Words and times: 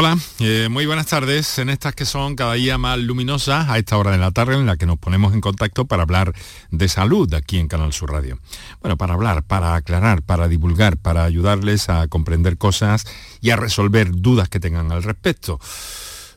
Hola, 0.00 0.16
eh, 0.38 0.68
muy 0.70 0.86
buenas 0.86 1.08
tardes 1.08 1.58
en 1.58 1.68
estas 1.68 1.94
que 1.94 2.06
son 2.06 2.34
cada 2.34 2.54
día 2.54 2.78
más 2.78 2.98
luminosas 2.98 3.68
a 3.68 3.76
esta 3.76 3.98
hora 3.98 4.12
de 4.12 4.16
la 4.16 4.30
tarde 4.30 4.54
en 4.54 4.64
la 4.64 4.78
que 4.78 4.86
nos 4.86 4.96
ponemos 4.96 5.34
en 5.34 5.42
contacto 5.42 5.84
para 5.84 6.04
hablar 6.04 6.32
de 6.70 6.88
salud 6.88 7.34
aquí 7.34 7.58
en 7.58 7.68
Canal 7.68 7.92
Sur 7.92 8.10
Radio. 8.10 8.38
Bueno, 8.80 8.96
para 8.96 9.12
hablar, 9.12 9.42
para 9.42 9.74
aclarar, 9.74 10.22
para 10.22 10.48
divulgar, 10.48 10.96
para 10.96 11.24
ayudarles 11.24 11.90
a 11.90 12.08
comprender 12.08 12.56
cosas 12.56 13.04
y 13.42 13.50
a 13.50 13.56
resolver 13.56 14.10
dudas 14.10 14.48
que 14.48 14.58
tengan 14.58 14.90
al 14.90 15.02
respecto. 15.02 15.60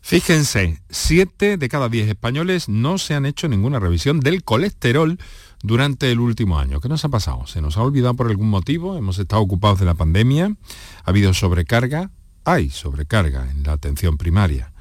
Fíjense, 0.01 0.81
7 0.89 1.55
de 1.55 1.69
cada 1.69 1.87
10 1.87 2.09
españoles 2.09 2.67
no 2.67 2.97
se 2.97 3.13
han 3.13 3.25
hecho 3.25 3.47
ninguna 3.47 3.79
revisión 3.79 4.19
del 4.19 4.43
colesterol 4.43 5.17
durante 5.61 6.11
el 6.11 6.19
último 6.19 6.59
año. 6.59 6.81
¿Qué 6.81 6.89
nos 6.89 7.05
ha 7.05 7.09
pasado? 7.09 7.47
¿Se 7.47 7.61
nos 7.61 7.77
ha 7.77 7.81
olvidado 7.83 8.13
por 8.13 8.27
algún 8.27 8.49
motivo? 8.49 8.97
¿Hemos 8.97 9.19
estado 9.19 9.41
ocupados 9.41 9.79
de 9.79 9.85
la 9.85 9.93
pandemia? 9.93 10.53
¿Ha 11.05 11.09
habido 11.09 11.33
sobrecarga? 11.33 12.11
Hay 12.43 12.69
sobrecarga 12.69 13.49
en 13.49 13.63
la 13.63 13.73
atención 13.73 14.17
primaria. 14.17 14.71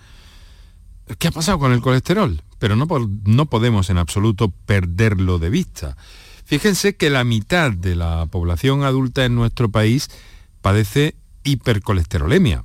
¿Qué 1.18 1.28
ha 1.28 1.32
pasado 1.32 1.58
con 1.58 1.72
el 1.72 1.80
colesterol? 1.80 2.42
Pero 2.58 2.76
no, 2.76 2.86
no 3.24 3.46
podemos 3.46 3.90
en 3.90 3.98
absoluto 3.98 4.50
perderlo 4.66 5.38
de 5.38 5.50
vista. 5.50 5.96
Fíjense 6.44 6.96
que 6.96 7.10
la 7.10 7.24
mitad 7.24 7.72
de 7.72 7.96
la 7.96 8.26
población 8.26 8.84
adulta 8.84 9.24
en 9.24 9.34
nuestro 9.34 9.70
país 9.70 10.10
padece 10.60 11.16
hipercolesterolemia, 11.44 12.64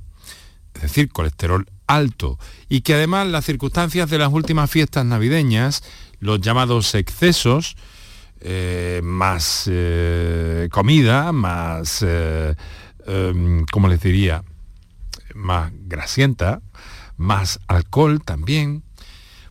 es 0.74 0.82
decir, 0.82 1.10
colesterol 1.10 1.68
alto, 1.86 2.38
y 2.68 2.82
que 2.82 2.94
además 2.94 3.26
las 3.26 3.44
circunstancias 3.44 4.10
de 4.10 4.18
las 4.18 4.32
últimas 4.32 4.70
fiestas 4.70 5.04
navideñas, 5.04 5.82
los 6.20 6.40
llamados 6.40 6.94
excesos, 6.94 7.76
eh, 8.40 9.00
más 9.02 9.64
eh, 9.66 10.68
comida, 10.70 11.32
más, 11.32 12.04
eh, 12.06 12.54
em, 13.06 13.64
¿cómo 13.66 13.88
les 13.88 14.00
diría? 14.00 14.44
Más 15.38 15.72
grasienta, 15.72 16.60
más 17.16 17.60
alcohol 17.68 18.20
también, 18.22 18.82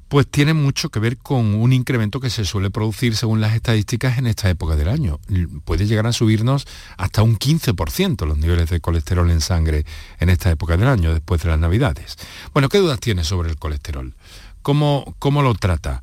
pues 0.07 0.27
tiene 0.27 0.53
mucho 0.53 0.89
que 0.89 0.99
ver 0.99 1.17
con 1.17 1.55
un 1.55 1.73
incremento 1.73 2.19
que 2.19 2.29
se 2.29 2.45
suele 2.45 2.69
producir 2.69 3.15
según 3.15 3.41
las 3.41 3.53
estadísticas 3.55 4.17
en 4.17 4.27
esta 4.27 4.49
época 4.49 4.75
del 4.75 4.87
año. 4.87 5.19
Puede 5.65 5.85
llegar 5.85 6.07
a 6.07 6.13
subirnos 6.13 6.65
hasta 6.97 7.23
un 7.23 7.37
15% 7.37 8.25
los 8.25 8.37
niveles 8.37 8.69
de 8.69 8.79
colesterol 8.79 9.29
en 9.29 9.41
sangre 9.41 9.85
en 10.19 10.29
esta 10.29 10.49
época 10.49 10.77
del 10.77 10.87
año, 10.87 11.13
después 11.13 11.41
de 11.43 11.49
las 11.49 11.59
navidades. 11.59 12.15
Bueno, 12.53 12.69
¿qué 12.69 12.77
dudas 12.77 12.99
tiene 12.99 13.23
sobre 13.23 13.49
el 13.49 13.57
colesterol? 13.57 14.15
¿Cómo, 14.61 15.15
cómo 15.19 15.41
lo 15.41 15.55
trata? 15.55 16.01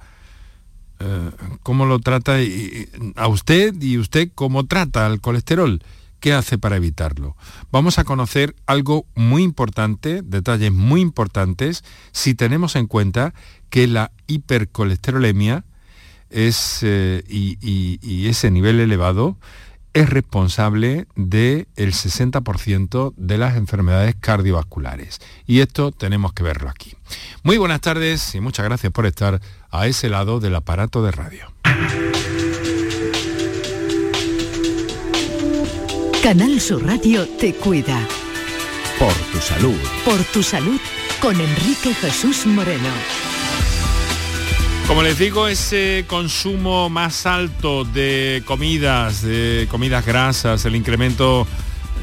Eh, 1.01 1.31
¿Cómo 1.63 1.87
lo 1.87 1.99
trata 1.99 2.37
a 3.17 3.29
usted 3.29 3.75
y 3.81 3.99
usted 3.99 4.31
cómo 4.35 4.67
trata 4.67 5.07
el 5.07 5.21
colesterol? 5.21 5.83
¿Qué 6.25 6.33
hace 6.33 6.57
para 6.57 6.77
evitarlo? 6.77 7.37
Vamos 7.71 7.99
a 7.99 8.05
conocer 8.05 8.57
algo 8.65 9.05
muy 9.15 9.43
importante, 9.43 10.23
detalles 10.23 10.73
muy 10.73 11.03
importantes, 11.03 11.85
si 12.13 12.35
tenemos 12.35 12.77
en 12.77 12.87
cuenta 12.87 13.35
que 13.69 13.87
la 13.87 14.11
hipercolesterolemia 14.27 15.67
es, 16.31 16.79
eh, 16.81 17.23
y, 17.29 18.27
ese 18.27 18.51
nivel 18.51 18.81
elevado 18.81 19.37
es 19.93 20.09
responsable 20.09 21.09
del 21.15 21.67
60% 21.77 23.13
de 23.19 23.37
las 23.37 23.59
enfermedades 23.59 24.15
cardiovasculares. 24.19 25.21
Y 25.45 25.61
esto 25.61 25.93
tenemos 25.93 26.33
que 26.33 26.43
verlo 26.43 26.71
aquí. 26.71 26.95
Muy 27.43 27.59
buenas 27.59 27.83
tardes 27.83 28.35
y 28.35 28.41
muchas 28.41 28.65
gracias 28.65 28.91
por 28.95 29.05
estar 29.05 29.43
a 29.71 29.87
ese 29.89 30.09
lado 30.09 30.41
del 30.41 30.55
aparato 30.55 31.03
de 31.05 31.11
radio. 31.11 31.53
Canal 36.25 36.59
Sur 36.59 36.83
Radio 36.87 37.29
te 37.39 37.53
cuida. 37.53 38.01
Por 38.99 39.13
tu 39.31 39.39
salud. 39.41 39.77
Por 40.07 40.25
tu 40.33 40.43
salud 40.43 40.81
con 41.21 41.39
Enrique 41.39 41.93
Jesús 41.93 42.47
Moreno. 42.47 42.89
Como 44.89 45.03
les 45.03 45.19
digo, 45.19 45.49
ese 45.49 46.07
consumo 46.09 46.89
más 46.89 47.27
alto 47.27 47.85
de 47.85 48.43
comidas, 48.47 49.21
de 49.21 49.69
comidas 49.71 50.07
grasas, 50.07 50.65
el 50.65 50.77
incremento 50.77 51.47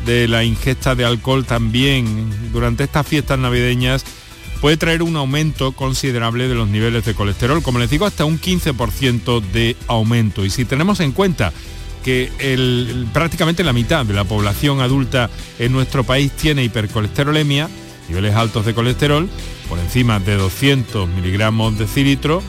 de 0.05 0.27
la 0.27 0.43
ingesta 0.43 0.93
de 0.93 1.03
alcohol 1.03 1.43
también 1.43 2.51
durante 2.53 2.83
estas 2.83 3.07
fiestas 3.07 3.39
navideñas 3.39 4.05
puede 4.61 4.77
traer 4.77 5.01
un 5.01 5.15
aumento 5.15 5.71
considerable 5.71 6.47
de 6.47 6.53
los 6.53 6.67
niveles 6.67 7.05
de 7.05 7.15
colesterol, 7.15 7.63
como 7.63 7.79
les 7.79 7.89
digo, 7.89 8.05
hasta 8.05 8.23
un 8.23 8.39
15% 8.39 9.41
de 9.41 9.75
aumento. 9.87 10.45
Y 10.45 10.51
si 10.51 10.63
tenemos 10.63 10.99
en 10.99 11.11
cuenta 11.11 11.51
que 12.03 12.31
prácticamente 13.13 13.63
la 13.63 13.73
mitad 13.73 14.05
de 14.05 14.13
la 14.13 14.23
población 14.23 14.81
adulta 14.81 15.29
en 15.59 15.71
nuestro 15.71 16.03
país 16.03 16.31
tiene 16.31 16.63
hipercolesterolemia, 16.63 17.69
niveles 18.09 18.35
altos 18.35 18.65
de 18.65 18.73
colesterol, 18.73 19.29
por 19.69 19.79
encima 19.79 20.19
de 20.19 20.35
200 20.35 21.07
miligramos 21.09 21.77
de 21.77 21.87
cilitro, 21.87 22.43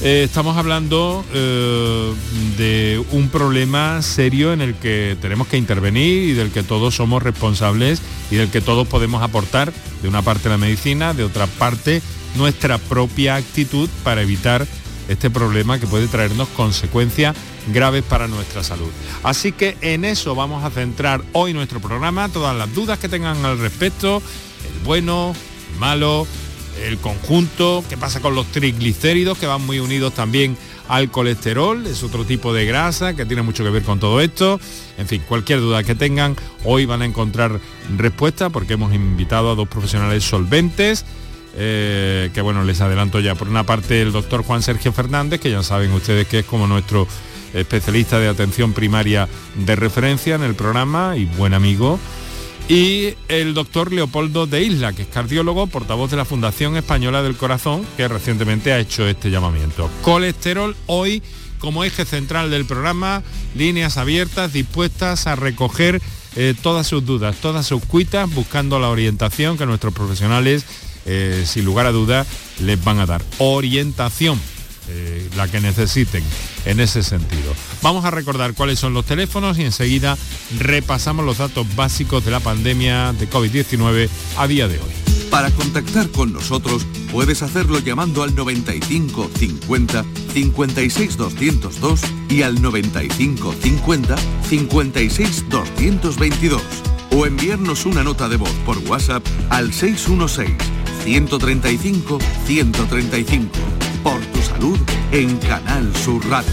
eh, 0.00 0.22
estamos 0.24 0.56
hablando 0.56 1.24
eh, 1.32 2.14
de 2.56 3.04
un 3.10 3.28
problema 3.30 4.00
serio 4.00 4.52
en 4.52 4.60
el 4.60 4.74
que 4.74 5.16
tenemos 5.20 5.48
que 5.48 5.56
intervenir 5.56 6.22
y 6.22 6.32
del 6.34 6.52
que 6.52 6.62
todos 6.62 6.94
somos 6.94 7.20
responsables 7.20 8.00
y 8.30 8.36
del 8.36 8.48
que 8.48 8.60
todos 8.60 8.86
podemos 8.86 9.22
aportar 9.22 9.72
de 10.00 10.08
una 10.08 10.22
parte 10.22 10.48
la 10.48 10.56
medicina, 10.56 11.14
de 11.14 11.24
otra 11.24 11.48
parte 11.48 12.00
nuestra 12.36 12.78
propia 12.78 13.34
actitud 13.34 13.88
para 14.04 14.22
evitar 14.22 14.68
este 15.08 15.30
problema 15.30 15.80
que 15.80 15.88
puede 15.88 16.06
traernos 16.06 16.46
consecuencias 16.48 17.34
graves 17.72 18.02
para 18.02 18.28
nuestra 18.28 18.62
salud. 18.62 18.90
Así 19.22 19.52
que 19.52 19.76
en 19.80 20.04
eso 20.04 20.34
vamos 20.34 20.64
a 20.64 20.70
centrar 20.70 21.22
hoy 21.32 21.52
nuestro 21.52 21.80
programa, 21.80 22.28
todas 22.28 22.56
las 22.56 22.72
dudas 22.74 22.98
que 22.98 23.08
tengan 23.08 23.44
al 23.44 23.58
respecto, 23.58 24.22
el 24.64 24.84
bueno, 24.84 25.34
el 25.72 25.78
malo, 25.78 26.26
el 26.84 26.98
conjunto, 26.98 27.84
qué 27.88 27.96
pasa 27.96 28.20
con 28.20 28.34
los 28.34 28.46
triglicéridos 28.46 29.38
que 29.38 29.46
van 29.46 29.64
muy 29.66 29.80
unidos 29.80 30.14
también 30.14 30.56
al 30.88 31.10
colesterol, 31.10 31.86
es 31.86 32.02
otro 32.02 32.24
tipo 32.24 32.54
de 32.54 32.64
grasa 32.64 33.14
que 33.14 33.26
tiene 33.26 33.42
mucho 33.42 33.62
que 33.62 33.70
ver 33.70 33.82
con 33.82 34.00
todo 34.00 34.20
esto. 34.20 34.58
En 34.96 35.06
fin, 35.06 35.22
cualquier 35.28 35.60
duda 35.60 35.82
que 35.82 35.94
tengan, 35.94 36.34
hoy 36.64 36.86
van 36.86 37.02
a 37.02 37.04
encontrar 37.04 37.60
respuesta 37.96 38.48
porque 38.48 38.74
hemos 38.74 38.94
invitado 38.94 39.50
a 39.50 39.54
dos 39.54 39.68
profesionales 39.68 40.24
solventes 40.24 41.04
eh, 41.60 42.30
que 42.32 42.40
bueno, 42.40 42.62
les 42.62 42.80
adelanto 42.80 43.18
ya. 43.18 43.34
Por 43.34 43.48
una 43.48 43.64
parte 43.64 44.00
el 44.00 44.12
doctor 44.12 44.44
Juan 44.44 44.62
Sergio 44.62 44.92
Fernández, 44.92 45.40
que 45.40 45.50
ya 45.50 45.62
saben 45.64 45.90
ustedes 45.92 46.28
que 46.28 46.40
es 46.40 46.46
como 46.46 46.68
nuestro 46.68 47.08
especialista 47.54 48.18
de 48.18 48.28
atención 48.28 48.72
primaria 48.72 49.28
de 49.54 49.76
referencia 49.76 50.34
en 50.34 50.42
el 50.42 50.54
programa 50.54 51.16
y 51.16 51.24
buen 51.24 51.54
amigo. 51.54 51.98
Y 52.68 53.14
el 53.28 53.54
doctor 53.54 53.92
Leopoldo 53.92 54.46
de 54.46 54.62
Isla, 54.62 54.92
que 54.92 55.02
es 55.02 55.08
cardiólogo, 55.08 55.68
portavoz 55.68 56.10
de 56.10 56.18
la 56.18 56.26
Fundación 56.26 56.76
Española 56.76 57.22
del 57.22 57.36
Corazón, 57.36 57.86
que 57.96 58.08
recientemente 58.08 58.72
ha 58.72 58.78
hecho 58.78 59.06
este 59.06 59.30
llamamiento. 59.30 59.90
Colesterol 60.02 60.76
hoy 60.86 61.22
como 61.58 61.84
eje 61.84 62.04
central 62.04 62.50
del 62.50 62.66
programa, 62.66 63.22
líneas 63.56 63.96
abiertas 63.96 64.52
dispuestas 64.52 65.26
a 65.26 65.34
recoger 65.34 66.00
eh, 66.36 66.54
todas 66.62 66.86
sus 66.86 67.04
dudas, 67.04 67.36
todas 67.36 67.66
sus 67.66 67.84
cuitas, 67.84 68.32
buscando 68.32 68.78
la 68.78 68.90
orientación 68.90 69.58
que 69.58 69.66
nuestros 69.66 69.92
profesionales 69.92 70.64
eh, 71.10 71.44
sin 71.46 71.64
lugar 71.64 71.86
a 71.86 71.92
duda, 71.92 72.26
les 72.60 72.82
van 72.84 72.98
a 72.98 73.06
dar 73.06 73.22
orientación, 73.38 74.38
eh, 74.88 75.28
la 75.36 75.48
que 75.48 75.60
necesiten 75.60 76.22
en 76.64 76.80
ese 76.80 77.02
sentido. 77.02 77.54
Vamos 77.82 78.04
a 78.04 78.10
recordar 78.10 78.54
cuáles 78.54 78.78
son 78.78 78.94
los 78.94 79.04
teléfonos 79.04 79.58
y 79.58 79.64
enseguida 79.64 80.16
repasamos 80.58 81.24
los 81.24 81.38
datos 81.38 81.66
básicos 81.76 82.24
de 82.24 82.30
la 82.30 82.40
pandemia 82.40 83.12
de 83.12 83.28
COVID-19 83.28 84.08
a 84.36 84.46
día 84.46 84.68
de 84.68 84.78
hoy. 84.78 85.08
Para 85.30 85.50
contactar 85.50 86.08
con 86.10 86.32
nosotros 86.32 86.86
puedes 87.12 87.42
hacerlo 87.42 87.78
llamando 87.80 88.22
al 88.22 88.34
95 88.34 89.30
50 89.38 90.04
56 90.32 91.16
202 91.16 92.00
y 92.30 92.42
al 92.42 92.60
95 92.62 93.54
50 93.62 94.16
56 94.48 95.44
222 95.50 96.62
o 97.10 97.26
enviarnos 97.26 97.84
una 97.86 98.02
nota 98.02 98.28
de 98.28 98.36
voz 98.36 98.52
por 98.64 98.78
WhatsApp 98.78 99.24
al 99.50 99.72
616 99.72 100.56
135 101.04 102.18
135. 102.46 103.48
Por 104.02 104.20
tu 104.20 104.37
en 105.12 105.36
Canal 105.38 105.94
Sur 105.96 106.26
Radio. 106.28 106.50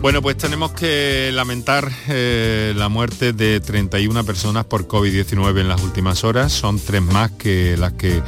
Bueno, 0.00 0.20
pues 0.22 0.36
tenemos 0.36 0.72
que 0.72 1.30
lamentar 1.32 1.90
eh, 2.08 2.74
la 2.76 2.88
muerte 2.88 3.32
de 3.32 3.60
31 3.60 4.24
personas 4.24 4.64
por 4.64 4.86
COVID-19 4.86 5.60
en 5.60 5.68
las 5.68 5.82
últimas 5.82 6.24
horas. 6.24 6.52
Son 6.52 6.78
tres 6.78 7.02
más 7.02 7.30
que 7.32 7.76
las 7.76 7.94
que 7.94 8.22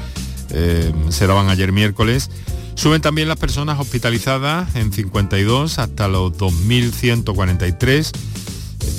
eh, 0.50 0.92
se 1.10 1.26
daban 1.26 1.48
ayer 1.48 1.70
miércoles. 1.72 2.30
Suben 2.74 3.02
también 3.02 3.28
las 3.28 3.38
personas 3.38 3.78
hospitalizadas 3.78 4.74
en 4.74 4.92
52 4.92 5.78
hasta 5.78 6.08
los 6.08 6.32
2.143 6.32 8.10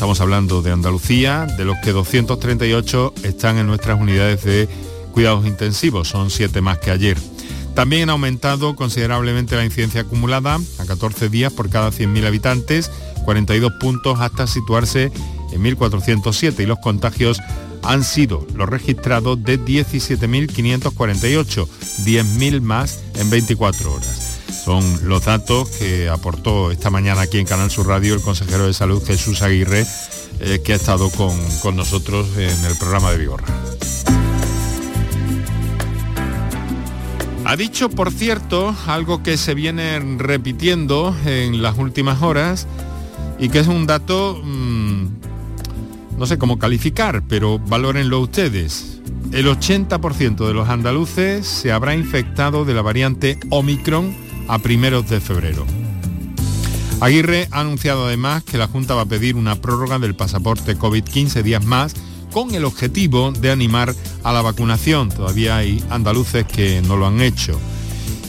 Estamos 0.02 0.22
hablando 0.22 0.62
de 0.62 0.72
Andalucía, 0.72 1.46
de 1.46 1.66
los 1.66 1.78
que 1.78 1.92
238 1.92 3.14
están 3.24 3.58
en 3.58 3.68
nuestras 3.68 4.00
unidades 4.00 4.44
de 4.44 4.68
cuidados 5.12 5.46
intensivos, 5.46 6.08
son 6.08 6.30
siete 6.30 6.62
más 6.62 6.80
que 6.80 6.92
ayer. 6.92 7.18
También 7.76 8.10
ha 8.10 8.14
aumentado 8.14 8.76
considerablemente 8.76 9.56
la 9.56 9.64
incidencia 9.64 10.02
acumulada 10.02 10.60
a 10.78 10.86
14 10.86 11.30
días 11.30 11.54
por 11.54 11.70
cada 11.70 11.92
100.000 11.92 12.26
habitantes, 12.26 12.92
42 13.24 13.74
puntos 13.80 14.20
hasta 14.20 14.48
situarse 14.48 15.12
en 15.52 15.64
1.407 15.64 16.64
y 16.64 16.66
los 16.66 16.80
contagios 16.80 17.40
han 17.84 18.04
sido 18.04 18.46
los 18.56 18.68
registrados 18.70 19.44
de 19.44 19.60
17.548, 19.60 21.68
10.000 22.06 22.62
más 22.62 23.00
en 23.16 23.30
24 23.30 23.94
horas. 23.94 24.40
Son 24.64 24.84
los 25.08 25.26
datos 25.26 25.70
que 25.70 26.10
aportó 26.10 26.72
esta 26.72 26.90
mañana 26.92 27.22
aquí 27.22 27.40
en 27.40 27.48
Canal 27.48 27.72
Sur 27.72 27.88
Radio 27.88 28.14
el 28.14 28.22
consejero 28.22 28.68
de 28.68 28.74
Salud 28.74 29.04
Jesús 29.04 29.42
Aguirre, 29.42 29.88
eh, 30.40 30.62
que 30.64 30.74
ha 30.74 30.76
estado 30.76 31.10
con, 31.10 31.36
con 31.62 31.76
nosotros 31.76 32.28
en 32.38 32.66
el 32.66 32.78
programa 32.78 33.12
de 33.12 33.18
Vigorra. 33.18 33.48
Ha 37.52 37.58
dicho, 37.58 37.90
por 37.90 38.14
cierto, 38.14 38.74
algo 38.88 39.24
que 39.24 39.36
se 39.36 39.54
viene 39.54 40.00
repitiendo 40.00 41.14
en 41.26 41.62
las 41.62 41.78
últimas 41.78 42.22
horas 42.22 42.66
y 43.40 43.50
que 43.50 43.60
es 43.60 43.68
un 43.68 43.86
dato, 43.86 44.42
mmm, 44.42 45.08
no 46.18 46.26
sé 46.28 46.38
cómo 46.38 46.58
calificar, 46.58 47.24
pero 47.28 47.60
valórenlo 47.60 48.22
ustedes. 48.22 49.02
El 49.34 49.48
80% 49.48 50.48
de 50.48 50.54
los 50.54 50.70
andaluces 50.70 51.46
se 51.46 51.74
habrá 51.74 51.94
infectado 51.94 52.64
de 52.64 52.74
la 52.74 52.84
variante 52.84 53.38
Omicron 53.50 54.16
a 54.48 54.58
primeros 54.60 55.10
de 55.10 55.20
febrero. 55.20 55.66
Aguirre 57.02 57.50
ha 57.52 57.60
anunciado 57.60 58.06
además 58.06 58.44
que 58.44 58.58
la 58.58 58.68
Junta 58.68 58.96
va 58.96 59.02
a 59.02 59.08
pedir 59.08 59.36
una 59.36 59.56
prórroga 59.56 60.00
del 60.00 60.16
pasaporte 60.16 60.78
COVID 60.78 61.04
15 61.04 61.44
días 61.44 61.66
más 61.66 61.96
con 62.32 62.56
el 62.56 62.66
objetivo 62.66 63.32
de 63.32 63.52
animar 63.52 63.94
a 64.24 64.34
la 64.34 64.42
vacunación. 64.42 65.10
Todavía 65.10 65.58
hay 65.58 65.84
andaluces 65.90 66.46
que 66.46 66.82
no 66.82 66.98
lo 66.98 67.08
han 67.08 67.22
hecho. 67.22 67.60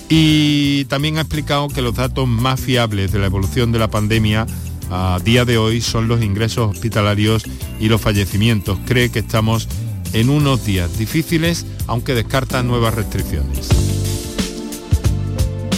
Y 0.08 0.84
también 0.86 1.16
ha 1.16 1.22
explicado 1.22 1.68
que 1.68 1.80
los 1.80 1.94
datos 1.94 2.28
más 2.28 2.60
fiables 2.60 3.12
de 3.12 3.18
la 3.18 3.26
evolución 3.26 3.72
de 3.72 3.78
la 3.78 3.88
pandemia 3.88 4.46
a 4.90 5.18
día 5.24 5.46
de 5.46 5.56
hoy 5.56 5.80
son 5.80 6.06
los 6.06 6.22
ingresos 6.22 6.70
hospitalarios 6.70 7.44
y 7.80 7.88
los 7.88 8.00
fallecimientos. 8.00 8.78
Cree 8.84 9.10
que 9.10 9.20
estamos 9.20 9.68
en 10.12 10.28
unos 10.28 10.66
días 10.66 10.98
difíciles, 10.98 11.64
aunque 11.86 12.14
descarta 12.14 12.62
nuevas 12.62 12.94
restricciones. 12.94 13.68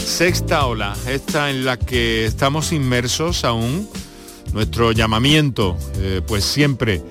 Sexta 0.05 0.65
ola, 0.65 0.95
esta 1.07 1.49
en 1.49 1.63
la 1.63 1.77
que 1.77 2.25
estamos 2.25 2.73
inmersos 2.73 3.45
aún. 3.45 3.87
Nuestro 4.53 4.91
llamamiento, 4.91 5.77
eh, 5.97 6.21
pues 6.25 6.43
siempre 6.43 7.01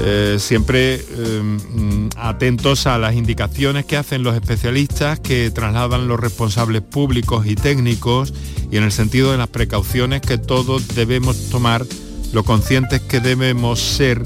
eh, 0.00 0.36
siempre 0.38 0.94
eh, 0.94 2.08
atentos 2.16 2.86
a 2.86 2.98
las 2.98 3.14
indicaciones 3.14 3.84
que 3.84 3.96
hacen 3.96 4.22
los 4.22 4.34
especialistas 4.34 5.20
que 5.20 5.50
trasladan 5.50 6.08
los 6.08 6.18
responsables 6.18 6.82
públicos 6.82 7.46
y 7.46 7.54
técnicos 7.54 8.32
y 8.70 8.78
en 8.78 8.84
el 8.84 8.92
sentido 8.92 9.32
de 9.32 9.38
las 9.38 9.48
precauciones 9.48 10.22
que 10.22 10.38
todos 10.38 10.88
debemos 10.88 11.50
tomar, 11.50 11.84
lo 12.32 12.42
conscientes 12.42 13.00
que 13.02 13.20
debemos 13.20 13.80
ser 13.80 14.24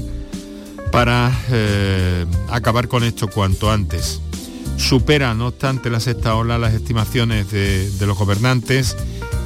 para 0.91 1.37
eh, 1.51 2.25
acabar 2.49 2.87
con 2.87 3.03
esto 3.03 3.27
cuanto 3.27 3.69
antes. 3.69 4.21
Supera, 4.77 5.33
no 5.33 5.47
obstante, 5.47 5.89
la 5.89 5.99
sexta 5.99 6.35
ola 6.35 6.57
las 6.57 6.73
estimaciones 6.73 7.51
de, 7.51 7.91
los 8.05 8.17
gobernantes 8.17 8.95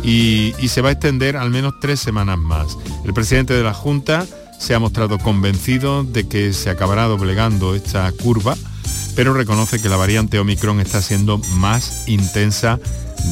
y 0.03 0.53
se 0.67 0.81
va 0.81 0.89
a 0.89 0.91
extender 0.94 1.35
al 1.35 1.50
menos 1.50 1.74
tres 1.81 2.00
semanas 2.00 2.38
más. 2.38 2.77
El 3.06 3.13
presidente 3.13 3.53
de 3.53 3.63
la 3.63 3.74
Junta 3.74 4.25
se 4.61 4.75
ha 4.75 4.79
mostrado 4.79 5.17
convencido 5.17 6.03
de 6.03 6.27
que 6.27 6.53
se 6.53 6.69
acabará 6.69 7.05
doblegando 7.05 7.73
esta 7.73 8.11
curva, 8.11 8.55
pero 9.15 9.33
reconoce 9.33 9.81
que 9.81 9.89
la 9.89 9.97
variante 9.97 10.37
Omicron 10.37 10.79
está 10.79 11.01
siendo 11.01 11.39
más 11.55 12.07
intensa 12.07 12.79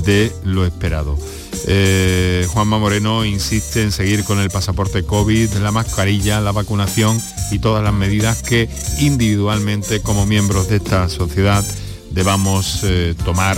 de 0.03 0.33
lo 0.43 0.65
esperado. 0.65 1.19
Eh, 1.67 2.47
Juanma 2.49 2.79
Moreno 2.79 3.25
insiste 3.25 3.83
en 3.83 3.91
seguir 3.91 4.23
con 4.23 4.39
el 4.39 4.49
pasaporte 4.49 5.03
COVID, 5.03 5.53
la 5.57 5.71
mascarilla, 5.71 6.41
la 6.41 6.51
vacunación 6.51 7.21
y 7.51 7.59
todas 7.59 7.83
las 7.83 7.93
medidas 7.93 8.41
que 8.41 8.67
individualmente 8.97 10.01
como 10.01 10.25
miembros 10.25 10.67
de 10.67 10.77
esta 10.77 11.07
sociedad 11.09 11.63
debamos 12.09 12.79
eh, 12.83 13.13
tomar 13.23 13.57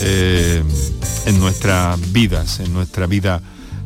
eh, 0.00 0.62
en 1.26 1.40
nuestras 1.40 2.10
vidas, 2.10 2.60
en 2.60 2.72
nuestra 2.72 3.06
vida 3.06 3.42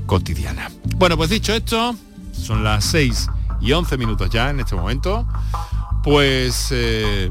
cotidiana. 0.07 0.71
Bueno, 0.97 1.17
pues 1.17 1.31
dicho 1.31 1.53
esto, 1.53 1.97
son 2.35 2.65
las 2.65 2.85
6 2.87 3.29
y 3.61 3.73
11 3.73 3.97
minutos 3.97 4.31
ya 4.31 4.51
en 4.51 4.61
este 4.61 4.77
momento, 4.77 5.27
pues 6.03 6.69
eh, 6.71 7.31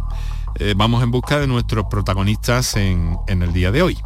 eh, 0.55 0.73
vamos 0.75 1.03
en 1.03 1.11
busca 1.11 1.39
de 1.39 1.47
nuestros 1.47 1.85
protagonistas 1.89 2.75
en, 2.75 3.17
en 3.27 3.43
el 3.43 3.53
día 3.53 3.71
de 3.71 3.81
hoy. 3.81 3.97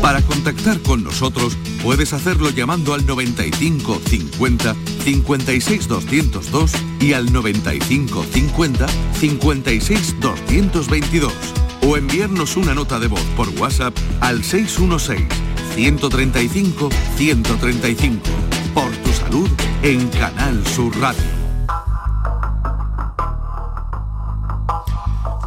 Para 0.00 0.22
contactar 0.22 0.80
con 0.80 1.04
nosotros 1.04 1.56
puedes 1.82 2.12
hacerlo 2.12 2.50
llamando 2.50 2.94
al 2.94 3.06
95 3.06 4.00
50 4.04 4.74
56 5.04 5.88
202 5.88 6.72
y 7.00 7.12
al 7.12 7.32
95 7.32 8.24
50 8.24 8.86
56 9.14 10.20
222 10.20 11.32
o 11.82 11.96
enviarnos 11.96 12.56
una 12.56 12.74
nota 12.74 12.98
de 12.98 13.08
voz 13.08 13.20
por 13.36 13.48
WhatsApp 13.60 13.94
al 14.20 14.42
616 14.42 15.26
135 15.74 16.88
135 17.16 18.20
por 18.74 19.05
en 19.82 20.08
Canal 20.08 20.66
Sur 20.66 20.98
Radio. 20.98 21.22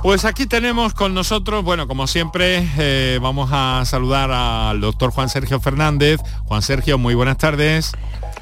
Pues 0.01 0.25
aquí 0.25 0.45
tenemos 0.45 0.93
con 0.93 1.13
nosotros, 1.13 1.63
bueno, 1.63 1.87
como 1.87 2.07
siempre, 2.07 2.67
eh, 2.77 3.19
vamos 3.21 3.49
a 3.51 3.83
saludar 3.85 4.31
al 4.31 4.79
doctor 4.79 5.11
Juan 5.11 5.27
Sergio 5.27 5.59
Fernández. 5.59 6.21
Juan 6.45 6.61
Sergio, 6.61 6.97
muy 6.97 7.15
buenas 7.15 7.37
tardes. 7.37 7.91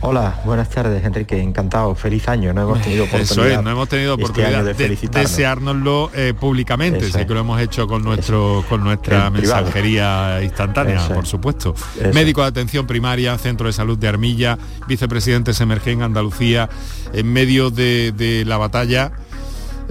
Hola, 0.01 0.41
buenas 0.45 0.69
tardes, 0.69 1.03
Enrique. 1.03 1.41
Encantado. 1.41 1.95
Feliz 1.95 2.27
año. 2.27 2.53
No 2.53 2.61
hemos 2.61 2.81
tenido 2.81 3.05
oportunidad. 3.05 3.31
Eso 3.31 3.45
es, 3.45 3.63
no 3.63 3.69
hemos 3.71 3.89
tenido 3.89 4.13
oportunidad 4.13 4.67
este 4.67 4.89
de, 4.89 4.95
de 4.95 5.19
deseárnoslo 5.21 6.11
eh, 6.13 6.33
públicamente. 6.39 7.11
Sé 7.11 7.25
que 7.25 7.33
lo 7.33 7.39
hemos 7.39 7.59
hecho 7.59 7.87
con 7.87 8.03
nuestro 8.03 8.63
con 8.69 8.83
nuestra 8.83 9.29
mensajería 9.31 10.39
instantánea, 10.43 11.03
Eso 11.03 11.13
por 11.15 11.25
supuesto. 11.25 11.73
Eso. 11.99 12.13
Médico 12.13 12.41
de 12.41 12.47
atención 12.47 12.85
primaria, 12.85 13.35
Centro 13.39 13.67
de 13.67 13.73
Salud 13.73 13.97
de 13.97 14.07
Armilla, 14.07 14.57
vicepresidente 14.87 15.53
Semergen 15.53 16.03
Andalucía, 16.03 16.69
en 17.13 17.33
medio 17.33 17.71
de, 17.71 18.11
de 18.11 18.45
la 18.45 18.57
batalla. 18.57 19.11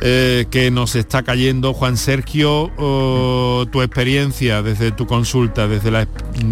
Eh, 0.02 0.44
que 0.50 0.70
nos 0.70 0.94
está 0.94 1.22
cayendo. 1.22 1.72
Juan 1.72 1.96
Sergio, 1.96 2.70
oh, 2.76 3.64
tu 3.72 3.80
experiencia 3.80 4.60
desde 4.60 4.92
tu 4.92 5.06
consulta, 5.06 5.66
desde 5.66 5.90
la, 5.90 6.06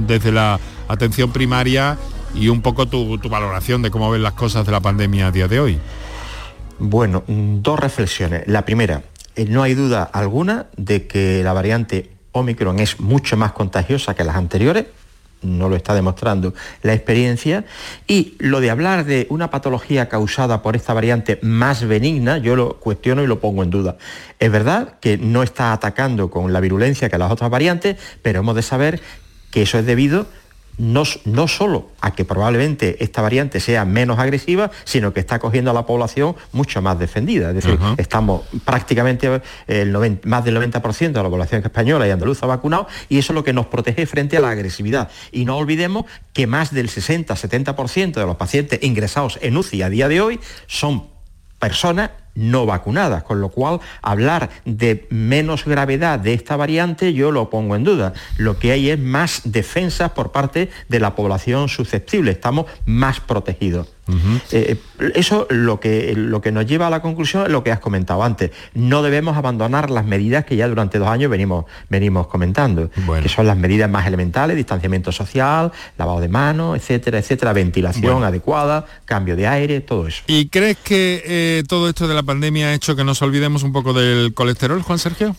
desde 0.07 0.33
la 0.33 0.59
atención 0.89 1.31
primaria 1.31 1.99
y 2.35 2.49
un 2.49 2.63
poco 2.63 2.87
tu, 2.87 3.19
valoración 3.29 3.83
de 3.83 3.91
cómo 3.91 4.11
ven 4.11 4.23
las 4.23 4.33
cosas 4.33 4.67
de 4.67 4.73
la 4.73 4.81
pandemia 4.81 5.29
a 5.29 5.31
día 5.31 5.49
de 5.49 5.61
hoy. 5.61 5.79
Bueno, 6.79 7.23
dos 7.27 7.79
reflexiones. 7.79 8.43
La 8.47 8.65
primera, 8.65 9.03
eh, 9.37 9.47
no 9.49 9.63
hay 9.63 9.75
duda 9.75 10.03
alguna 10.03 10.67
de 10.77 11.07
que 11.07 11.43
la 11.45 11.53
variante 11.53 12.11
Omicron 12.33 12.81
es 12.81 13.01
mucho 13.01 13.37
más 13.37 13.53
contagiosa 13.53 14.15
que 14.15 14.25
las 14.25 14.37
anteriores, 14.37 14.87
no 15.43 15.69
lo 15.69 15.77
está 15.77 15.95
demostrando 15.95 16.55
la 16.83 16.95
experiencia. 16.95 17.65
Y 18.07 18.35
lo 18.39 18.61
de 18.61 18.71
hablar 18.71 19.05
de 19.05 19.27
una 19.31 19.51
patología 19.51 20.09
causada 20.09 20.63
por 20.63 20.75
esta 20.75 20.95
variante 20.95 21.39
más 21.43 21.87
benigna, 21.87 22.39
yo 22.39 22.57
lo 22.57 22.81
cuestiono 22.81 23.23
y 23.23 23.27
lo 23.27 23.41
pongo 23.41 23.63
en 23.63 23.71
duda. 23.71 23.97
Es 24.39 24.51
verdad 24.51 24.99
que 25.01 25.19
no 25.19 25.43
está 25.43 25.73
atacando 25.73 26.31
con 26.31 26.53
la 26.53 26.61
virulencia 26.61 27.09
que 27.09 27.19
las 27.19 27.31
otras 27.31 27.51
variantes, 27.51 27.97
pero 28.23 28.41
hemos 28.41 28.57
de 28.57 28.63
saber 28.63 29.01
que 29.51 29.63
eso 29.63 29.79
es 29.79 29.87
debido 29.87 30.27
no, 30.79 31.05
no, 31.25 31.49
solo 31.49 31.91
a 32.01 32.15
que 32.15 32.25
probablemente 32.25 33.03
esta 33.03 33.23
variante 33.23 33.61
sea 33.61 33.85
menos 33.85 34.19
agresiva, 34.19 34.71
sino 34.85 35.13
que 35.13 35.21
está 35.21 35.39
cogiendo 35.39 35.71
a 35.71 35.75
la 35.75 35.87
población 35.87 36.35
mucho 36.53 36.83
más 36.83 36.99
defendida. 36.99 37.51
Es 37.51 37.57
decir, 37.57 37.79
uh 37.81 37.83
-huh. 37.83 37.95
estamos 37.99 38.43
prácticamente 38.65 39.41
el 39.67 39.93
90, 39.93 40.29
más 40.29 40.45
del 40.45 40.57
90% 40.57 41.13
de 41.13 41.23
la 41.23 41.31
población 41.31 41.63
española 41.65 42.09
y 42.09 42.11
andaluza 42.11 42.47
vacunado 42.47 42.89
y 43.09 43.19
eso 43.19 43.33
es 43.33 43.35
lo 43.35 43.45
que 43.45 43.53
nos 43.53 43.67
protege 43.67 44.07
frente 44.07 44.37
a 44.37 44.41
la 44.41 44.51
agresividad. 44.51 45.11
Y 45.33 45.45
no 45.45 45.57
olvidemos 45.57 46.07
que 46.33 46.47
más 46.47 46.73
del 46.73 46.89
60-70% 46.89 48.15
de 48.15 48.27
los 48.27 48.37
pacientes 48.37 48.83
ingresados 48.83 49.39
en 49.43 49.57
UCI 49.57 49.83
a 49.83 49.89
día 49.89 50.09
de 50.09 50.21
hoy 50.21 50.41
son 50.67 51.07
personas 51.59 52.11
no 52.35 52.67
vacunadas, 52.67 53.23
con 53.23 53.41
lo 53.41 53.49
cual 53.49 53.81
hablar 54.03 54.51
de 54.65 55.07
menos 55.11 55.65
gravedad 55.65 56.19
de 56.19 56.35
esta 56.35 56.57
variante 56.57 57.13
yo 57.13 57.31
lo 57.31 57.51
pongo 57.51 57.77
en 57.77 57.85
duda. 57.85 58.13
Lo 58.37 58.59
que 58.59 58.73
hay 58.73 58.91
es 58.91 58.99
más 58.99 59.43
defensas 59.45 60.13
por 60.13 60.33
parte 60.33 60.71
de 60.89 61.01
la 61.01 61.15
población 61.15 61.69
susceptible, 61.69 62.33
estamos 62.33 62.67
más 62.87 63.21
protegidos. 63.21 63.94
Uh 64.07 64.13
-huh. 64.13 64.41
eh, 64.53 64.77
eso 65.15 65.47
lo 65.51 65.81
que, 65.81 66.15
lo 66.15 66.41
que 66.41 66.53
nos 66.53 66.67
lleva 66.67 66.87
a 66.87 66.91
la 66.91 67.01
conclusión 67.01 67.45
es 67.45 67.49
lo 67.51 67.65
que 67.65 67.73
has 67.73 67.81
comentado 67.81 68.23
antes. 68.23 68.51
No 68.75 69.03
debemos 69.03 69.37
abandonar 69.37 69.91
las 69.91 70.05
medidas 70.05 70.45
que 70.45 70.57
ya 70.57 70.69
durante 70.69 70.99
dos 70.99 71.09
años 71.09 71.31
venimos, 71.31 71.65
venimos 71.89 72.27
comentando, 72.27 72.91
bueno. 73.07 73.23
que 73.23 73.29
son 73.29 73.47
las 73.47 73.57
medidas 73.57 73.91
más 73.91 74.07
elementales, 74.07 74.57
distanciamiento 74.57 75.13
social, 75.13 75.73
lavado 75.99 76.21
de 76.21 76.29
manos, 76.29 76.77
etcétera, 76.77 77.19
etcétera, 77.19 77.53
ventilación 77.53 78.13
bueno. 78.13 78.27
adecuada, 78.27 78.87
cambio 79.05 79.37
de 79.37 79.47
aire, 79.47 79.81
todo 79.81 80.07
eso. 80.07 80.23
¿Y 80.27 80.49
crees 80.49 80.77
que 80.79 81.23
eh, 81.25 81.63
todo 81.67 81.89
esto 81.89 82.07
de 82.07 82.15
la 82.15 82.23
pandemia 82.23 82.69
ha 82.69 82.75
hecho 82.75 82.97
que 82.97 83.05
nos 83.05 83.23
olvidemos 83.23 83.63
un 83.63 83.73
poco 83.73 83.93
del 83.93 84.35
colesterol, 84.35 84.83
Juan 84.83 84.99
Sergio? 84.99 85.35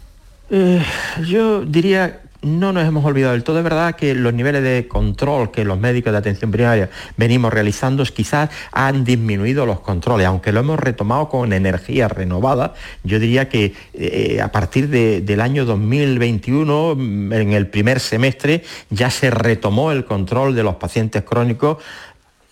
Eh, 0.49 0.83
yo 1.27 1.65
diría 1.65 2.21
no 2.45 2.71
nos 2.71 2.87
hemos 2.87 3.03
olvidado 3.03 3.33
del 3.33 3.43
todo. 3.43 3.57
Es 3.57 3.63
verdad 3.63 3.95
que 3.95 4.13
los 4.13 4.33
niveles 4.33 4.63
de 4.63 4.87
control 4.87 5.51
que 5.51 5.65
los 5.65 5.79
médicos 5.79 6.13
de 6.13 6.19
atención 6.19 6.51
primaria 6.51 6.89
venimos 7.17 7.51
realizando 7.51 8.05
quizás 8.05 8.49
han 8.71 9.03
disminuido 9.03 9.65
los 9.65 9.79
controles, 9.79 10.27
aunque 10.27 10.51
lo 10.51 10.59
hemos 10.59 10.79
retomado 10.79 11.27
con 11.27 11.53
energía 11.53 12.07
renovada. 12.07 12.75
Yo 13.03 13.19
diría 13.19 13.49
que 13.49 13.73
eh, 13.93 14.39
a 14.41 14.51
partir 14.51 14.89
del 14.89 15.41
año 15.41 15.65
2021, 15.65 16.91
en 16.91 17.51
el 17.53 17.67
primer 17.67 17.99
semestre, 17.99 18.63
ya 18.89 19.09
se 19.09 19.31
retomó 19.31 19.91
el 19.91 20.05
control 20.05 20.55
de 20.55 20.63
los 20.63 20.75
pacientes 20.75 21.23
crónicos 21.23 21.77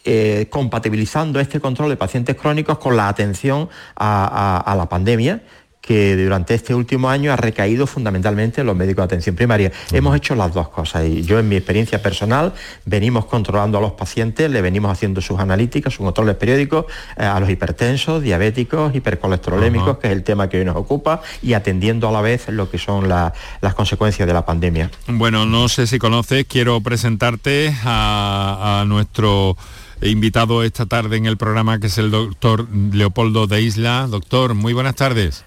eh, 0.05 0.47
compatibilizando 0.49 1.39
este 1.39 1.61
control 1.61 1.89
de 1.91 1.95
pacientes 1.95 2.35
crónicos 2.35 2.77
con 2.79 2.97
la 2.97 3.07
atención 3.07 3.69
a 3.95 4.75
la 4.75 4.89
pandemia 4.89 5.41
que 5.85 6.15
durante 6.15 6.53
este 6.53 6.73
último 6.73 7.09
año 7.09 7.33
ha 7.33 7.35
recaído 7.35 7.85
fundamentalmente 7.87 8.61
en 8.61 8.67
los 8.67 8.75
médicos 8.75 9.01
de 9.01 9.05
atención 9.05 9.35
primaria. 9.35 9.69
Hemos 9.91 10.15
hecho 10.15 10.33
las 10.33 10.53
dos 10.53 10.69
cosas 10.69 11.05
y 11.05 11.23
yo 11.23 11.39
en 11.39 11.49
mi 11.49 11.57
experiencia 11.57 12.01
personal 12.01 12.53
venimos 12.85 13.25
controlando 13.25 13.77
a 13.77 13.81
los 13.81 13.91
pacientes, 13.91 14.49
le 14.49 14.61
venimos 14.61 14.93
haciendo 14.93 15.19
sus 15.19 15.41
analíticas, 15.41 15.93
sus 15.93 16.05
controles 16.05 16.37
periódicos 16.37 16.85
eh, 17.17 17.25
a 17.25 17.37
los 17.41 17.49
hipertensos, 17.49 18.23
diabéticos, 18.23 18.95
hipercolesterolémicos, 18.95 19.97
que 19.97 20.07
es 20.07 20.13
el 20.13 20.23
tema 20.23 20.47
que 20.47 20.59
hoy 20.59 20.65
nos 20.65 20.77
ocupa, 20.77 21.21
y 21.41 21.51
atendiendo 21.51 22.07
a 22.07 22.13
la 22.13 22.21
vez 22.21 22.47
lo 22.47 22.71
que 22.71 22.77
son 22.77 23.09
las 23.09 23.73
consecuencias 23.75 24.25
de 24.25 24.33
la 24.33 24.45
pandemia. 24.45 24.89
Bueno, 25.07 25.45
no 25.45 25.67
sé 25.67 25.85
si 25.85 25.99
conoces, 25.99 26.45
quiero 26.47 26.79
presentarte 26.79 27.75
a, 27.83 28.85
nuestro 28.87 29.57
invitado 30.01 30.63
esta 30.63 30.85
tarde 30.85 31.17
en 31.17 31.25
el 31.25 31.35
programa, 31.35 31.79
que 31.79 31.87
es 31.87 31.97
el 31.97 32.09
doctor 32.09 32.69
Leopoldo 32.71 33.47
de 33.47 33.61
Isla. 33.61 34.07
Doctor, 34.09 34.53
muy 34.53 34.71
buenas 34.71 34.95
tardes. 34.95 35.43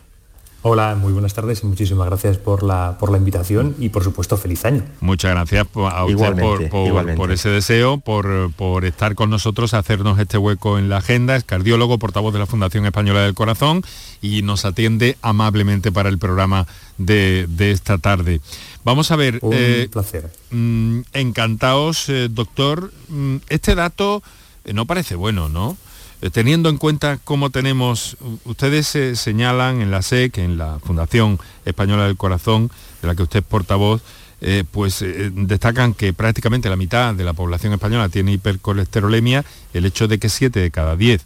Hola, 0.63 0.97
muy 0.97 1.13
buenas 1.13 1.33
tardes 1.33 1.63
y 1.63 1.67
muchísimas 1.67 2.07
gracias 2.09 2.39
por 2.39 2.63
la, 2.63 2.97
por 2.99 3.13
la 3.13 3.19
invitación 3.19 3.77
y 3.79 3.91
por 3.91 4.03
supuesto 4.03 4.37
feliz 4.37 4.65
año. 4.65 4.83
Muchas 5.01 5.31
gracias 5.31 5.67
a 5.75 6.05
usted 6.05 6.71
por, 7.17 7.31
ese 7.31 7.51
deseo, 7.51 7.99
por, 7.99 8.51
por 8.53 8.85
estar 8.85 9.15
con 9.15 9.31
nosotros, 9.31 9.75
hacernos 9.75 10.19
este 10.19 10.39
hueco 10.39 10.79
en 10.79 10.89
la 10.89 10.97
agenda. 10.97 11.37
Es 11.37 11.45
cardiólogo, 11.45 11.99
portavoz 11.99 12.33
de 12.33 12.41
la 12.41 12.47
Fundación 12.47 12.85
Española 12.85 13.21
del 13.21 13.35
Corazón 13.35 13.83
y 14.21 14.43
nos 14.43 14.65
atiende 14.65 15.17
amablemente 15.23 15.93
para 15.93 16.09
el 16.09 16.19
programa 16.19 16.67
de, 16.99 17.47
esta 17.59 17.99
tarde. 17.99 18.41
Vamos 18.85 19.11
a 19.11 19.17
ver. 19.17 19.39
Un 19.43 19.53
eh, 19.55 19.89
placer. 19.91 20.31
Mm, 20.51 21.01
encantados, 21.13 22.09
eh, 22.09 22.29
doctor. 22.31 22.93
Mm, 23.09 23.37
este 23.49 23.75
dato 23.75 24.23
eh, 24.65 24.73
no 24.73 24.87
parece 24.87 25.15
bueno, 25.15 25.49
¿no? 25.49 25.77
Eh, 26.23 26.31
teniendo 26.31 26.69
en 26.69 26.79
cuenta 26.79 27.19
cómo 27.23 27.51
tenemos, 27.51 28.17
ustedes 28.45 28.87
se 28.87 29.17
señalan 29.17 29.83
en 29.83 29.91
la 29.91 30.03
SEC, 30.03 30.39
en 30.39 30.57
la 30.57 30.79
Fundación 30.79 31.39
Española 31.65 32.07
del 32.07 32.17
Corazón, 32.17 32.71
de 33.03 33.09
la 33.09 33.15
que 33.15 33.23
usted 33.23 33.41
es 33.41 33.45
portavoz, 33.45 34.03
eh, 34.41 34.65
pues 34.71 35.03
eh, 35.03 35.31
destacan 35.33 35.95
que 35.95 36.13
prácticamente 36.13 36.69
la 36.71 36.77
mitad 36.77 37.15
de 37.15 37.25
la 37.25 37.33
población 37.33 37.73
española 37.73 38.09
tiene 38.09 38.33
hipercolesterolemia, 38.33 39.45
el 39.75 39.87
hecho 39.87 40.09
de 40.09 40.19
que 40.19 40.29
7 40.29 40.61
de 40.61 40.71
cada 40.71 40.97
10 40.97 41.25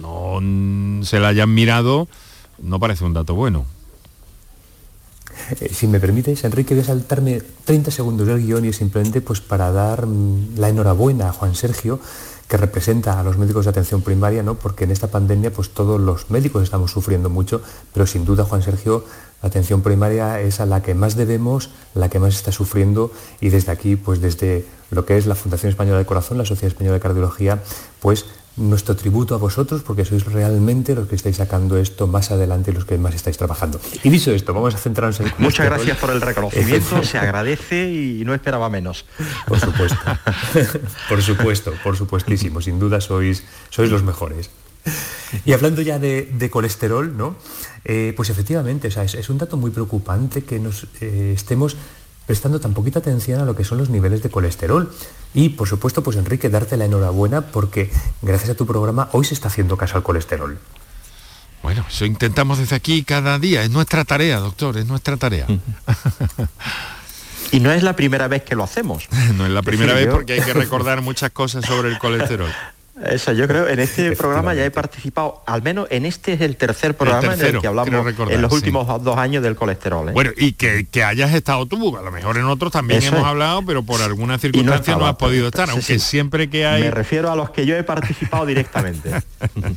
no 0.00 0.40
se 1.04 1.18
la 1.18 1.28
hayan 1.28 1.52
mirado 1.52 2.08
no 2.62 2.78
parece 2.78 3.04
un 3.04 3.12
dato 3.12 3.34
bueno. 3.34 3.66
si 5.72 5.86
me 5.86 5.98
permites, 5.98 6.44
Enrique, 6.44 6.74
voy 6.74 6.82
a 6.82 6.86
saltarme 6.86 7.42
30 7.64 7.90
segundos 7.90 8.26
del 8.26 8.44
guion 8.44 8.64
y 8.64 8.72
simplemente 8.72 9.20
pues 9.20 9.40
para 9.40 9.72
dar 9.72 10.06
mm, 10.06 10.58
la 10.58 10.68
enhorabuena 10.68 11.28
a 11.28 11.32
Juan 11.32 11.54
Sergio 11.54 12.00
que 12.52 12.58
representa 12.58 13.18
a 13.18 13.22
los 13.22 13.38
médicos 13.38 13.64
de 13.64 13.70
atención 13.70 14.02
primaria, 14.02 14.42
¿no? 14.42 14.56
porque 14.56 14.84
en 14.84 14.90
esta 14.90 15.06
pandemia 15.06 15.50
pues 15.50 15.70
todos 15.70 15.98
los 15.98 16.28
médicos 16.28 16.62
estamos 16.62 16.90
sufriendo 16.90 17.30
mucho, 17.30 17.62
pero 17.94 18.06
sin 18.06 18.26
duda, 18.26 18.44
Juan 18.44 18.60
Sergio, 18.60 19.06
la 19.40 19.48
atención 19.48 19.80
primaria 19.80 20.38
es 20.38 20.60
a 20.60 20.66
la 20.66 20.82
que 20.82 20.94
más 20.94 21.16
debemos, 21.16 21.70
la 21.94 22.10
que 22.10 22.18
más 22.18 22.34
está 22.34 22.52
sufriendo 22.52 23.10
y 23.40 23.48
desde 23.48 23.72
aquí, 23.72 23.96
pues 23.96 24.20
desde 24.20 24.66
lo 24.90 25.06
que 25.06 25.16
es 25.16 25.24
la 25.24 25.34
Fundación 25.34 25.70
Española 25.70 25.96
de 25.96 26.04
Corazón, 26.04 26.36
la 26.36 26.44
Sociedad 26.44 26.68
Española 26.68 26.96
de 26.96 27.00
Cardiología, 27.00 27.62
pues 28.00 28.26
nuestro 28.56 28.94
tributo 28.96 29.34
a 29.34 29.38
vosotros 29.38 29.82
porque 29.82 30.04
sois 30.04 30.24
realmente 30.26 30.94
los 30.94 31.08
que 31.08 31.16
estáis 31.16 31.36
sacando 31.36 31.78
esto 31.78 32.06
más 32.06 32.30
adelante 32.30 32.70
y 32.70 32.74
los 32.74 32.84
que 32.84 32.98
más 32.98 33.14
estáis 33.14 33.38
trabajando. 33.38 33.80
Y 34.02 34.10
dicho 34.10 34.30
esto, 34.30 34.52
vamos 34.52 34.74
a 34.74 34.78
centrarnos 34.78 35.20
en... 35.20 35.32
Muchas 35.38 35.66
gracias 35.66 35.96
por 35.98 36.10
el 36.10 36.20
reconocimiento, 36.20 37.02
se 37.02 37.18
agradece 37.18 37.90
y 37.90 38.24
no 38.24 38.34
esperaba 38.34 38.68
menos. 38.68 39.06
Por 39.46 39.58
supuesto, 39.58 39.98
por 41.08 41.22
supuesto, 41.22 41.72
por 41.82 41.96
supuestísimo, 41.96 42.60
sin 42.60 42.78
duda 42.78 43.00
sois, 43.00 43.44
sois 43.70 43.90
los 43.90 44.02
mejores. 44.02 44.50
Y 45.44 45.52
hablando 45.52 45.80
ya 45.80 45.98
de, 45.98 46.48
colesterol, 46.50 47.16
¿no? 47.16 47.36
Eh, 47.84 48.12
pues 48.16 48.30
efectivamente, 48.30 48.88
es, 48.88 49.30
un 49.30 49.38
dato 49.38 49.56
muy 49.56 49.70
preocupante 49.70 50.42
que 50.44 50.58
nos 50.58 50.86
eh, 51.00 51.32
estemos 51.34 51.76
prestando 52.32 52.60
tan 52.60 52.72
poquita 52.72 53.00
atención 53.00 53.42
a 53.42 53.44
lo 53.44 53.54
que 53.54 53.62
son 53.62 53.76
los 53.76 53.90
niveles 53.90 54.22
de 54.22 54.30
colesterol. 54.30 54.90
Y 55.34 55.50
por 55.50 55.68
supuesto, 55.68 56.02
pues 56.02 56.16
Enrique, 56.16 56.48
darte 56.48 56.78
la 56.78 56.86
enhorabuena 56.86 57.42
porque 57.42 57.90
gracias 58.22 58.48
a 58.48 58.54
tu 58.54 58.64
programa 58.64 59.10
hoy 59.12 59.26
se 59.26 59.34
está 59.34 59.48
haciendo 59.48 59.76
caso 59.76 59.98
al 59.98 60.02
colesterol. 60.02 60.58
Bueno, 61.62 61.84
eso 61.86 62.06
intentamos 62.06 62.56
desde 62.56 62.74
aquí 62.74 63.04
cada 63.04 63.38
día, 63.38 63.64
es 63.64 63.70
nuestra 63.70 64.06
tarea, 64.06 64.38
doctor, 64.38 64.78
es 64.78 64.86
nuestra 64.86 65.18
tarea. 65.18 65.46
Y 67.50 67.60
no 67.60 67.70
es 67.70 67.82
la 67.82 67.94
primera 67.94 68.28
vez 68.28 68.44
que 68.44 68.54
lo 68.54 68.64
hacemos. 68.64 69.08
no 69.36 69.44
es 69.44 69.52
la 69.52 69.60
primera 69.60 69.92
vez 69.92 70.08
porque 70.08 70.32
hay 70.32 70.40
que 70.40 70.54
recordar 70.54 71.02
muchas 71.02 71.32
cosas 71.32 71.66
sobre 71.66 71.90
el 71.90 71.98
colesterol. 71.98 72.50
Eso, 73.04 73.32
yo 73.32 73.48
creo, 73.48 73.68
en 73.68 73.80
este 73.80 74.14
programa 74.14 74.54
ya 74.54 74.64
he 74.64 74.70
participado, 74.70 75.42
al 75.46 75.60
menos 75.62 75.88
en 75.90 76.06
este 76.06 76.34
es 76.34 76.40
el 76.40 76.56
tercer 76.56 76.96
programa 76.96 77.34
en 77.34 77.40
el 77.40 77.60
que 77.60 77.66
hablamos 77.66 78.06
en 78.30 78.42
los 78.42 78.52
últimos 78.52 78.86
dos 79.02 79.18
años 79.18 79.42
del 79.42 79.56
colesterol. 79.56 80.08
¿eh? 80.08 80.12
Bueno, 80.12 80.30
y 80.36 80.52
que, 80.52 80.86
hayas 81.02 81.34
estado 81.34 81.66
tú, 81.66 81.96
a 81.96 82.02
lo 82.02 82.12
mejor 82.12 82.36
en 82.36 82.44
otros 82.44 82.72
también 82.72 83.02
hemos 83.02 83.24
hablado, 83.24 83.64
pero 83.66 83.82
por 83.82 84.00
alguna 84.02 84.38
circunstancia 84.38 84.96
no, 84.96 85.06
has 85.06 85.16
podido 85.16 85.48
estar, 85.48 85.68
aunque 85.70 85.98
siempre 85.98 86.48
que 86.48 86.64
hay... 86.64 86.82
Me 86.82 86.90
refiero 86.92 87.32
a 87.32 87.36
los 87.36 87.50
que 87.50 87.66
yo 87.66 87.76
he 87.76 87.82
participado 87.82 88.46
directamente. 88.46 89.10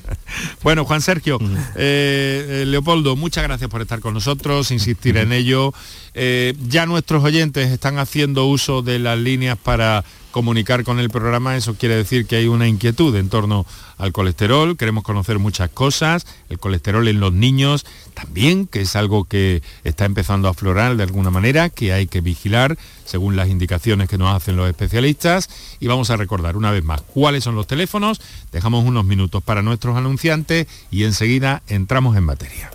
bueno, 0.63 0.85
Juan 0.85 1.01
Sergio, 1.01 1.39
eh, 1.75 2.61
eh, 2.61 2.63
Leopoldo, 2.67 3.15
muchas 3.15 3.43
gracias 3.43 3.69
por 3.69 3.81
estar 3.81 4.01
con 4.01 4.13
nosotros, 4.13 4.69
insistir 4.69 5.17
en 5.17 5.31
ello. 5.31 5.73
ya 6.13 6.85
nuestros 6.85 7.23
oyentes 7.23 7.71
están 7.71 7.97
haciendo 7.97 8.45
uso 8.45 8.83
de 8.83 8.99
las 8.99 9.17
líneas 9.17 9.57
para 9.57 10.03
comunicar 10.35 10.83
con 10.83 10.99
el 10.99 11.09
programa, 11.09 11.55
eso 11.55 11.75
quiere 11.75 11.95
decir 11.95 12.25
que 12.27 12.35
hay 12.35 12.47
una 12.47 12.67
inquietud 12.67 13.15
en 13.15 13.29
torno 13.29 13.65
al 13.97 14.11
colesterol, 14.11 14.75
queremos 14.75 15.05
conocer 15.05 15.39
muchas 15.39 15.69
cosas, 15.69 16.27
el 16.49 16.59
colesterol 16.59 17.07
en 17.07 17.21
los 17.21 17.31
niños 17.31 17.85
también, 18.13 18.67
que 18.67 18.81
es 18.81 18.97
algo 18.97 19.23
que 19.23 19.63
está 19.85 20.03
empezando 20.03 20.49
a 20.49 20.51
aflorar 20.51 20.97
de 20.97 21.03
alguna 21.03 21.31
manera, 21.31 21.69
que 21.69 21.93
hay 21.93 22.07
que 22.07 22.19
vigilar 22.19 22.77
según 23.05 23.37
las 23.37 23.47
indicaciones 23.47 24.09
que 24.09 24.17
nos 24.17 24.35
hacen 24.35 24.57
los 24.57 24.67
especialistas. 24.67 25.49
Y 25.79 25.87
vamos 25.87 26.09
a 26.09 26.17
recordar 26.17 26.57
una 26.57 26.71
vez 26.71 26.83
más 26.83 27.01
cuáles 27.01 27.45
son 27.45 27.55
los 27.55 27.65
teléfonos, 27.65 28.19
dejamos 28.51 28.83
unos 28.83 29.05
minutos 29.05 29.41
para 29.41 29.61
nuestros 29.61 29.95
anunciantes 29.95 30.67
y 30.91 31.05
enseguida 31.05 31.63
entramos 31.69 32.17
en 32.17 32.25
materia. 32.25 32.74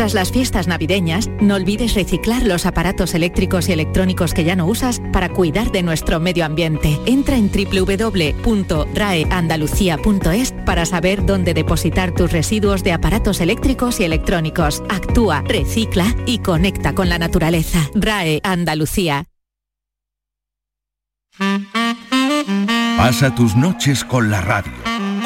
Tras 0.00 0.14
las 0.14 0.32
fiestas 0.32 0.66
navideñas, 0.66 1.28
no 1.42 1.56
olvides 1.56 1.92
reciclar 1.92 2.46
los 2.46 2.64
aparatos 2.64 3.12
eléctricos 3.12 3.68
y 3.68 3.72
electrónicos 3.72 4.32
que 4.32 4.44
ya 4.44 4.56
no 4.56 4.64
usas 4.64 5.02
para 5.12 5.28
cuidar 5.28 5.72
de 5.72 5.82
nuestro 5.82 6.20
medio 6.20 6.46
ambiente. 6.46 6.98
Entra 7.04 7.36
en 7.36 7.50
www.raeandalucía.es 7.52 10.52
para 10.64 10.86
saber 10.86 11.26
dónde 11.26 11.52
depositar 11.52 12.14
tus 12.14 12.32
residuos 12.32 12.82
de 12.82 12.92
aparatos 12.92 13.42
eléctricos 13.42 14.00
y 14.00 14.04
electrónicos. 14.04 14.82
Actúa, 14.88 15.42
recicla 15.42 16.16
y 16.24 16.38
conecta 16.38 16.94
con 16.94 17.10
la 17.10 17.18
naturaleza. 17.18 17.80
RAE 17.94 18.40
Andalucía. 18.42 19.26
Pasa 22.96 23.34
tus 23.34 23.54
noches 23.54 24.02
con 24.02 24.30
la 24.30 24.40
radio. 24.40 24.72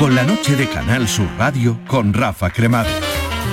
Con 0.00 0.16
la 0.16 0.24
noche 0.24 0.56
de 0.56 0.68
Canal 0.68 1.06
Sur 1.06 1.28
Radio 1.38 1.78
con 1.86 2.12
Rafa 2.12 2.50
Cremades. 2.50 3.13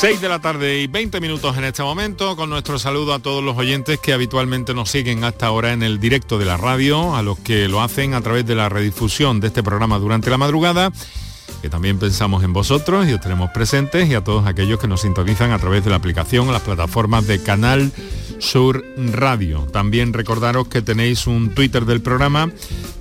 6 0.00 0.20
de 0.20 0.28
la 0.28 0.38
tarde 0.38 0.80
y 0.80 0.86
20 0.86 1.20
minutos 1.20 1.58
en 1.58 1.64
este 1.64 1.82
momento, 1.82 2.36
con 2.36 2.50
nuestro 2.50 2.78
saludo 2.78 3.14
a 3.14 3.18
todos 3.18 3.42
los 3.42 3.56
oyentes 3.56 3.98
que 3.98 4.12
habitualmente 4.12 4.72
nos 4.72 4.90
siguen 4.90 5.24
hasta 5.24 5.46
ahora 5.46 5.72
en 5.72 5.82
el 5.82 5.98
directo 5.98 6.38
de 6.38 6.44
la 6.44 6.56
radio, 6.56 7.16
a 7.16 7.22
los 7.22 7.36
que 7.40 7.66
lo 7.66 7.82
hacen 7.82 8.14
a 8.14 8.20
través 8.20 8.46
de 8.46 8.54
la 8.54 8.68
redifusión 8.68 9.40
de 9.40 9.48
este 9.48 9.64
programa 9.64 9.98
durante 9.98 10.30
la 10.30 10.38
madrugada, 10.38 10.92
que 11.62 11.68
también 11.68 11.98
pensamos 11.98 12.44
en 12.44 12.52
vosotros 12.52 13.08
y 13.08 13.12
os 13.12 13.20
tenemos 13.20 13.50
presentes, 13.50 14.08
y 14.08 14.14
a 14.14 14.22
todos 14.22 14.46
aquellos 14.46 14.78
que 14.78 14.86
nos 14.86 15.00
sintonizan 15.00 15.50
a 15.50 15.58
través 15.58 15.82
de 15.82 15.90
la 15.90 15.96
aplicación, 15.96 16.52
las 16.52 16.62
plataformas 16.62 17.26
de 17.26 17.42
Canal 17.42 17.90
Sur 18.38 18.84
Radio. 19.12 19.66
También 19.72 20.12
recordaros 20.12 20.68
que 20.68 20.82
tenéis 20.82 21.26
un 21.26 21.54
Twitter 21.54 21.84
del 21.84 22.00
programa 22.00 22.50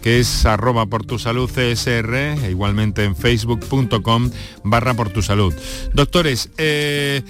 que 0.01 0.19
es 0.19 0.45
arroba 0.45 0.85
por 0.85 1.05
tu 1.05 1.19
salud 1.19 1.49
CSR 1.49 2.15
e 2.45 2.49
igualmente 2.49 3.03
en 3.03 3.15
facebook.com 3.15 4.29
barra 4.63 4.93
por 4.93 5.09
tu 5.09 5.21
salud. 5.21 5.53
Doctores, 5.93 6.49
eh, 6.57 7.23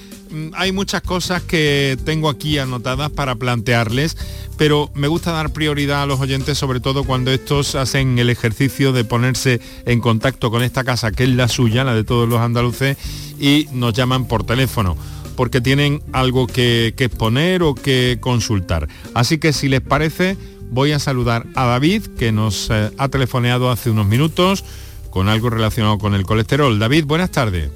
hay 0.54 0.72
muchas 0.72 1.02
cosas 1.02 1.42
que 1.42 1.98
tengo 2.06 2.30
aquí 2.30 2.60
anotadas 2.60 3.10
para 3.10 3.36
plantearles, 3.36 4.18
pero 4.58 4.92
me 4.94 5.08
gusta 5.08 5.32
dar 5.32 5.52
prioridad 5.54 6.04
a 6.04 6.06
los 6.06 6.20
oyentes, 6.20 6.58
sobre 6.58 6.80
todo 6.80 7.04
cuando 7.04 7.32
estos 7.32 7.76
hacen 7.76 8.20
el 8.20 8.30
ejercicio 8.30 8.92
de 8.92 9.04
ponerse 9.04 9.62
en 9.86 10.00
contacto 10.00 10.52
con 10.52 10.64
esta 10.64 10.84
casa, 10.84 11.12
que 11.12 11.24
es 11.24 11.30
la 11.30 11.48
suya, 11.48 11.84
la 11.84 11.96
de 11.96 12.04
todos 12.04 12.28
los 12.28 12.40
andaluces, 12.40 12.98
y 13.40 13.68
nos 13.72 13.94
llaman 13.94 14.28
por 14.28 14.46
teléfono 14.46 14.98
porque 15.38 15.62
tienen 15.62 16.02
algo 16.12 16.48
que, 16.48 16.88
exponer 16.98 17.64
o 17.64 17.76
que 17.76 18.18
consultar. 18.20 18.90
Así 19.14 19.38
que 19.38 19.54
si 19.54 19.70
les 19.70 19.80
parece, 19.80 20.36
voy 20.72 20.92
a 20.92 21.00
saludar 21.00 21.46
a 21.56 21.66
David, 21.68 22.08
que 22.18 22.34
nos 22.34 22.70
eh, 22.72 22.92
ha 22.98 23.08
telefoneado 23.08 23.70
hace 23.70 23.92
unos 23.92 24.08
minutos 24.08 24.66
con 25.12 25.30
algo 25.30 25.50
relacionado 25.50 26.00
con 26.00 26.16
el 26.16 26.26
colesterol. 26.26 26.78
David, 26.80 27.06
buenas 27.06 27.32
tardes. 27.32 27.72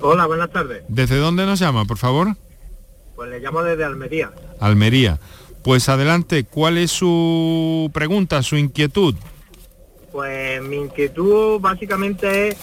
Hola, 0.00 0.26
buenas 0.26 0.50
tardes. 0.50 0.84
¿Desde 0.88 1.16
dónde 1.16 1.44
nos 1.44 1.58
llama, 1.58 1.84
por 1.84 1.98
favor? 1.98 2.36
Pues 3.16 3.28
le 3.28 3.40
llamo 3.40 3.62
desde 3.62 3.84
Almería. 3.84 4.30
Almería. 4.60 5.18
Pues 5.62 5.88
adelante, 5.88 6.44
¿cuál 6.44 6.78
es 6.78 6.92
su 6.92 7.90
pregunta, 7.92 8.42
su 8.42 8.56
inquietud? 8.56 9.14
Pues 10.12 10.62
mi 10.62 10.76
inquietud 10.76 11.60
básicamente 11.60 12.48
es 12.48 12.56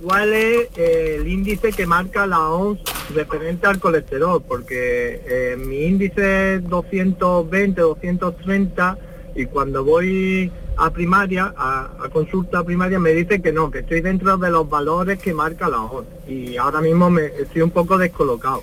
cuál 0.00 0.32
es 0.32 0.68
eh, 0.76 1.16
el 1.20 1.28
índice 1.28 1.72
que 1.72 1.86
marca 1.86 2.26
la 2.26 2.48
OMS 2.48 2.80
referente 3.14 3.66
al 3.66 3.80
colesterol, 3.80 4.42
porque 4.46 5.22
eh, 5.26 5.56
mi 5.56 5.84
índice 5.84 6.56
es 6.56 6.68
220, 6.68 7.80
230 7.80 8.98
y 9.34 9.46
cuando 9.46 9.84
voy 9.84 10.50
a 10.76 10.90
primaria, 10.90 11.52
a, 11.56 12.08
consulta 12.12 12.62
primaria, 12.64 12.98
me 12.98 13.10
dice 13.10 13.42
que 13.42 13.52
no, 13.52 13.70
que 13.70 13.80
estoy 13.80 14.00
dentro 14.00 14.36
de 14.36 14.50
los 14.50 14.68
valores 14.68 15.18
que 15.18 15.34
marca 15.34 15.68
la 15.68 15.82
OMS 15.82 16.06
y 16.28 16.56
ahora 16.56 16.80
mismo 16.80 17.10
me 17.10 17.26
estoy 17.26 17.62
un 17.62 17.70
poco 17.70 17.98
descolocado. 17.98 18.62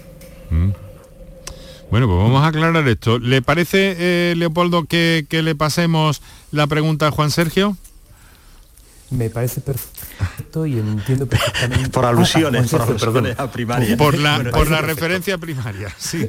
Mm. 0.50 0.70
Bueno, 1.92 2.08
pues 2.08 2.18
vamos 2.18 2.44
a 2.44 2.48
aclarar 2.48 2.88
esto. 2.88 3.20
¿Le 3.20 3.42
parece, 3.42 3.96
eh, 4.00 4.36
Leopoldo, 4.36 4.86
que, 4.86 5.28
que 5.30 5.44
le 5.44 5.56
pasemos 5.56 6.22
la 6.52 6.68
pregunta 6.68 7.08
a 7.08 7.12
Juan 7.12 7.30
Sergio? 7.30 7.78
Me 9.12 9.30
parece 9.30 9.62
perfecto 9.62 10.66
y 10.66 10.80
entiendo 10.80 11.28
perfectamente. 11.28 11.90
por 11.90 12.06
alusiones, 12.06 12.70
por 12.70 12.82
alusiones 12.82 13.40
a 13.40 13.52
primaria. 13.52 13.96
Por 13.98 14.18
la, 14.18 14.44
por 14.52 14.70
la 14.70 14.82
referencia 14.82 15.38
primaria, 15.38 15.94
sí. 15.98 16.28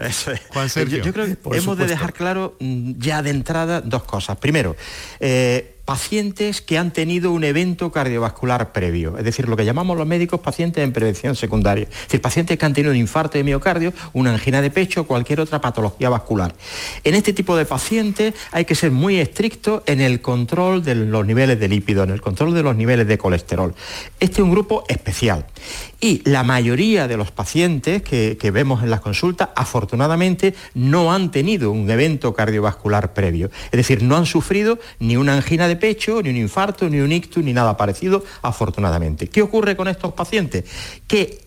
Juan 0.49 0.69
Sergio. 0.69 1.03
Yo, 1.03 1.13
creo 1.13 1.27
que 1.27 1.57
hemos 1.57 1.79
de 1.79 1.87
dejar 1.87 2.13
claro 2.13 2.57
mm, 2.61 2.93
ya 2.99 3.23
de 3.23 3.31
entrada 3.31 3.81
dos 3.81 4.05
cosas. 4.05 4.37
Primero, 4.37 4.77
eh, 5.21 5.76
pacientes 5.87 6.61
que 6.61 6.77
han 6.77 6.93
tenido 6.93 7.31
un 7.31 7.45
evento 7.45 7.93
cardiovascular 7.93 8.73
previo, 8.73 9.17
es 9.17 9.25
decir, 9.25 9.49
lo 9.49 9.57
que 9.57 9.65
llamamos 9.65 9.97
los 9.97 10.07
médicos 10.07 10.41
pacientes 10.41 10.83
en 10.85 10.93
prevención 10.93 11.37
secundaria, 11.37 11.85
es 11.85 12.03
decir, 12.09 12.21
pacientes 12.21 12.59
que 12.59 12.67
han 12.67 12.75
tenido 12.75 12.91
un 12.91 12.99
infarto 12.99 13.39
de 13.39 13.45
miocardio, 13.45 13.95
una 14.13 14.35
angina 14.35 14.61
de 14.61 14.71
pecho 14.71 15.03
o 15.03 15.07
cualquier 15.07 15.41
otra 15.41 15.61
patología 15.61 16.11
vascular. 16.11 16.55
En 17.05 17.15
este 17.15 17.33
tipo 17.33 17.57
de 17.57 17.65
pacientes 17.65 18.35
hay 18.51 18.65
que 18.65 18.75
ser 18.75 18.91
muy 18.91 19.19
estricto 19.19 19.85
en 19.87 20.01
el 20.01 20.21
control 20.21 20.85
de 20.85 20.97
los 20.97 21.25
niveles 21.25 21.59
de 21.61 21.69
lípidos, 21.69 22.09
en 22.09 22.15
el 22.15 22.21
control 22.21 22.53
de 22.53 22.65
los 22.65 22.75
niveles 22.75 23.07
de 23.07 23.17
colesterol. 23.17 23.73
Este 24.19 24.35
es 24.35 24.41
un 24.41 24.51
grupo 24.51 24.85
especial 24.89 25.47
y 26.01 26.23
la 26.29 26.45
mayoría 26.45 27.09
de 27.09 27.17
los 27.17 27.31
pacientes 27.31 28.03
que, 28.03 28.51
vemos 28.53 28.83
en 28.83 28.91
las 28.91 29.01
consultas, 29.01 29.49
afortunadamente, 29.57 30.55
no 30.75 31.13
han 31.13 31.31
tenido 31.31 31.71
un 31.71 31.91
evento 31.91 32.35
cardiovascular 32.35 33.13
previo. 33.13 33.51
Es 33.67 33.73
decir, 33.73 34.03
no 34.03 34.17
han 34.17 34.27
sufrido 34.27 34.79
ni 34.99 35.17
una 35.17 35.35
angina 35.35 35.69
de 35.69 35.77
pecho, 35.77 36.23
ni 36.23 36.31
un 36.31 36.37
infarto, 36.37 36.89
ni 36.89 37.01
un 37.01 37.13
ictus, 37.13 37.43
ni 37.43 37.53
nada 37.53 37.77
parecido, 37.77 38.25
afortunadamente. 38.43 39.29
¿Qué 39.29 39.43
ocurre 39.43 39.77
con 39.77 39.89
estos 39.89 40.13
pacientes? 40.13 40.65
¿Qué, 41.07 41.41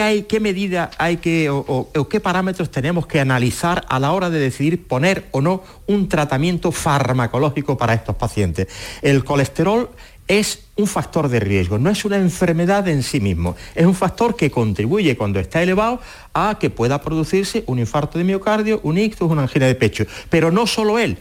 hay, 0.00 0.22
qué 0.22 0.40
medida 0.40 0.90
hay 0.98 1.18
que 1.18 1.48
o, 1.50 2.08
qué 2.08 2.20
parámetros 2.20 2.70
tenemos 2.70 3.06
que 3.06 3.20
analizar 3.20 3.84
a 3.88 3.98
la 4.00 4.12
hora 4.12 4.30
de 4.30 4.38
decidir 4.38 4.86
poner 4.86 5.26
o 5.30 5.40
no 5.40 5.62
un 5.86 6.08
tratamiento 6.08 6.72
farmacológico 6.72 7.76
para 7.76 7.94
estos 7.94 8.16
pacientes? 8.16 8.68
El 9.02 9.24
colesterol 9.24 9.90
es 10.26 10.63
un 10.76 10.86
factor 10.86 11.28
de 11.28 11.40
riesgo, 11.40 11.78
no 11.78 11.90
es 11.90 12.04
una 12.04 12.16
enfermedad 12.16 12.88
en 12.88 13.02
sí 13.02 13.20
mismo, 13.20 13.56
es 13.74 13.86
un 13.86 13.94
factor 13.94 14.34
que 14.34 14.50
contribuye 14.50 15.16
cuando 15.16 15.38
está 15.38 15.62
elevado 15.62 16.00
a 16.32 16.58
que 16.58 16.70
pueda 16.70 17.00
producirse 17.00 17.62
un 17.66 17.78
infarto 17.78 18.18
de 18.18 18.24
miocardio, 18.24 18.80
un 18.82 18.98
ictus, 18.98 19.30
una 19.30 19.42
angina 19.42 19.66
de 19.66 19.74
pecho, 19.76 20.04
pero 20.30 20.50
no 20.50 20.66
solo 20.66 20.98
él. 20.98 21.18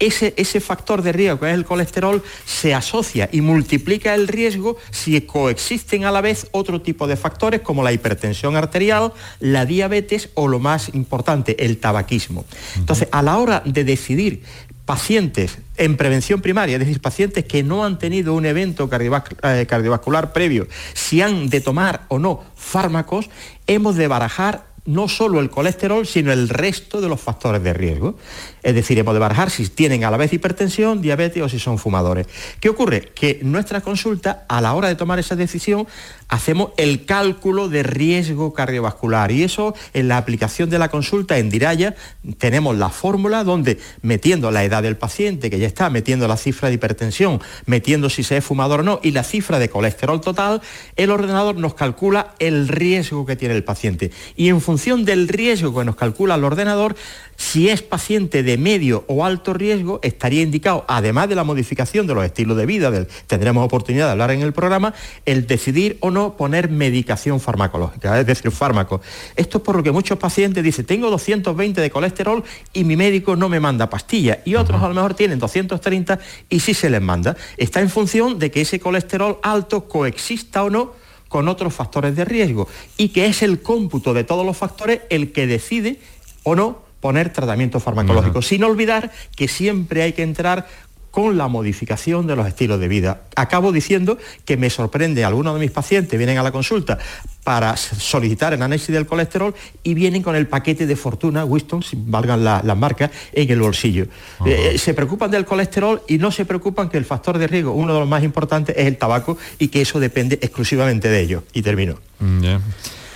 Ese, 0.00 0.32
ese, 0.36 0.60
factor 0.60 1.02
de 1.02 1.10
riesgo 1.10 1.40
que 1.40 1.48
es 1.48 1.54
el 1.54 1.64
colesterol 1.64 2.22
se 2.44 2.72
asocia 2.72 3.28
y 3.32 3.40
multiplica 3.40 4.14
el 4.14 4.28
riesgo 4.28 4.76
si 4.92 5.20
coexisten 5.22 6.04
a 6.04 6.12
la 6.12 6.20
vez 6.20 6.46
otro 6.52 6.80
tipo 6.80 7.08
de 7.08 7.16
factores 7.16 7.62
como 7.62 7.82
la 7.82 7.92
hipertensión 7.92 8.54
arterial, 8.54 9.12
la 9.40 9.66
diabetes 9.66 10.30
o 10.34 10.46
lo 10.46 10.60
más 10.60 10.94
importante, 10.94 11.64
el 11.64 11.78
tabaquismo. 11.78 12.44
Entonces, 12.76 13.08
a 13.10 13.22
la 13.22 13.38
hora 13.38 13.60
de 13.66 13.82
decidir 13.82 14.44
pacientes 14.88 15.58
en 15.76 15.98
prevención 15.98 16.40
primaria, 16.40 16.76
es 16.76 16.80
decir, 16.80 17.02
pacientes 17.02 17.44
que 17.44 17.62
no 17.62 17.84
han 17.84 17.98
tenido 17.98 18.32
un 18.32 18.46
evento 18.46 18.88
eh, 18.90 19.66
cardiovascular 19.68 20.32
previo, 20.32 20.66
si 20.94 21.20
han 21.20 21.50
de 21.50 21.60
tomar 21.60 22.06
o 22.08 22.18
no 22.18 22.42
fármacos, 22.56 23.28
hemos 23.66 23.96
de 23.96 24.08
barajar 24.08 24.64
no 24.86 25.06
solo 25.06 25.40
el 25.40 25.50
colesterol, 25.50 26.06
sino 26.06 26.32
el 26.32 26.48
resto 26.48 27.02
de 27.02 27.08
los 27.10 27.20
factores 27.20 27.62
de 27.62 27.74
riesgo. 27.74 28.16
Es 28.62 28.74
decir, 28.74 28.98
hemos 28.98 29.14
de 29.14 29.20
barajar 29.20 29.50
si 29.50 29.68
tienen 29.68 30.04
a 30.04 30.10
la 30.10 30.16
vez 30.16 30.32
hipertensión, 30.32 31.00
diabetes 31.00 31.42
o 31.42 31.48
si 31.48 31.58
son 31.58 31.78
fumadores. 31.78 32.26
¿Qué 32.60 32.68
ocurre? 32.68 33.12
Que 33.14 33.40
nuestra 33.42 33.80
consulta, 33.80 34.44
a 34.48 34.60
la 34.60 34.74
hora 34.74 34.88
de 34.88 34.94
tomar 34.94 35.18
esa 35.18 35.36
decisión, 35.36 35.86
hacemos 36.28 36.70
el 36.76 37.04
cálculo 37.04 37.68
de 37.68 37.82
riesgo 37.82 38.52
cardiovascular 38.52 39.32
y 39.32 39.42
eso 39.42 39.74
en 39.94 40.08
la 40.08 40.18
aplicación 40.18 40.68
de 40.70 40.78
la 40.78 40.88
consulta 40.88 41.38
en 41.38 41.48
Diraya 41.48 41.94
tenemos 42.36 42.76
la 42.76 42.90
fórmula 42.90 43.44
donde 43.44 43.78
metiendo 44.02 44.50
la 44.50 44.64
edad 44.64 44.82
del 44.82 44.96
paciente 44.96 45.50
que 45.50 45.58
ya 45.58 45.66
está, 45.66 45.88
metiendo 45.90 46.28
la 46.28 46.36
cifra 46.36 46.68
de 46.68 46.74
hipertensión, 46.74 47.40
metiendo 47.66 48.10
si 48.10 48.22
se 48.22 48.36
es 48.36 48.44
fumador 48.44 48.80
o 48.80 48.82
no 48.82 49.00
y 49.02 49.12
la 49.12 49.24
cifra 49.24 49.58
de 49.58 49.70
colesterol 49.70 50.20
total, 50.20 50.60
el 50.96 51.10
ordenador 51.10 51.56
nos 51.56 51.74
calcula 51.74 52.34
el 52.38 52.68
riesgo 52.68 53.24
que 53.24 53.36
tiene 53.36 53.54
el 53.54 53.64
paciente 53.64 54.10
y 54.36 54.48
en 54.48 54.60
función 54.60 55.04
del 55.04 55.28
riesgo 55.28 55.76
que 55.78 55.84
nos 55.84 55.96
calcula 55.96 56.34
el 56.34 56.44
ordenador, 56.44 56.94
si 57.36 57.68
es 57.68 57.82
paciente 57.82 58.42
de 58.42 58.47
medio 58.56 59.04
o 59.08 59.24
alto 59.24 59.52
riesgo, 59.52 60.00
estaría 60.02 60.42
indicado, 60.42 60.84
además 60.88 61.28
de 61.28 61.34
la 61.34 61.44
modificación 61.44 62.06
de 62.06 62.14
los 62.14 62.24
estilos 62.24 62.56
de 62.56 62.64
vida, 62.64 62.90
del, 62.90 63.08
tendremos 63.26 63.64
oportunidad 63.64 64.06
de 64.06 64.12
hablar 64.12 64.30
en 64.30 64.40
el 64.40 64.52
programa, 64.52 64.94
el 65.26 65.46
decidir 65.46 65.98
o 66.00 66.10
no 66.10 66.36
poner 66.36 66.70
medicación 66.70 67.40
farmacológica, 67.40 68.18
es 68.18 68.26
decir, 68.26 68.50
fármaco. 68.50 69.00
Esto 69.36 69.58
es 69.58 69.64
por 69.64 69.76
lo 69.76 69.82
que 69.82 69.92
muchos 69.92 70.18
pacientes 70.18 70.64
dicen, 70.64 70.86
tengo 70.86 71.10
220 71.10 71.80
de 71.80 71.90
colesterol 71.90 72.44
y 72.72 72.84
mi 72.84 72.96
médico 72.96 73.36
no 73.36 73.48
me 73.48 73.60
manda 73.60 73.90
pastillas, 73.90 74.38
y 74.44 74.54
otros 74.54 74.82
a 74.82 74.88
lo 74.88 74.94
mejor 74.94 75.14
tienen 75.14 75.38
230 75.38 76.18
y 76.48 76.60
sí 76.60 76.72
se 76.72 76.88
les 76.88 77.02
manda. 77.02 77.36
Está 77.56 77.80
en 77.80 77.90
función 77.90 78.38
de 78.38 78.50
que 78.50 78.60
ese 78.62 78.80
colesterol 78.80 79.38
alto 79.42 79.88
coexista 79.88 80.62
o 80.62 80.70
no 80.70 80.92
con 81.28 81.48
otros 81.48 81.74
factores 81.74 82.16
de 82.16 82.24
riesgo 82.24 82.68
y 82.96 83.10
que 83.10 83.26
es 83.26 83.42
el 83.42 83.60
cómputo 83.60 84.14
de 84.14 84.24
todos 84.24 84.44
los 84.44 84.56
factores 84.56 85.02
el 85.10 85.32
que 85.32 85.46
decide 85.46 86.00
o 86.42 86.54
no 86.54 86.87
poner 87.00 87.32
tratamiento 87.32 87.80
farmacológico, 87.80 88.42
sin 88.42 88.64
olvidar 88.64 89.10
que 89.36 89.48
siempre 89.48 90.02
hay 90.02 90.12
que 90.12 90.22
entrar 90.22 90.66
con 91.10 91.38
la 91.38 91.48
modificación 91.48 92.26
de 92.26 92.36
los 92.36 92.46
estilos 92.46 92.78
de 92.78 92.88
vida. 92.88 93.22
Acabo 93.34 93.72
diciendo 93.72 94.18
que 94.44 94.56
me 94.56 94.70
sorprende, 94.70 95.24
algunos 95.24 95.54
de 95.54 95.60
mis 95.60 95.70
pacientes 95.70 96.16
vienen 96.18 96.38
a 96.38 96.42
la 96.42 96.52
consulta 96.52 96.98
para 97.44 97.76
solicitar 97.76 98.52
el 98.52 98.62
análisis 98.62 98.94
del 98.94 99.06
colesterol 99.06 99.54
y 99.82 99.94
vienen 99.94 100.22
con 100.22 100.36
el 100.36 100.46
paquete 100.46 100.86
de 100.86 100.96
fortuna, 100.96 101.44
Winston, 101.44 101.82
si 101.82 101.96
valgan 101.98 102.44
las 102.44 102.76
marcas, 102.76 103.10
en 103.32 103.50
el 103.50 103.60
bolsillo. 103.60 104.06
Eh, 104.44 104.76
se 104.78 104.92
preocupan 104.94 105.30
del 105.30 105.44
colesterol 105.44 106.02
y 106.06 106.18
no 106.18 106.30
se 106.30 106.44
preocupan 106.44 106.88
que 106.88 106.98
el 106.98 107.04
factor 107.04 107.38
de 107.38 107.46
riesgo, 107.46 107.72
uno 107.72 107.94
de 107.94 108.00
los 108.00 108.08
más 108.08 108.22
importantes, 108.22 108.76
es 108.76 108.86
el 108.86 108.98
tabaco 108.98 109.38
y 109.58 109.68
que 109.68 109.80
eso 109.80 109.98
depende 109.98 110.38
exclusivamente 110.42 111.08
de 111.08 111.20
ello. 111.20 111.44
Y 111.54 111.62
termino. 111.62 111.98
Mm, 112.20 112.44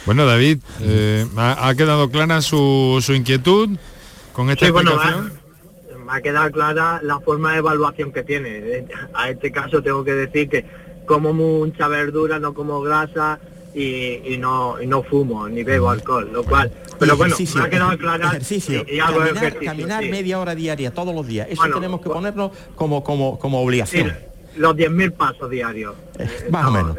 bueno, 0.07 0.27
David, 0.27 0.59
eh, 0.81 1.27
¿ha, 1.37 1.75
quedado 1.75 2.11
clara 2.11 2.41
su, 2.41 3.03
inquietud 3.15 3.71
con 4.33 4.51
esta 4.51 4.67
explicación? 4.67 5.33
me 6.05 6.13
ha 6.13 6.21
quedado 6.21 6.51
clara 6.51 7.01
la 7.03 7.21
forma 7.21 7.53
de 7.53 7.59
evaluación 7.59 8.13
que 8.13 8.23
tiene. 8.23 8.87
A 9.15 9.31
este 9.31 9.53
caso 9.53 9.83
tengo 9.83 10.05
que 10.05 10.13
decir 10.13 10.49
que 10.49 10.65
como 11.07 11.33
mucha 11.33 11.89
verdura, 11.89 12.39
no 12.39 12.55
como 12.55 12.81
grasa, 12.81 13.39
y, 13.75 14.37
no, 14.39 14.77
no 14.79 15.03
fumo 15.03 15.49
ni 15.49 15.63
bebo 15.63 15.91
alcohol, 15.91 16.31
lo 16.33 16.45
cual... 16.45 16.71
Pero 16.99 17.17
bueno, 17.17 17.35
me 17.55 17.61
ha 17.63 17.71
quedado 17.71 17.99
claro 17.99 18.27
ejercicio, 18.27 18.85
y, 18.87 18.99
caminar, 19.65 20.05
media 20.05 20.39
hora 20.39 20.55
diaria 20.55 20.93
todos 20.93 21.15
los 21.15 21.27
días. 21.27 21.49
Eso 21.51 21.65
tenemos 21.73 22.01
que 22.01 22.11
ponernos 22.11 22.53
como, 22.77 23.03
como, 23.03 23.39
como 23.39 23.61
obligación. 23.61 24.13
los 24.57 24.77
10.000 24.77 25.13
pasos 25.13 25.51
diarios. 25.51 25.95
Eh, 26.19 26.29
más 26.51 26.67
o 26.67 26.71
menos. 26.71 26.97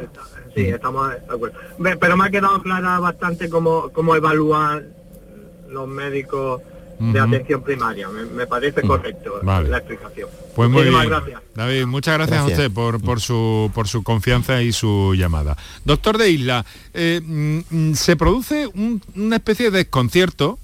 Sí, 0.56 0.68
estamos 0.68 1.10
de 1.12 1.18
acuerdo. 1.34 1.58
Pero 2.00 2.18
me 2.18 2.26
ha 2.26 2.30
quedado 2.30 2.62
clara 2.62 3.00
bastante 3.00 3.50
cómo, 3.50 3.90
cómo 3.90 4.16
evalúan 4.16 4.94
los 5.70 5.88
médicos 5.88 6.62
de 7.00 7.20
atención 7.20 7.64
primaria. 7.64 8.08
Me, 8.10 8.48
parece 8.48 8.82
correcto 8.82 9.42
la 9.44 9.78
explicación. 9.78 10.30
Pues 10.56 10.70
muy 10.70 10.84
bien. 10.84 11.10
gracias. 11.10 11.42
David, 11.56 11.86
muchas 11.86 12.16
gracias, 12.16 12.40
a 12.40 12.46
usted 12.46 12.72
por, 12.72 13.02
por, 13.02 13.20
su, 13.20 13.72
por 13.74 13.88
su 13.88 14.04
confianza 14.04 14.62
y 14.62 14.72
su 14.72 15.14
llamada. 15.16 15.58
Doctor 15.84 16.18
de 16.18 16.30
Isla, 16.30 16.66
eh, 16.94 17.22
mm, 17.24 17.94
se 17.94 18.16
produce 18.16 18.70
una 19.16 19.38
especie 19.38 19.72
de 19.72 19.80
desconcierto 19.80 20.60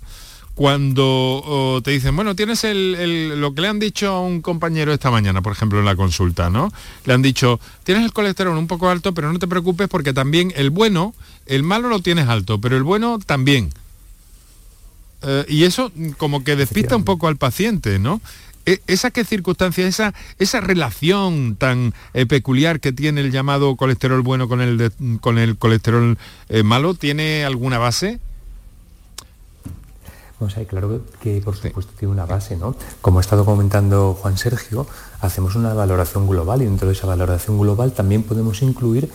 cuando 0.60 1.80
te 1.86 1.91
dicen, 1.91 2.17
bueno, 2.17 2.36
tienes 2.36 2.65
el, 2.65 3.39
lo 3.39 3.56
que 3.56 3.62
le 3.62 3.69
han 3.69 3.80
dicho 3.80 4.10
a 4.10 4.19
un 4.19 4.41
compañero 4.41 4.91
esta 4.91 5.10
mañana, 5.10 5.41
por 5.41 5.54
ejemplo, 5.54 5.80
en 5.80 5.86
la 5.86 5.95
consulta, 5.95 6.50
¿no? 6.50 6.69
Le 7.06 7.13
han 7.13 7.22
dicho, 7.22 7.62
tienes 7.86 8.04
el 8.04 8.12
colesterol 8.12 8.58
un 8.58 8.67
poco 8.67 8.89
alto, 8.89 9.13
pero 9.13 9.32
no 9.32 9.39
te 9.39 9.48
preocupes 9.48 9.88
porque 9.88 10.12
también 10.12 10.52
el 10.58 10.69
bueno, 10.69 11.15
el 11.45 11.63
malo 11.63 11.88
lo 11.88 12.02
tienes 12.02 12.28
alto, 12.28 12.60
pero 12.60 12.76
el 12.76 12.84
bueno 12.84 13.19
también. 13.26 13.69
Eh, 15.22 15.45
y 15.48 15.63
eso 15.63 15.93
como 16.17 16.43
que 16.43 16.58
despista 16.58 16.98
un 16.98 17.06
poco 17.06 17.30
al 17.30 17.38
paciente, 17.38 17.98
¿no? 17.98 18.19
E, 18.65 18.82
¿Esa 18.88 19.12
qué 19.12 19.24
circunstancia, 19.24 19.88
esa, 19.88 20.13
esa 20.39 20.60
relación 20.60 21.56
tan 21.56 21.93
eh, 22.13 22.26
peculiar 22.26 22.82
que 22.82 22.91
tiene 22.91 23.22
el 23.22 23.32
llamado 23.32 23.78
colesterol 23.78 24.22
bueno 24.24 24.50
con 24.50 24.60
el, 24.60 24.91
con 25.22 25.38
el 25.38 25.56
colesterol 25.56 26.17
eh, 26.50 26.63
malo, 26.63 26.95
tiene 26.95 27.45
alguna 27.45 27.78
base? 27.78 28.19
Vamos 30.39 30.56
a 30.56 30.60
ver, 30.60 30.67
claro 30.67 31.02
que 31.21 31.41
por 31.41 31.56
supuesto 31.56 31.91
tiene 31.97 32.13
una 32.13 32.25
base, 32.25 32.56
¿no? 32.56 32.75
Como 33.02 33.19
ha 33.19 33.21
estado 33.21 33.43
comentando 33.43 34.17
Juan 34.21 34.38
Sergio, 34.38 34.88
hacemos 35.19 35.56
una 35.56 35.73
valoración 35.73 36.28
global 36.28 36.62
y 36.62 36.65
dentro 36.65 36.88
de 36.88 36.93
esa 36.93 37.08
valoración 37.08 37.60
global 37.60 37.91
también 37.91 38.23
podemos 38.23 38.62
incluir 38.62 39.10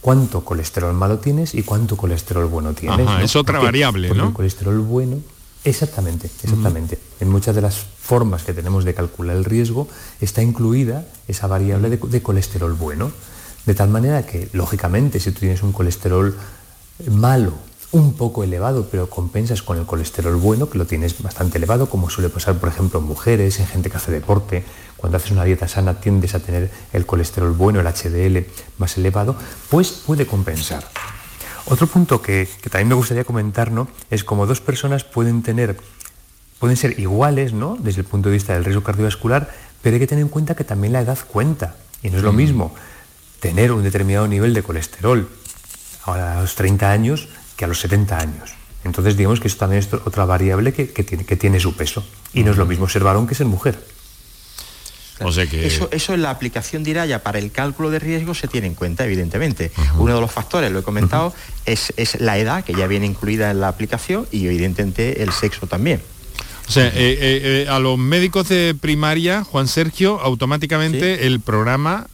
cuánto 0.00 0.44
colesterol 0.44 0.94
malo 0.94 1.18
tienes 1.18 1.54
y 1.54 1.62
cuánto 1.62 1.96
colesterol 1.96 2.46
bueno 2.46 2.74
tienes. 2.74 3.08
Es 3.22 3.34
otra 3.34 3.58
variable, 3.58 4.10
¿no? 4.14 4.28
El 4.28 4.32
colesterol 4.32 4.78
bueno, 4.80 5.18
exactamente, 5.64 6.30
exactamente. 6.42 6.98
En 7.18 7.30
muchas 7.30 7.54
de 7.54 7.62
las 7.62 7.76
formas 7.76 8.42
que 8.42 8.52
tenemos 8.52 8.84
de 8.84 8.94
calcular 8.94 9.36
el 9.36 9.44
riesgo 9.44 9.88
está 10.20 10.42
incluida 10.42 11.06
esa 11.26 11.46
variable 11.46 11.88
de, 11.88 12.22
colesterol 12.22 12.74
bueno. 12.74 13.10
De 13.64 13.74
tal 13.74 13.88
manera 13.88 14.26
que, 14.26 14.48
lógicamente, 14.52 15.20
si 15.20 15.30
tú 15.30 15.40
tienes 15.40 15.62
un 15.62 15.72
colesterol 15.72 16.36
malo, 17.10 17.52
un 17.92 18.14
poco 18.14 18.42
elevado, 18.42 18.88
pero 18.90 19.08
compensas 19.08 19.62
con 19.62 19.78
el 19.78 19.84
colesterol 19.84 20.34
bueno, 20.36 20.68
que 20.68 20.78
lo 20.78 20.86
tienes 20.86 21.22
bastante 21.22 21.58
elevado, 21.58 21.88
como 21.90 22.08
suele 22.08 22.30
pasar, 22.30 22.58
por 22.58 22.70
ejemplo, 22.70 23.00
en 23.00 23.06
mujeres, 23.06 23.60
en 23.60 23.66
gente 23.66 23.90
que 23.90 23.98
hace 23.98 24.10
deporte, 24.10 24.64
cuando 24.96 25.18
haces 25.18 25.30
una 25.30 25.44
dieta 25.44 25.68
sana 25.68 26.00
tiendes 26.00 26.34
a 26.34 26.40
tener 26.40 26.70
el 26.92 27.04
colesterol 27.04 27.52
bueno, 27.52 27.80
el 27.80 27.86
HDL 27.86 28.46
más 28.78 28.96
elevado, 28.96 29.36
pues 29.68 29.90
puede 29.90 30.26
compensar. 30.26 30.88
Otro 31.66 31.86
punto 31.86 32.22
que, 32.22 32.48
también 32.70 32.88
me 32.88 32.94
gustaría 32.94 33.24
comentar 33.24 33.70
¿no? 33.70 33.88
es 34.10 34.24
como 34.24 34.46
dos 34.46 34.60
personas 34.60 35.04
pueden 35.04 35.42
tener, 35.42 35.76
pueden 36.58 36.76
ser 36.76 36.98
iguales 36.98 37.52
¿no? 37.52 37.76
desde 37.78 38.00
el 38.00 38.06
punto 38.06 38.30
de 38.30 38.34
vista 38.34 38.54
del 38.54 38.64
riesgo 38.64 38.82
cardiovascular, 38.82 39.50
pero 39.82 39.94
hay 39.94 40.00
que 40.00 40.06
tener 40.06 40.22
en 40.22 40.28
cuenta 40.28 40.54
que 40.54 40.64
también 40.64 40.94
la 40.94 41.00
edad 41.00 41.18
cuenta. 41.28 41.76
Y 42.02 42.10
no 42.10 42.16
es 42.16 42.22
lo 42.22 42.32
mm. 42.32 42.36
mismo 42.36 42.74
tener 43.38 43.72
un 43.72 43.82
determinado 43.82 44.26
nivel 44.28 44.54
de 44.54 44.62
colesterol 44.62 45.28
a 46.04 46.40
los 46.40 46.54
30 46.54 46.90
años 46.90 47.28
que 47.62 47.66
a 47.66 47.68
los 47.68 47.80
70 47.80 48.18
años. 48.18 48.50
Entonces 48.82 49.16
digamos 49.16 49.38
que 49.38 49.46
eso 49.46 49.58
también 49.58 49.78
es 49.78 49.94
otra 49.94 50.24
variable 50.24 50.72
que, 50.72 50.86
tiene, 50.86 51.24
que 51.24 51.36
tiene 51.36 51.60
su 51.60 51.76
peso. 51.76 52.04
Y 52.34 52.42
no 52.42 52.50
es 52.50 52.56
lo 52.56 52.66
mismo 52.66 52.88
ser 52.88 53.04
varón 53.04 53.28
que 53.28 53.36
ser 53.36 53.46
mujer 53.46 53.78
eso, 55.28 55.88
eso 55.92 56.14
en 56.14 56.22
la 56.22 56.30
aplicación 56.30 56.82
de 56.82 56.90
IRAYA 56.90 57.22
para 57.22 57.38
el 57.38 57.52
cálculo 57.52 57.90
de 57.90 57.98
riesgo 57.98 58.34
se 58.34 58.48
tiene 58.48 58.66
en 58.66 58.74
cuenta, 58.74 59.04
evidentemente. 59.04 59.70
Uno 59.98 60.14
de 60.14 60.20
los 60.20 60.30
factores, 60.30 60.70
lo 60.72 60.80
he 60.80 60.82
comentado, 60.82 61.34
es, 61.64 61.92
la 62.18 62.38
edad, 62.38 62.64
que 62.64 62.74
ya 62.74 62.86
viene 62.86 63.06
incluida 63.06 63.50
en 63.50 63.60
la 63.60 63.68
aplicación, 63.68 64.26
y 64.30 64.46
evidentemente 64.46 65.22
el 65.22 65.32
sexo 65.32 65.66
también. 65.66 66.02
O 66.68 66.70
sea, 66.72 66.86
eh, 66.86 66.92
eh, 66.94 67.64
eh, 67.64 67.66
a 67.68 67.78
los 67.78 67.98
médicos 67.98 68.48
de 68.48 68.74
primaria, 68.78 69.44
Juan 69.44 69.68
Sergio, 69.68 70.20
automáticamente 70.20 71.26
el 71.26 71.40
programa 71.40 72.06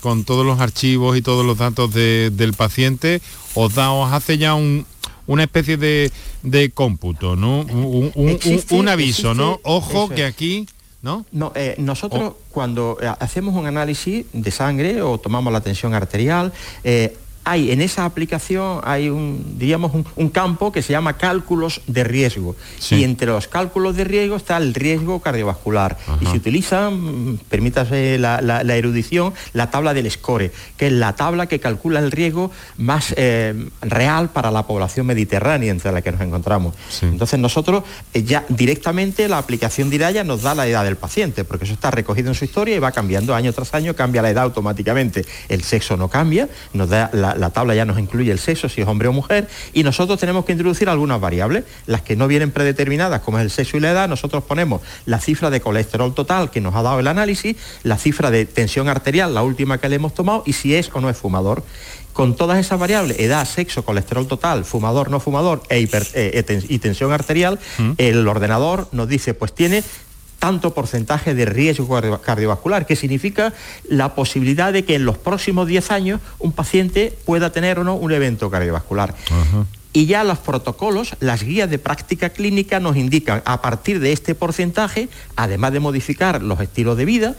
con 0.00 0.24
todos 0.24 0.46
los 0.46 0.60
archivos 0.60 1.16
y 1.16 1.22
todos 1.22 1.44
los 1.44 1.58
datos 1.58 1.92
del 1.92 2.54
paciente 2.56 3.20
os 3.54 3.74
da, 3.74 3.92
os 3.92 4.12
hace 4.12 4.38
ya 4.38 4.54
una 4.54 5.42
especie 5.42 5.76
de, 5.76 6.70
cómputo, 6.74 7.36
¿no? 7.36 7.60
Un, 7.60 8.88
aviso, 8.88 9.34
¿no? 9.34 9.60
Ojo 9.62 10.08
que 10.08 10.24
aquí 10.24 10.66
¿no? 11.02 11.26
No, 11.32 11.52
nosotros 11.78 12.34
cuando 12.50 12.96
hacemos 13.18 13.56
un 13.56 13.66
análisis 13.66 14.24
de 14.32 14.50
sangre 14.52 15.02
o 15.02 15.18
tomamos 15.18 15.52
la 15.52 15.60
tensión 15.60 15.94
arterial, 15.94 16.52
hay 17.44 17.72
en 17.72 17.80
esa 17.80 18.04
aplicación 18.04 18.80
hay 18.84 19.08
un, 19.08 19.56
diríamos, 19.58 19.92
un, 20.16 20.28
campo 20.30 20.72
que 20.72 20.82
se 20.82 20.92
llama 20.92 21.16
cálculos 21.16 21.82
de 21.86 22.04
riesgo. 22.04 22.56
Y 22.90 23.04
entre 23.04 23.26
los 23.26 23.48
cálculos 23.48 23.96
de 23.96 24.04
riesgo 24.04 24.36
está 24.36 24.56
el 24.56 24.74
riesgo 24.74 25.20
cardiovascular. 25.20 25.98
Y 26.20 26.26
se 26.26 26.36
utiliza, 26.36 26.90
mm, 26.90 27.38
permítase 27.48 28.18
la, 28.18 28.62
erudición, 28.76 29.34
la 29.52 29.70
tabla 29.70 29.94
del 29.94 30.10
SCORE, 30.10 30.52
que 30.76 30.86
es 30.86 30.92
la 30.92 31.14
tabla 31.14 31.46
que 31.46 31.58
calcula 31.58 32.00
el 32.00 32.10
riesgo 32.10 32.50
más 32.76 33.14
eh, 33.16 33.68
real 33.82 34.30
para 34.30 34.50
la 34.50 34.66
población 34.66 35.06
mediterránea 35.06 35.70
entre 35.70 35.92
la 35.92 36.02
que 36.02 36.12
nos 36.12 36.20
encontramos. 36.20 36.74
Entonces 37.02 37.38
nosotros 37.38 37.84
eh, 38.14 38.22
ya 38.22 38.44
directamente 38.48 39.28
la 39.28 39.38
aplicación 39.38 39.92
IRAYA 39.92 40.24
nos 40.24 40.42
da 40.42 40.54
la 40.54 40.66
edad 40.66 40.84
del 40.84 40.96
paciente, 40.96 41.44
porque 41.44 41.64
eso 41.64 41.74
está 41.74 41.90
recogido 41.90 42.28
en 42.28 42.34
su 42.34 42.44
historia 42.44 42.76
y 42.76 42.78
va 42.78 42.92
cambiando 42.92 43.34
año 43.34 43.52
tras 43.52 43.74
año, 43.74 43.94
cambia 43.94 44.22
la 44.22 44.30
edad 44.30 44.44
automáticamente. 44.44 45.26
El 45.48 45.62
sexo 45.62 45.96
no 45.96 46.08
cambia, 46.08 46.48
nos 46.72 46.88
da 46.88 47.10
la 47.12 47.31
la, 47.36 47.50
tabla 47.50 47.74
ya 47.74 47.84
nos 47.84 47.98
incluye 47.98 48.30
el 48.30 48.38
sexo, 48.38 48.68
si 48.68 48.80
es 48.80 48.88
hombre 48.88 49.08
o 49.08 49.12
mujer, 49.12 49.48
y 49.72 49.82
nosotros 49.82 50.18
tenemos 50.18 50.44
que 50.44 50.52
introducir 50.52 50.88
algunas 50.88 51.20
variables, 51.20 51.64
las 51.86 52.02
que 52.02 52.16
no 52.16 52.28
vienen 52.28 52.50
predeterminadas, 52.50 53.20
como 53.22 53.38
es 53.38 53.44
el 53.44 53.50
sexo 53.50 53.76
y 53.76 53.80
la 53.80 53.90
edad, 53.90 54.08
nosotros 54.08 54.44
ponemos 54.44 54.82
la 55.06 55.18
cifra 55.20 55.50
de 55.50 55.60
colesterol 55.60 56.14
total 56.14 56.50
que 56.50 56.60
nos 56.60 56.74
ha 56.74 56.82
dado 56.82 57.00
el 57.00 57.06
análisis, 57.06 57.56
la 57.82 57.98
cifra 57.98 58.30
de 58.30 58.46
tensión 58.46 58.88
arterial, 58.88 59.34
la 59.34 59.42
última 59.42 59.78
que 59.78 59.88
le 59.88 59.96
hemos 59.96 60.14
tomado, 60.14 60.42
y 60.46 60.52
si 60.52 60.74
es 60.74 60.90
o 60.92 61.00
no 61.00 61.10
es 61.10 61.16
fumador 61.16 61.62
con 62.12 62.36
todas 62.36 62.58
esas 62.58 62.78
variables, 62.78 63.18
edad, 63.18 63.46
sexo, 63.46 63.84
colesterol 63.84 64.26
total, 64.26 64.64
fumador, 64.64 65.10
no 65.10 65.18
fumador 65.18 65.62
e 65.70 65.88
eh, 66.14 66.62
y 66.68 66.78
tensión 66.78 67.12
arterial, 67.12 67.58
mm. 67.78 67.92
el 67.96 68.28
ordenador 68.28 68.88
nos 68.92 69.08
dice, 69.08 69.34
pues 69.34 69.54
tiene 69.54 69.82
tanto 70.42 70.74
porcentaje 70.74 71.36
de 71.36 71.44
riesgo 71.44 72.00
cardiovascular, 72.20 72.84
que 72.84 72.96
significa 72.96 73.52
la 73.88 74.16
posibilidad 74.16 74.72
de 74.72 74.84
que 74.84 74.96
en 74.96 75.04
los 75.04 75.16
próximos 75.16 75.68
10 75.68 75.92
años 75.92 76.20
un 76.40 76.50
paciente 76.50 77.16
pueda 77.24 77.52
tener 77.52 77.78
o 77.78 77.84
no 77.84 77.94
un 77.94 78.10
evento 78.10 78.50
cardiovascular. 78.50 79.14
Y 79.92 80.06
ya 80.06 80.24
los 80.24 80.38
protocolos, 80.38 81.14
las 81.20 81.42
guías 81.42 81.68
de 81.68 81.78
práctica 81.78 82.30
clínica 82.30 82.80
nos 82.80 82.96
indican 82.96 83.42
a 83.44 83.60
partir 83.60 84.00
de 84.00 84.12
este 84.12 84.34
porcentaje, 84.34 85.08
además 85.36 85.72
de 85.72 85.80
modificar 85.80 86.42
los 86.42 86.60
estilos 86.60 86.96
de 86.96 87.04
vida, 87.04 87.34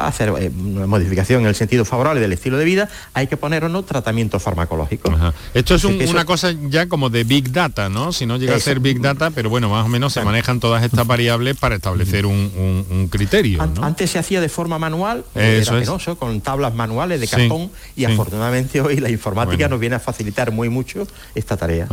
hacer 0.00 0.32
eh, 0.38 0.50
una 0.50 0.86
modificación 0.86 1.42
en 1.42 1.48
el 1.48 1.54
sentido 1.54 1.84
favorable 1.84 2.20
del 2.20 2.32
estilo 2.32 2.58
de 2.58 2.64
vida, 2.64 2.88
hay 3.14 3.26
que 3.28 3.36
poner 3.36 3.64
o 3.64 3.68
no 3.68 3.82
tratamiento 3.82 4.38
farmacológico. 4.38 5.10
Esto 5.54 5.74
es 5.74 5.84
una 5.84 6.24
cosa 6.24 6.52
ya 6.68 6.88
como 6.88 7.08
de 7.08 7.24
Big 7.24 7.50
Data, 7.50 7.88
¿no? 7.88 8.12
Si 8.12 8.26
no 8.26 8.36
llega 8.36 8.56
a 8.56 8.60
ser 8.60 8.80
Big 8.80 9.00
Data, 9.00 9.30
pero 9.30 9.48
bueno, 9.48 9.70
más 9.70 9.86
o 9.86 9.88
menos 9.88 10.12
se 10.12 10.22
manejan 10.22 10.60
todas 10.60 10.82
estas 10.84 11.06
variables 11.06 11.56
para 11.56 11.76
establecer 11.76 12.26
un, 12.26 13.08
criterio. 13.10 13.62
Antes 13.80 14.10
se 14.10 14.18
hacía 14.18 14.40
de 14.40 14.48
forma 14.48 14.78
manual, 14.78 15.24
Eso 15.34 15.76
era 15.76 16.14
con 16.16 16.40
tablas 16.40 16.74
manuales 16.74 17.20
de 17.20 17.28
cartón 17.28 17.70
y 17.96 18.04
afortunadamente 18.04 18.80
hoy 18.80 18.96
la 18.96 19.10
informática 19.10 19.68
nos 19.68 19.80
viene 19.80 19.96
a 19.96 20.00
facilitar 20.00 20.52
muy 20.52 20.68
mucho 20.68 21.06
esta 21.34 21.56
tarea. 21.56 21.85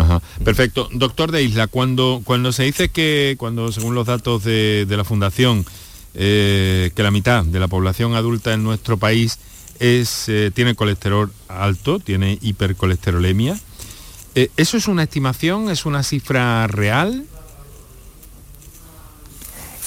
Perfecto. 0.43 0.89
Doctor 0.91 1.31
de 1.31 1.43
Isla, 1.43 1.67
cuando, 1.67 2.21
cuando 2.23 2.51
se 2.51 2.63
dice 2.63 2.89
que, 2.89 3.35
cuando 3.37 3.71
según 3.71 3.95
los 3.95 4.07
datos 4.07 4.43
de, 4.43 4.85
la 4.89 5.03
Fundación, 5.03 5.65
eh, 6.13 6.91
que 6.95 7.03
la 7.03 7.11
mitad 7.11 7.43
de 7.43 7.59
la 7.59 7.67
población 7.67 8.15
adulta 8.15 8.53
en 8.53 8.63
nuestro 8.63 8.97
país 8.97 9.39
es, 9.79 10.29
eh, 10.29 10.51
tiene 10.53 10.75
colesterol 10.75 11.31
alto, 11.47 11.99
tiene 11.99 12.37
hipercolesterolemia, 12.41 13.57
eh, 14.35 14.49
¿eso 14.57 14.77
es 14.77 14.87
una 14.87 15.03
estimación? 15.03 15.69
¿Es 15.69 15.85
una 15.85 16.01
cifra 16.01 16.65
real? 16.67 17.25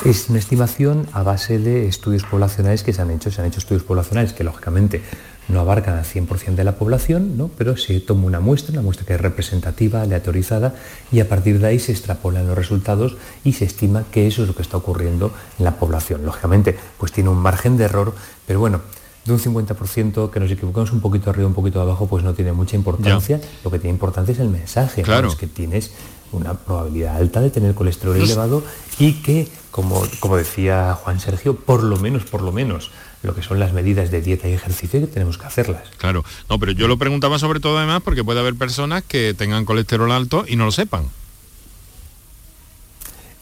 Es 0.04 0.28
una 0.28 0.38
estimación 0.38 1.08
a 1.12 1.22
base 1.22 1.58
de 1.58 1.88
estudios 1.88 2.22
poblacionales 2.22 2.82
que 2.82 2.92
se 2.92 3.02
han 3.02 3.10
hecho. 3.10 3.30
Se 3.30 3.40
han 3.40 3.48
hecho 3.48 3.58
estudios 3.58 3.82
poblacionales 3.82 4.34
que 4.34 4.44
lógicamente 4.44 5.02
no 5.48 5.60
abarcan 5.60 5.96
al 5.96 6.04
100% 6.04 6.54
de 6.54 6.64
la 6.64 6.76
población, 6.76 7.36
¿no? 7.36 7.50
pero 7.56 7.76
se 7.76 8.00
toma 8.00 8.24
una 8.24 8.40
muestra, 8.40 8.72
una 8.72 8.82
muestra 8.82 9.06
que 9.06 9.14
es 9.14 9.20
representativa, 9.20 10.02
aleatorizada, 10.02 10.74
y 11.12 11.20
a 11.20 11.28
partir 11.28 11.58
de 11.60 11.68
ahí 11.68 11.78
se 11.78 11.92
extrapolan 11.92 12.46
los 12.46 12.56
resultados 12.56 13.16
y 13.44 13.52
se 13.52 13.64
estima 13.64 14.04
que 14.10 14.26
eso 14.26 14.42
es 14.42 14.48
lo 14.48 14.54
que 14.54 14.62
está 14.62 14.76
ocurriendo 14.76 15.32
en 15.58 15.64
la 15.64 15.76
población. 15.76 16.24
Lógicamente, 16.24 16.76
pues 16.98 17.12
tiene 17.12 17.30
un 17.30 17.38
margen 17.38 17.76
de 17.76 17.84
error, 17.84 18.14
pero 18.46 18.60
bueno, 18.60 18.80
de 19.24 19.32
un 19.32 19.40
50% 19.40 20.30
que 20.30 20.40
nos 20.40 20.50
equivocamos 20.50 20.92
un 20.92 21.00
poquito 21.00 21.30
arriba, 21.30 21.48
un 21.48 21.54
poquito 21.54 21.80
abajo, 21.80 22.06
pues 22.06 22.22
no 22.22 22.32
tiene 22.34 22.52
mucha 22.52 22.76
importancia. 22.76 23.40
Lo 23.64 23.70
que 23.70 23.78
tiene 23.78 23.94
importancia 23.94 24.32
es 24.32 24.38
el 24.38 24.48
mensaje, 24.48 25.02
claro. 25.02 25.28
es 25.28 25.34
que 25.34 25.48
tienes 25.48 25.90
una 26.32 26.54
probabilidad 26.54 27.16
alta 27.16 27.40
de 27.40 27.50
tener 27.50 27.74
colesterol 27.74 28.16
elevado 28.16 28.62
y 28.98 29.22
que, 29.22 29.48
como, 29.70 30.02
como 30.20 30.36
decía 30.36 30.94
Juan 30.94 31.18
Sergio, 31.18 31.56
por 31.56 31.82
lo 31.82 31.96
menos, 31.96 32.24
por 32.24 32.42
lo 32.42 32.52
menos, 32.52 32.90
lo 33.26 33.34
que 33.34 33.42
son 33.42 33.58
las 33.58 33.72
medidas 33.72 34.10
de 34.10 34.22
dieta 34.22 34.48
y 34.48 34.52
ejercicio 34.52 35.00
que 35.00 35.06
tenemos 35.06 35.36
que 35.36 35.46
hacerlas. 35.46 35.82
Claro, 35.98 36.24
no, 36.48 36.58
pero 36.58 36.72
yo 36.72 36.88
lo 36.88 36.96
preguntaba 36.96 37.38
sobre 37.38 37.60
todo 37.60 37.76
además 37.76 38.02
porque 38.02 38.24
puede 38.24 38.40
haber 38.40 38.54
personas 38.54 39.02
que 39.02 39.34
tengan 39.34 39.64
colesterol 39.64 40.10
alto 40.10 40.44
y 40.48 40.56
no 40.56 40.64
lo 40.64 40.72
sepan. 40.72 41.04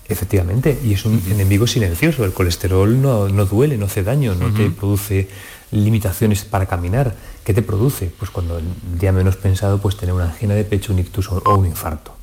Efectivamente, 0.07 0.79
y 0.85 0.92
es 0.92 1.05
un 1.07 1.23
enemigo 1.31 1.66
silencioso. 1.66 2.25
El 2.25 2.33
colesterol 2.33 3.01
no, 3.01 3.29
duele, 3.47 3.79
no 3.79 3.87
hace 3.87 4.03
daño, 4.03 4.35
no 4.35 4.53
te 4.53 4.68
produce 4.70 5.29
limitaciones 5.70 6.44
para 6.44 6.66
caminar. 6.66 7.14
¿Qué 7.44 7.55
te 7.55 7.62
produce? 7.62 8.12
Pues 8.18 8.31
cuando 8.31 8.59
el 8.59 8.64
día 8.99 9.12
menos 9.12 9.37
pensado, 9.37 9.79
pues 9.79 9.97
tener 9.97 10.14
una 10.14 10.27
angina 10.27 10.55
de 10.55 10.64
pecho, 10.64 10.92
un 10.92 10.99
ictus 10.99 11.29
o 11.31 11.55
un 11.57 11.66
infarto. 11.66 12.14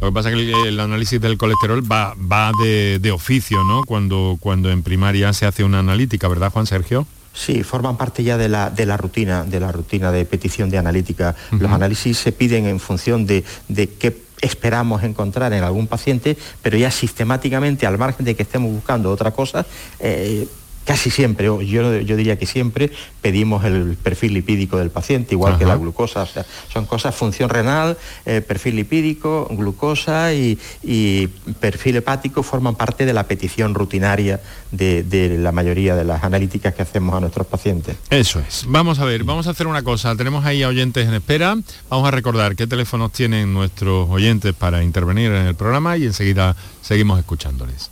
Lo 0.00 0.08
que 0.08 0.12
pasa 0.12 0.30
es 0.30 0.36
que 0.36 0.68
el, 0.68 0.80
análisis 0.80 1.20
del 1.20 1.38
colesterol 1.38 1.82
va, 1.90 2.14
va 2.14 2.52
de, 2.62 3.12
oficio, 3.12 3.62
¿no? 3.64 3.82
Cuando, 3.84 4.36
cuando 4.40 4.70
en 4.70 4.82
primaria 4.82 5.32
se 5.32 5.46
hace 5.46 5.64
una 5.64 5.80
analítica, 5.80 6.28
¿verdad, 6.28 6.50
Juan 6.52 6.66
Sergio? 6.66 7.06
Sí, 7.34 7.62
forman 7.62 7.96
parte 7.96 8.22
ya 8.22 8.36
de 8.36 8.48
la, 8.48 8.70
de 8.70 8.84
la 8.84 8.96
rutina, 8.96 9.44
de 9.44 9.60
la 9.60 9.72
rutina 9.72 10.12
de 10.12 10.24
petición 10.24 10.68
de 10.68 10.78
analítica. 10.78 11.34
Los 11.50 11.70
análisis 11.70 12.18
se 12.18 12.32
piden 12.32 12.66
en 12.66 12.78
función 12.78 13.26
de, 13.26 13.42
de 13.68 13.88
qué 13.88 14.22
esperamos 14.42 15.02
encontrar 15.02 15.52
en 15.52 15.64
algún 15.64 15.86
paciente, 15.86 16.36
pero 16.60 16.76
ya 16.76 16.90
sistemáticamente, 16.90 17.86
al 17.86 17.96
margen 17.96 18.26
de 18.26 18.34
que 18.34 18.42
estemos 18.42 18.70
buscando 18.70 19.10
otra 19.10 19.30
cosa, 19.30 19.64
eh, 20.00 20.46
casi 20.84 21.10
siempre, 21.10 21.46
yo, 21.46 21.60
yo 21.60 22.16
diría 22.16 22.38
que 22.38 22.46
siempre, 22.46 22.90
pedimos 23.20 23.64
el 23.64 23.96
perfil 24.02 24.34
lipídico 24.34 24.78
del 24.78 24.90
paciente, 24.90 25.34
igual 25.34 25.58
que 25.58 25.64
la 25.64 25.76
glucosa. 25.76 26.22
O 26.22 26.26
sea, 26.26 26.44
son 26.72 26.86
cosas, 26.86 27.14
función 27.14 27.48
renal, 27.48 27.96
eh, 28.26 28.40
perfil 28.40 28.76
lipídico, 28.76 29.48
glucosa 29.50 30.34
y, 30.34 30.58
perfil 31.60 31.96
hepático 31.96 32.42
forman 32.42 32.74
parte 32.74 33.06
de 33.06 33.12
la 33.12 33.26
petición 33.26 33.74
rutinaria 33.74 34.40
de, 34.70 35.02
de, 35.02 35.38
la 35.38 35.52
mayoría 35.52 35.94
de 35.94 36.04
las 36.04 36.24
analíticas 36.24 36.74
que 36.74 36.82
hacemos 36.82 37.14
a 37.14 37.20
nuestros 37.20 37.46
pacientes. 37.46 37.96
Eso 38.10 38.40
es. 38.40 38.64
Vamos 38.66 38.98
a 38.98 39.04
ver, 39.04 39.24
vamos 39.24 39.46
a 39.46 39.50
hacer 39.50 39.66
una 39.66 39.82
cosa. 39.82 40.16
Tenemos 40.16 40.44
ahí 40.44 40.62
a 40.62 40.68
oyentes 40.68 41.06
en 41.06 41.14
espera. 41.14 41.56
Vamos 41.88 42.08
a 42.08 42.10
recordar 42.10 42.56
qué 42.56 42.66
teléfonos 42.66 43.12
tienen 43.12 43.52
nuestros 43.52 44.08
oyentes 44.10 44.52
para 44.54 44.82
intervenir 44.82 45.30
en 45.32 45.46
el 45.46 45.54
programa 45.54 45.96
y 45.96 46.04
enseguida 46.04 46.56
seguimos 46.82 47.18
escuchándoles. 47.18 47.91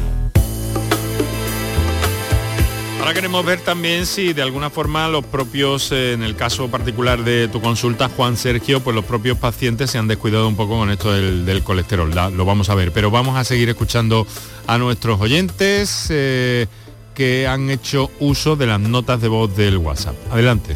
Ahora 3.01 3.15
queremos 3.15 3.43
ver 3.43 3.59
también 3.61 4.05
si 4.05 4.31
de 4.31 4.43
alguna 4.43 4.69
forma 4.69 5.09
los 5.09 5.25
propios, 5.25 5.91
eh, 5.91 6.13
en 6.13 6.21
el 6.21 6.35
caso 6.35 6.69
particular 6.69 7.23
de 7.23 7.47
tu 7.47 7.59
consulta, 7.59 8.09
Juan 8.09 8.37
Sergio, 8.37 8.79
pues 8.81 8.95
los 8.95 9.03
propios 9.03 9.39
pacientes 9.39 9.89
se 9.89 9.97
han 9.97 10.07
descuidado 10.07 10.47
un 10.47 10.55
poco 10.55 10.77
con 10.77 10.91
esto 10.91 11.11
del, 11.11 11.63
colesterol. 11.63 12.11
lo 12.11 12.45
vamos 12.45 12.69
a 12.69 12.75
ver, 12.75 12.91
pero 12.91 13.09
vamos 13.09 13.37
a 13.37 13.43
seguir 13.43 13.69
escuchando 13.69 14.27
a 14.67 14.77
nuestros 14.77 15.19
oyentes 15.19 16.09
eh, 16.11 16.67
que 17.15 17.47
han 17.47 17.71
hecho 17.71 18.11
uso 18.19 18.55
de 18.55 18.67
las 18.67 18.79
notas 18.79 19.19
de 19.19 19.29
voz 19.29 19.57
del 19.57 19.77
WhatsApp. 19.77 20.15
Adelante. 20.29 20.75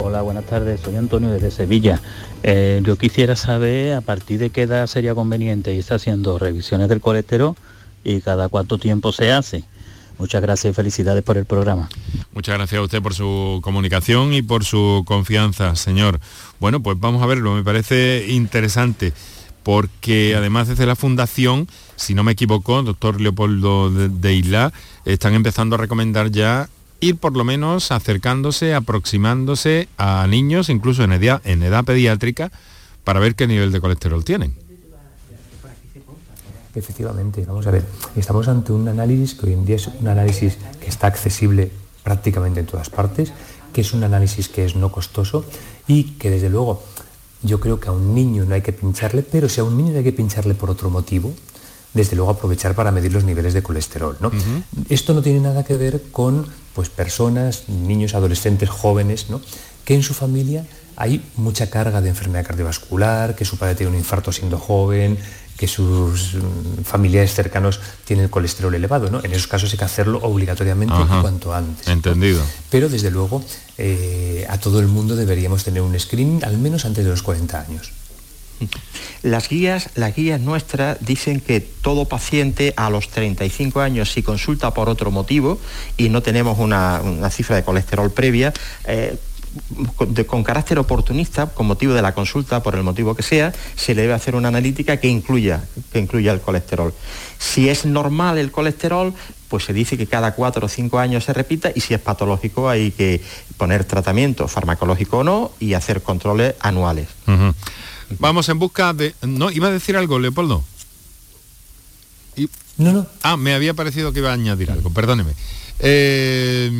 Hola, 0.00 0.20
buenas 0.20 0.44
tardes. 0.44 0.80
Soy 0.82 0.96
Antonio 0.96 1.30
desde 1.30 1.50
Sevilla. 1.50 1.98
Eh, 2.42 2.82
yo 2.84 2.96
quisiera 2.96 3.36
saber 3.36 3.94
a 3.94 4.02
partir 4.02 4.38
de 4.38 4.50
qué 4.50 4.62
edad 4.62 4.86
sería 4.86 5.14
conveniente 5.14 5.72
irse 5.72 5.94
haciendo 5.94 6.38
revisiones 6.38 6.90
del 6.90 7.00
colesterol 7.00 7.54
y 8.04 8.20
cada 8.20 8.50
cuánto 8.50 8.76
tiempo 8.76 9.12
se 9.12 9.32
hace 9.32 9.64
Muchas 10.18 10.42
gracias 10.42 10.72
y 10.72 10.74
felicidades 10.74 11.22
por 11.22 11.36
el 11.36 11.44
programa. 11.44 11.88
Muchas 12.32 12.56
gracias 12.56 12.78
a 12.78 12.82
usted 12.82 13.02
por 13.02 13.14
su 13.14 13.60
comunicación 13.62 14.32
y 14.32 14.42
por 14.42 14.64
su 14.64 15.04
confianza, 15.06 15.74
señor. 15.76 16.20
Bueno, 16.60 16.80
pues 16.80 16.98
vamos 16.98 17.22
a 17.22 17.26
verlo, 17.26 17.54
me 17.54 17.64
parece 17.64 18.26
interesante, 18.28 19.12
porque 19.62 20.34
además 20.36 20.68
desde 20.68 20.86
la 20.86 20.96
Fundación, 20.96 21.68
si 21.96 22.14
no 22.14 22.22
me 22.22 22.32
equivoco, 22.32 22.82
doctor 22.82 23.20
Leopoldo 23.20 23.90
de, 23.90 24.34
Isla, 24.34 24.72
están 25.04 25.34
empezando 25.34 25.74
a 25.74 25.78
recomendar 25.78 26.30
ya 26.30 26.68
ir 27.00 27.16
por 27.16 27.36
lo 27.36 27.44
menos 27.44 27.90
acercándose, 27.90 28.74
aproximándose 28.74 29.88
a 29.98 30.26
niños, 30.28 30.68
incluso 30.68 31.02
en 31.04 31.12
edad, 31.12 31.42
en 31.44 31.62
edad 31.62 31.84
pediátrica, 31.84 32.52
para 33.02 33.20
ver 33.20 33.34
qué 33.34 33.46
nivel 33.46 33.72
de 33.72 33.80
colesterol 33.80 34.24
tienen. 34.24 34.63
Efectivamente, 36.74 37.44
vamos 37.46 37.66
a 37.66 37.70
ver, 37.70 37.84
estamos 38.16 38.48
ante 38.48 38.72
un 38.72 38.88
análisis 38.88 39.34
que 39.34 39.46
hoy 39.46 39.52
en 39.52 39.64
día 39.64 39.76
es 39.76 39.86
un 39.86 40.08
análisis 40.08 40.58
que 40.80 40.88
está 40.88 41.06
accesible 41.06 41.70
prácticamente 42.02 42.60
en 42.60 42.66
todas 42.66 42.90
partes, 42.90 43.32
que 43.72 43.80
es 43.80 43.92
un 43.92 44.02
análisis 44.04 44.48
que 44.48 44.64
es 44.64 44.74
no 44.74 44.90
costoso 44.90 45.44
y 45.86 46.14
que 46.18 46.30
desde 46.30 46.50
luego 46.50 46.82
yo 47.42 47.60
creo 47.60 47.78
que 47.78 47.88
a 47.88 47.92
un 47.92 48.14
niño 48.14 48.44
no 48.44 48.54
hay 48.54 48.62
que 48.62 48.72
pincharle, 48.72 49.22
pero 49.22 49.48
si 49.48 49.60
a 49.60 49.64
un 49.64 49.76
niño 49.76 49.96
hay 49.96 50.04
que 50.04 50.12
pincharle 50.12 50.54
por 50.54 50.70
otro 50.70 50.90
motivo, 50.90 51.32
desde 51.92 52.16
luego 52.16 52.32
aprovechar 52.32 52.74
para 52.74 52.90
medir 52.90 53.12
los 53.12 53.24
niveles 53.24 53.54
de 53.54 53.62
colesterol. 53.62 54.16
¿no? 54.20 54.32
Esto 54.88 55.14
no 55.14 55.22
tiene 55.22 55.40
nada 55.40 55.64
que 55.64 55.76
ver 55.76 56.02
con 56.10 56.46
pues, 56.74 56.88
personas, 56.88 57.68
niños, 57.68 58.14
adolescentes, 58.14 58.68
jóvenes, 58.68 59.30
¿no? 59.30 59.40
que 59.84 59.94
en 59.94 60.02
su 60.02 60.12
familia 60.12 60.66
hay 60.96 61.24
mucha 61.36 61.70
carga 61.70 62.00
de 62.00 62.08
enfermedad 62.08 62.46
cardiovascular, 62.46 63.34
que 63.34 63.44
su 63.44 63.56
padre 63.58 63.74
tiene 63.74 63.92
un 63.92 63.98
infarto 63.98 64.32
siendo 64.32 64.58
joven, 64.58 65.18
que 65.56 65.68
sus 65.68 66.34
mm, 66.34 66.82
familiares 66.84 67.34
cercanos 67.34 67.80
tienen 68.04 68.28
colesterol 68.28 68.74
elevado. 68.74 69.10
¿no? 69.10 69.22
En 69.22 69.32
esos 69.32 69.46
casos 69.46 69.70
hay 69.72 69.78
que 69.78 69.84
hacerlo 69.84 70.18
obligatoriamente 70.22 70.94
cuanto 71.20 71.54
antes. 71.54 71.88
Entendido. 71.88 72.42
Pero 72.70 72.88
desde 72.88 73.10
luego 73.10 73.44
eh, 73.78 74.46
a 74.48 74.58
todo 74.58 74.80
el 74.80 74.86
mundo 74.86 75.16
deberíamos 75.16 75.64
tener 75.64 75.82
un 75.82 75.98
screening 75.98 76.44
al 76.44 76.58
menos 76.58 76.84
antes 76.84 77.04
de 77.04 77.10
los 77.10 77.22
40 77.22 77.60
años. 77.60 77.92
Las 79.22 79.48
guías, 79.48 79.88
las 79.94 80.14
guías 80.14 80.40
nuestras 80.40 80.98
dicen 81.00 81.40
que 81.40 81.60
todo 81.60 82.04
paciente 82.04 82.74
a 82.76 82.90
los 82.90 83.08
35 83.08 83.80
años, 83.80 84.12
si 84.12 84.22
consulta 84.22 84.72
por 84.72 84.88
otro 84.88 85.10
motivo 85.10 85.58
y 85.96 86.08
no 86.08 86.22
tenemos 86.22 86.58
una, 86.58 87.00
cifra 87.30 87.56
de 87.56 87.64
colesterol 87.64 88.10
previa, 88.12 88.52
eh, 88.84 89.16
con 90.26 90.42
carácter 90.42 90.78
oportunista, 90.78 91.46
con 91.46 91.66
motivo 91.66 91.94
de 91.94 92.02
la 92.02 92.14
consulta, 92.14 92.62
por 92.62 92.74
el 92.74 92.82
motivo 92.82 93.14
que 93.14 93.22
sea, 93.22 93.52
se 93.76 93.94
le 93.94 94.02
debe 94.02 94.14
hacer 94.14 94.34
una 94.34 94.48
analítica 94.48 94.98
que 94.98 95.08
incluya, 95.08 95.64
que 95.92 95.98
incluya 95.98 96.32
el 96.32 96.40
colesterol. 96.40 96.92
Si 97.38 97.68
es 97.68 97.84
normal 97.84 98.38
el 98.38 98.50
colesterol, 98.50 99.14
pues 99.48 99.64
se 99.64 99.72
dice 99.72 99.96
que 99.96 100.06
cada 100.06 100.34
cuatro 100.34 100.66
o 100.66 100.68
cinco 100.68 100.98
años 100.98 101.24
se 101.24 101.32
repita 101.32 101.70
y 101.74 101.80
si 101.80 101.94
es 101.94 102.00
patológico 102.00 102.68
hay 102.68 102.90
que 102.90 103.22
poner 103.56 103.84
tratamiento 103.84 104.48
farmacológico 104.48 105.18
o 105.18 105.24
no 105.24 105.52
y 105.60 105.74
hacer 105.74 106.02
controles 106.02 106.54
anuales. 106.60 107.08
Vamos 108.18 108.48
en 108.48 108.58
busca 108.58 108.92
de... 108.92 109.14
No, 109.22 109.50
iba 109.50 109.68
a 109.68 109.70
decir 109.70 109.96
algo, 109.96 110.18
Leopoldo. 110.18 110.64
No, 112.76 112.92
no. 112.92 113.06
Ah, 113.22 113.36
me 113.36 113.54
había 113.54 113.74
parecido 113.74 114.12
que 114.12 114.18
iba 114.18 114.30
a 114.30 114.34
añadir 114.34 114.70
algo, 114.70 114.90
perdóneme. 114.90 115.32
Eh, 115.80 116.70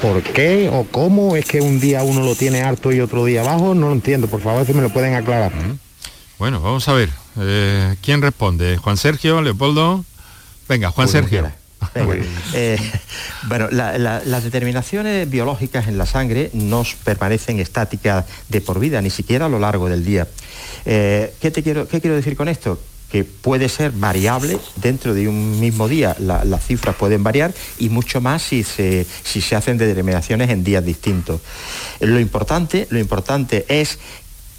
¿Por 0.04 0.22
qué 0.22 0.68
o 0.70 0.84
cómo 0.84 1.34
es 1.34 1.46
que 1.46 1.62
un 1.62 1.80
día 1.80 2.02
uno 2.02 2.20
lo 2.20 2.34
tiene 2.34 2.60
harto 2.60 2.92
y 2.92 3.00
otro 3.00 3.24
día 3.24 3.42
bajo? 3.42 3.74
No 3.74 3.86
lo 3.88 3.94
entiendo, 3.94 4.26
por 4.26 4.42
favor, 4.42 4.66
si 4.66 4.74
me 4.74 4.82
lo 4.82 4.90
pueden 4.90 5.14
aclarar. 5.14 5.50
Bueno, 6.38 6.60
vamos 6.60 6.86
a 6.88 6.92
ver. 6.92 7.08
Eh, 7.40 7.96
¿Quién 8.02 8.20
responde? 8.20 8.76
¿Juan 8.76 8.98
Sergio? 8.98 9.40
¿Leopoldo? 9.40 10.04
Venga, 10.68 10.90
Juan 10.90 11.08
Sergio. 11.08 11.50
Eh, 12.54 12.78
bueno, 13.42 13.68
las 13.70 14.42
determinaciones 14.42 15.28
biológicas 15.28 15.86
en 15.86 15.98
la 15.98 16.06
sangre 16.06 16.50
no 16.54 16.82
permanecen 17.04 17.60
estáticas 17.60 18.24
de 18.48 18.62
por 18.62 18.80
vida, 18.80 19.02
ni 19.02 19.10
siquiera 19.10 19.46
a 19.46 19.48
lo 19.50 19.58
largo 19.58 19.88
del 19.88 20.02
día. 20.02 20.26
Eh, 20.86 21.34
¿qué, 21.40 21.50
te 21.50 21.62
quiero, 21.62 21.86
¿Qué 21.86 22.00
quiero 22.00 22.16
decir 22.16 22.36
con 22.36 22.48
esto? 22.48 22.80
Que 23.14 23.22
puede 23.22 23.68
ser 23.68 23.92
variable 23.92 24.59
dentro 24.74 25.14
de 25.14 25.29
un 25.29 25.61
mismo 25.61 25.87
día, 25.87 26.16
las 26.18 26.66
cifras 26.66 26.96
pueden 26.96 27.22
variar 27.22 27.55
y 27.79 27.88
mucho 27.88 28.20
más 28.20 28.42
si 28.42 28.64
se, 28.64 29.07
si 29.22 29.40
se 29.40 29.55
hacen 29.55 29.79
determinaciones 29.79 30.50
en 30.50 30.64
días 30.64 30.85
distintos. 30.85 31.40
Lo 32.00 32.18
importante, 32.18 32.88
lo 32.90 32.98
importante 32.98 33.66
es 33.68 34.00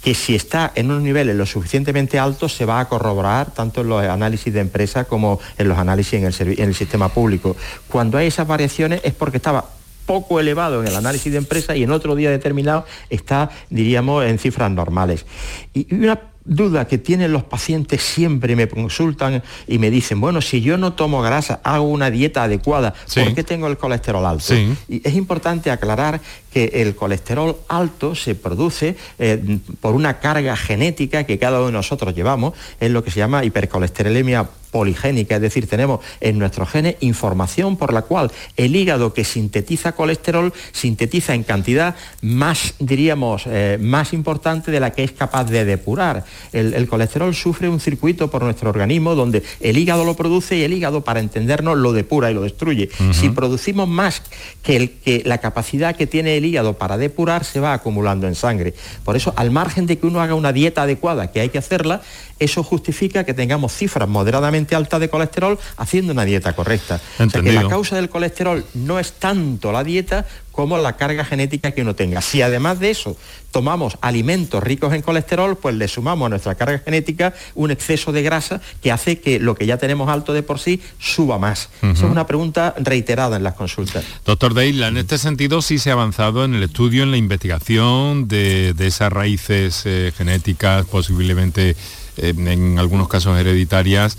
que 0.02 0.14
si 0.14 0.34
está 0.34 0.72
en 0.74 0.90
unos 0.90 1.02
niveles 1.02 1.36
lo 1.36 1.44
suficientemente 1.44 2.18
altos 2.18 2.54
se 2.54 2.64
va 2.64 2.80
a 2.80 2.88
corroborar 2.88 3.52
tanto 3.52 3.82
en 3.82 3.90
los 3.90 4.02
análisis 4.02 4.50
de 4.54 4.60
empresa 4.60 5.04
como 5.04 5.38
en 5.58 5.68
los 5.68 5.76
análisis 5.76 6.14
en 6.14 6.24
el, 6.24 6.58
en 6.58 6.68
el 6.70 6.74
sistema 6.74 7.10
público. 7.10 7.56
Cuando 7.88 8.16
hay 8.16 8.28
esas 8.28 8.46
variaciones 8.46 9.02
es 9.04 9.12
porque 9.12 9.36
estaba 9.36 9.68
poco 10.06 10.40
elevado 10.40 10.80
en 10.80 10.88
el 10.88 10.96
análisis 10.96 11.30
de 11.30 11.36
empresa 11.36 11.76
y 11.76 11.82
en 11.82 11.90
otro 11.90 12.14
día 12.14 12.30
determinado 12.30 12.86
está, 13.10 13.50
diríamos, 13.68 14.24
en 14.24 14.38
cifras 14.38 14.70
normales. 14.70 15.26
Y 15.74 15.94
una 15.94 16.18
duda 16.46 16.86
que 16.86 16.96
tienen 16.98 17.32
los 17.32 17.42
pacientes 17.44 18.02
siempre 18.02 18.56
me 18.56 18.68
consultan 18.68 19.42
y 19.66 19.78
me 19.78 19.90
dicen, 19.90 20.20
bueno, 20.20 20.40
si 20.40 20.60
yo 20.60 20.78
no 20.78 20.92
tomo 20.92 21.20
grasa, 21.20 21.60
hago 21.64 21.88
una 21.88 22.10
dieta 22.10 22.44
adecuada, 22.44 22.94
¿por 23.14 23.34
qué 23.34 23.42
tengo 23.42 23.66
el 23.66 23.76
colesterol 23.76 24.24
alto? 24.24 24.54
Y 24.88 25.06
es 25.06 25.14
importante 25.14 25.70
aclarar 25.70 26.20
que 26.56 26.80
el 26.80 26.96
colesterol 26.96 27.54
alto 27.68 28.14
se 28.14 28.34
produce 28.34 28.96
eh, 29.18 29.58
por 29.78 29.94
una 29.94 30.20
carga 30.20 30.56
genética 30.56 31.24
que 31.24 31.38
cada 31.38 31.58
uno 31.58 31.66
de 31.66 31.72
nosotros 31.72 32.14
llevamos, 32.14 32.54
es 32.80 32.90
lo 32.90 33.04
que 33.04 33.10
se 33.10 33.18
llama 33.18 33.44
hipercolesterolemia 33.44 34.48
poligénica, 34.70 35.36
es 35.36 35.42
decir, 35.42 35.66
tenemos 35.66 36.00
en 36.20 36.38
nuestros 36.38 36.68
genes 36.68 36.96
información 37.00 37.76
por 37.76 37.92
la 37.92 38.02
cual 38.02 38.30
el 38.56 38.76
hígado 38.76 39.14
que 39.14 39.24
sintetiza 39.24 39.92
colesterol 39.92 40.52
sintetiza 40.72 41.34
en 41.34 41.44
cantidad 41.44 41.94
más, 42.20 42.74
diríamos, 42.78 43.44
eh, 43.46 43.78
más 43.80 44.12
importante 44.12 44.70
de 44.70 44.80
la 44.80 44.90
que 44.90 45.04
es 45.04 45.12
capaz 45.12 45.44
de 45.44 45.64
depurar. 45.64 46.24
El, 46.52 46.86
colesterol 46.88 47.34
sufre 47.34 47.68
un 47.68 47.80
circuito 47.80 48.30
por 48.30 48.42
nuestro 48.42 48.70
organismo 48.70 49.14
donde 49.14 49.42
el 49.60 49.78
hígado 49.78 50.04
lo 50.04 50.14
produce 50.14 50.56
y 50.56 50.62
el 50.62 50.72
hígado, 50.72 51.02
para 51.02 51.20
entendernos, 51.20 51.76
lo 51.76 51.92
depura 51.92 52.30
y 52.30 52.34
lo 52.34 52.42
destruye. 52.42 52.90
Si 53.12 53.28
producimos 53.30 53.88
más 53.88 54.22
que, 54.62 54.76
el, 54.76 54.90
que 54.90 55.22
la 55.24 55.38
capacidad 55.38 55.96
que 55.96 56.06
tiene 56.06 56.36
el 56.36 56.44
hígado 56.46 56.74
para 56.74 56.96
depurar, 56.96 57.44
se 57.44 57.60
va 57.60 57.72
acumulando 57.72 58.26
en 58.26 58.34
sangre. 58.34 58.74
Por 59.04 59.16
eso, 59.16 59.34
al 59.36 59.50
margen 59.50 59.86
de 59.86 59.98
que 59.98 60.06
uno 60.06 60.20
haga 60.20 60.34
una 60.34 60.52
dieta 60.52 60.82
adecuada, 60.82 61.30
que 61.30 61.40
hay 61.40 61.48
que 61.50 61.58
hacerla, 61.58 62.02
eso 62.38 62.62
justifica 62.62 63.24
que 63.24 63.34
tengamos 63.34 63.72
cifras 63.72 64.08
moderadamente 64.08 64.74
altas 64.74 65.00
de 65.00 65.08
colesterol 65.08 65.58
haciendo 65.76 66.12
una 66.12 66.24
dieta 66.24 66.54
correcta. 66.54 67.00
O 67.18 67.28
sea 67.28 67.42
que 67.42 67.52
la 67.52 67.68
causa 67.68 67.96
del 67.96 68.08
colesterol 68.08 68.64
no 68.74 68.98
es 68.98 69.12
tanto 69.12 69.72
la 69.72 69.84
dieta 69.84 70.26
como 70.56 70.78
la 70.78 70.96
carga 70.96 71.22
genética 71.22 71.72
que 71.72 71.82
uno 71.82 71.94
tenga. 71.94 72.22
Si 72.22 72.40
además 72.40 72.80
de 72.80 72.90
eso 72.90 73.16
tomamos 73.50 73.98
alimentos 74.00 74.62
ricos 74.62 74.94
en 74.94 75.02
colesterol, 75.02 75.58
pues 75.58 75.74
le 75.74 75.86
sumamos 75.86 76.26
a 76.26 76.28
nuestra 76.30 76.54
carga 76.54 76.78
genética 76.78 77.34
un 77.54 77.70
exceso 77.70 78.10
de 78.10 78.22
grasa 78.22 78.62
que 78.82 78.90
hace 78.90 79.20
que 79.20 79.38
lo 79.38 79.54
que 79.54 79.66
ya 79.66 79.76
tenemos 79.76 80.08
alto 80.08 80.32
de 80.32 80.42
por 80.42 80.58
sí 80.58 80.80
suba 80.98 81.38
más. 81.38 81.68
Esa 81.82 81.92
es 81.92 82.10
una 82.10 82.26
pregunta 82.26 82.74
reiterada 82.78 83.36
en 83.36 83.42
las 83.42 83.52
consultas. 83.52 84.02
Doctor 84.24 84.54
Deila, 84.54 84.88
en 84.88 84.96
este 84.96 85.18
sentido 85.18 85.60
sí 85.60 85.78
se 85.78 85.90
ha 85.90 85.92
avanzado 85.92 86.42
en 86.46 86.54
el 86.54 86.62
estudio, 86.62 87.02
en 87.02 87.10
la 87.10 87.18
investigación 87.18 88.26
de, 88.26 88.74
esas 88.78 89.12
raíces 89.12 89.82
eh, 89.84 90.10
genéticas, 90.16 90.86
posiblemente 90.86 91.76
eh, 92.16 92.34
en 92.34 92.78
algunos 92.78 93.08
casos 93.08 93.38
hereditarias, 93.38 94.16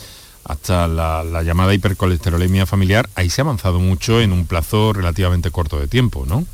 hasta 0.48 0.88
la, 0.88 1.44
llamada 1.44 1.74
hipercolesterolemia 1.74 2.66
familiar, 2.66 3.10
ahí 3.16 3.30
se 3.30 3.42
ha 3.42 3.44
avanzado 3.44 3.80
mucho 3.80 4.22
en 4.22 4.32
un 4.32 4.48
plazo 4.48 4.94
relativamente 4.94 5.52
corto 5.52 5.78
de 5.78 5.88
tiempo, 5.88 6.26
¿no? 6.26 6.46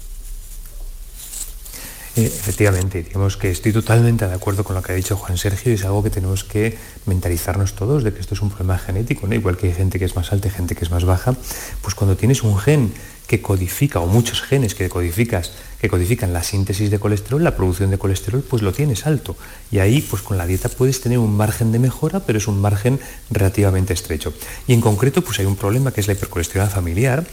Eh, 2.16 2.26
efectivamente, 2.26 3.04
digamos 3.04 3.38
que 3.38 3.50
estoy 3.52 3.72
totalmente 3.72 4.28
de 4.28 4.34
acuerdo 4.34 4.64
con 4.64 4.76
lo 4.76 4.82
que 4.82 4.92
ha 4.92 4.96
dicho 4.96 5.16
Juan 5.16 5.38
Sergio 5.38 5.72
y 5.72 5.76
es 5.76 5.86
algo 5.86 6.04
que 6.04 6.10
tenemos 6.10 6.44
que 6.44 6.78
mentalizarnos 7.06 7.74
todos 7.74 8.04
de 8.04 8.14
que 8.14 8.20
esto 8.20 8.34
es 8.36 8.42
un 8.42 8.50
problema 8.50 8.78
genético, 8.78 9.28
¿no? 9.28 9.36
igual 9.36 9.58
que 9.58 9.68
hay 9.68 9.74
gente 9.74 10.00
que 10.00 10.06
es 10.06 10.16
más 10.16 10.32
alta 10.32 10.48
y 10.48 10.52
gente 10.52 10.76
que 10.76 10.86
es 10.86 10.92
más 10.92 11.06
baja, 11.06 11.36
pues 11.82 11.96
cuando 11.96 12.16
tienes 12.16 12.44
un 12.44 12.58
gen 12.58 12.94
que 13.28 13.42
codifica, 13.42 14.00
o 14.00 14.08
muchos 14.08 14.42
genes 14.42 14.76
que 14.76 14.90
codificas, 14.90 15.52
que 15.80 15.90
codifican 15.90 16.34
la 16.34 16.44
síntesis 16.44 16.92
de 16.92 17.00
colesterol, 17.00 17.44
la 17.44 17.56
producción 17.56 17.90
de 17.92 17.98
colesterol, 17.98 18.42
pues 18.42 18.62
lo 18.62 18.72
tienes 18.72 19.06
alto. 19.06 19.36
Y 19.72 19.80
ahí, 19.80 20.02
pues 20.02 20.22
con 20.22 20.38
la 20.38 20.46
dieta 20.46 20.70
puedes 20.70 21.02
tener 21.02 21.20
un 21.20 21.36
margen 21.36 21.72
de 21.72 21.80
mejora, 21.80 22.20
pero 22.22 22.38
es 22.38 22.48
un 22.48 22.62
margen 22.62 23.00
relativamente 23.32 23.94
estrecho. 23.94 24.34
Y 24.68 24.74
en 24.74 24.82
concreto, 24.82 25.22
pues 25.22 25.40
hay 25.40 25.46
un 25.46 25.56
problema 25.56 25.92
que 25.92 26.02
es 26.02 26.08
la 26.08 26.14
hipercolesterolemia 26.14 26.74
familiar, 26.74 27.26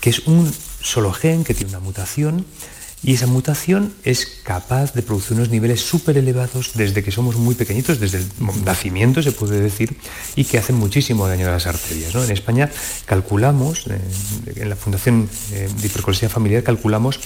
que 0.00 0.10
es 0.10 0.20
un 0.26 0.52
solo 0.80 1.12
gen 1.12 1.44
que 1.44 1.54
tiene 1.54 1.70
una 1.70 1.80
mutación 1.80 2.44
y 3.04 3.14
esa 3.14 3.26
mutación 3.26 3.92
es 4.04 4.26
capaz 4.44 4.94
de 4.94 5.02
producir 5.02 5.36
unos 5.36 5.50
niveles 5.50 5.80
súper 5.80 6.18
elevados 6.18 6.72
desde 6.74 7.02
que 7.02 7.10
somos 7.10 7.36
muy 7.36 7.54
pequeñitos, 7.54 7.98
desde 7.98 8.18
el 8.18 8.26
nacimiento 8.64 9.22
se 9.22 9.32
puede 9.32 9.60
decir, 9.60 9.96
y 10.36 10.44
que 10.44 10.58
hacen 10.58 10.76
muchísimo 10.76 11.26
daño 11.26 11.48
a 11.48 11.50
las 11.50 11.66
arterias. 11.66 12.14
En 12.14 12.30
España 12.30 12.70
calculamos, 13.06 13.86
eh, 13.88 14.00
en 14.56 14.68
la 14.68 14.76
Fundación 14.76 15.28
eh, 15.50 15.68
de 15.80 15.86
Hipercolesterolemia 15.86 16.32
Familiar 16.32 16.62
calculamos 16.62 17.18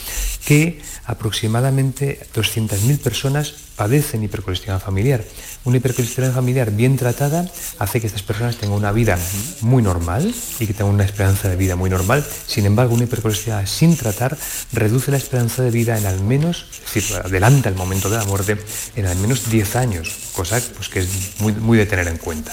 que 0.47 0.81
aproximadamente 1.05 2.21
200.000 2.35 2.99
personas 2.99 3.65
padecen 3.77 4.23
hipercolesterolemia 4.23 4.85
familiar. 4.85 5.25
Una 5.65 5.77
hipercolesterolemia 5.77 6.35
familiar 6.35 6.71
bien 6.71 6.97
tratada 6.97 7.47
hace 7.79 8.01
que 8.01 8.07
estas 8.07 8.23
personas 8.23 8.57
tengan 8.57 8.77
una 8.77 8.93
vida 8.93 9.19
muy 9.61 9.83
normal 9.83 10.35
y 10.59 10.67
que 10.67 10.75
tengan 10.75 10.95
una 10.95 11.05
esperanza 11.05 11.49
de 11.49 11.57
vida 11.57 11.77
muy 11.77 11.91
normal. 11.91 12.25
Sin 12.47 12.67
embargo, 12.67 12.95
una 12.95 13.05
hipercolesterolemia 13.05 13.67
sin 13.67 13.97
tratar 13.97 14.37
reduce 14.73 15.11
la 15.11 15.19
esperanza 15.19 15.62
de 15.62 15.71
vida 15.71 15.99
en 15.99 16.07
al 16.07 16.21
menos, 16.21 16.67
es 16.95 17.12
adelanta 17.12 17.69
el 17.69 17.75
momento 17.75 18.09
de 18.11 18.17
la 18.17 18.25
muerte 18.25 18.57
en 18.97 19.07
al 19.07 19.17
menos 19.19 19.51
10 19.51 19.77
años, 19.77 20.17
cosa 20.33 20.61
pues, 20.75 20.89
que 20.89 21.01
es 21.01 21.09
muy, 21.39 21.53
muy 21.53 21.79
de 21.79 21.87
tener 21.87 22.09
en 22.09 22.19
cuenta. 22.19 22.53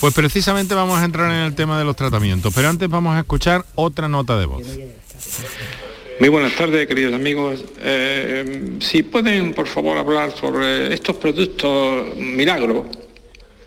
Pues 0.00 0.14
precisamente 0.14 0.74
vamos 0.74 0.98
a 0.98 1.04
entrar 1.04 1.30
en 1.30 1.38
el 1.38 1.54
tema 1.54 1.78
de 1.78 1.84
los 1.84 1.94
tratamientos, 1.94 2.54
pero 2.54 2.68
antes 2.68 2.88
vamos 2.88 3.16
a 3.16 3.20
escuchar 3.20 3.66
otra 3.74 4.08
nota 4.08 4.38
de 4.38 4.46
voz. 4.46 4.62
Muy 6.20 6.28
buenas 6.28 6.54
tardes, 6.54 6.86
queridos 6.86 7.14
amigos. 7.14 7.64
Eh, 7.80 8.76
si 8.80 9.02
pueden, 9.02 9.54
por 9.54 9.66
favor, 9.66 9.96
hablar 9.96 10.32
sobre 10.32 10.92
estos 10.92 11.16
productos 11.16 12.14
milagro, 12.14 12.84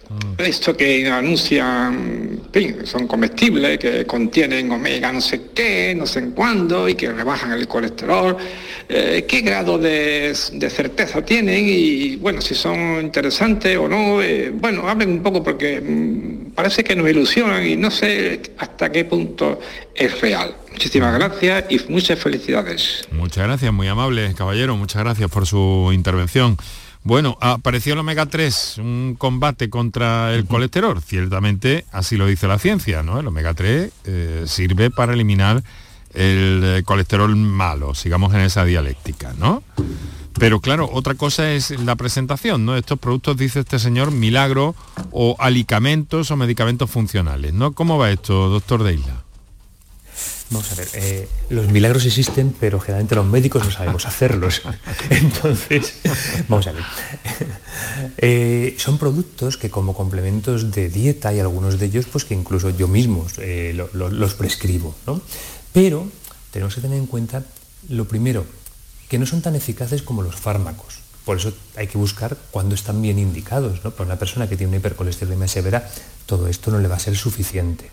mm. 0.07 0.39
esto 0.39 0.77
que 0.77 1.09
anuncian, 1.09 2.39
son 2.85 3.07
comestibles, 3.07 3.79
que 3.79 4.05
contienen 4.05 4.71
omega 4.71 5.11
no 5.11 5.21
sé 5.21 5.49
qué, 5.53 5.95
no 5.95 6.05
sé 6.05 6.19
en 6.19 6.31
cuándo, 6.31 6.87
y 6.87 6.95
que 6.95 7.11
rebajan 7.11 7.51
el 7.53 7.67
colesterol. 7.67 8.37
Eh, 8.87 9.25
¿Qué 9.27 9.41
grado 9.41 9.77
de, 9.77 10.33
certeza 10.35 11.23
tienen? 11.23 11.65
Y 11.67 12.15
bueno, 12.17 12.41
si 12.41 12.53
son 12.53 13.01
interesantes 13.01 13.77
o 13.77 13.87
no. 13.87 14.21
Eh, 14.21 14.51
bueno, 14.53 14.87
hablen 14.87 15.09
un 15.09 15.23
poco 15.23 15.43
porque 15.43 15.81
mm, 15.81 16.51
parece 16.51 16.83
que 16.83 16.95
nos 16.95 17.09
ilusionan 17.09 17.65
y 17.65 17.75
no 17.75 17.89
sé 17.89 18.41
hasta 18.57 18.91
qué 18.91 19.05
punto 19.05 19.59
es 19.95 20.21
real. 20.21 20.55
Muchísimas 20.71 21.13
gracias 21.13 21.65
y 21.69 21.79
muchas 21.89 22.19
felicidades. 22.19 23.07
Muchas 23.11 23.45
gracias, 23.45 23.71
muy 23.73 23.87
amable, 23.87 24.33
caballero. 24.35 24.75
Muchas 24.75 25.03
gracias 25.03 25.29
por 25.29 25.45
su 25.47 25.91
intervención. 25.93 26.57
Bueno, 27.05 27.37
apareció 27.41 27.93
el 27.93 27.99
omega 27.99 28.25
3, 28.25 28.77
un 28.77 29.15
combate 29.17 29.69
contra 29.69 30.33
el 30.33 30.45
colesterol. 30.45 31.01
Ciertamente 31.01 31.85
así 31.91 32.15
lo 32.15 32.27
dice 32.27 32.47
la 32.47 32.59
ciencia, 32.59 33.03
¿no? 33.03 33.19
El 33.19 33.27
omega 33.27 33.53
3 33.53 33.91
eh, 34.05 34.43
sirve 34.47 34.89
para 34.89 35.13
eliminar 35.13 35.61
el 36.13 36.61
eh, 36.63 36.83
colesterol 36.85 37.35
malo, 37.35 37.93
sigamos 37.93 38.33
en 38.33 38.41
esa 38.41 38.63
dialéctica, 38.63 39.33
¿no? 39.37 39.63
Pero 40.39 40.61
claro, 40.61 40.89
otra 40.91 41.15
cosa 41.15 41.51
es 41.51 41.71
la 41.71 41.95
presentación, 41.95 42.65
¿no? 42.65 42.77
Estos 42.77 42.99
productos, 42.99 43.35
dice 43.37 43.59
este 43.59 43.79
señor, 43.79 44.11
milagro 44.11 44.73
o 45.11 45.35
alicamentos 45.39 46.31
o 46.31 46.37
medicamentos 46.37 46.89
funcionales, 46.89 47.53
¿no? 47.53 47.73
¿Cómo 47.73 47.97
va 47.97 48.11
esto, 48.11 48.49
doctor 48.49 48.83
de 48.83 48.93
Isla? 48.93 49.22
Vamos 50.53 50.71
a 50.71 50.75
ver, 50.75 50.87
eh, 50.93 51.27
los 51.49 51.67
milagros 51.69 52.05
existen, 52.05 52.55
pero 52.59 52.79
generalmente 52.79 53.15
los 53.15 53.25
médicos 53.25 53.65
no 53.65 53.71
sabemos 53.71 54.05
hacerlos. 54.05 54.61
Entonces, 55.09 55.95
vamos 56.47 56.67
a 56.67 56.73
ver. 56.73 56.83
Eh, 58.17 58.75
son 58.77 58.99
productos 58.99 59.57
que 59.57 59.71
como 59.71 59.95
complementos 59.95 60.71
de 60.71 60.89
dieta 60.89 61.29
hay 61.29 61.39
algunos 61.39 61.79
de 61.79 61.87
ellos 61.87 62.05
pues 62.05 62.23
que 62.23 62.35
incluso 62.35 62.69
yo 62.69 62.87
mismo 62.87 63.25
eh, 63.39 63.75
los 63.93 64.33
prescribo. 64.35 64.93
¿no? 65.07 65.21
Pero 65.73 66.07
tenemos 66.51 66.75
que 66.75 66.81
tener 66.81 66.99
en 66.99 67.07
cuenta 67.07 67.43
lo 67.89 68.07
primero, 68.07 68.45
que 69.09 69.17
no 69.17 69.25
son 69.25 69.41
tan 69.41 69.55
eficaces 69.55 70.03
como 70.03 70.21
los 70.21 70.35
fármacos. 70.35 70.99
Por 71.25 71.37
eso 71.37 71.51
hay 71.75 71.87
que 71.87 71.97
buscar 71.97 72.37
cuándo 72.51 72.75
están 72.75 73.01
bien 73.01 73.17
indicados. 73.17 73.83
¿no? 73.83 73.89
Para 73.89 74.05
una 74.05 74.19
persona 74.19 74.47
que 74.47 74.55
tiene 74.55 74.69
una 74.69 74.77
hipercolesterolemia 74.77 75.47
severa, 75.47 75.89
todo 76.27 76.47
esto 76.47 76.69
no 76.69 76.77
le 76.77 76.87
va 76.87 76.97
a 76.97 76.99
ser 76.99 77.17
suficiente. 77.17 77.89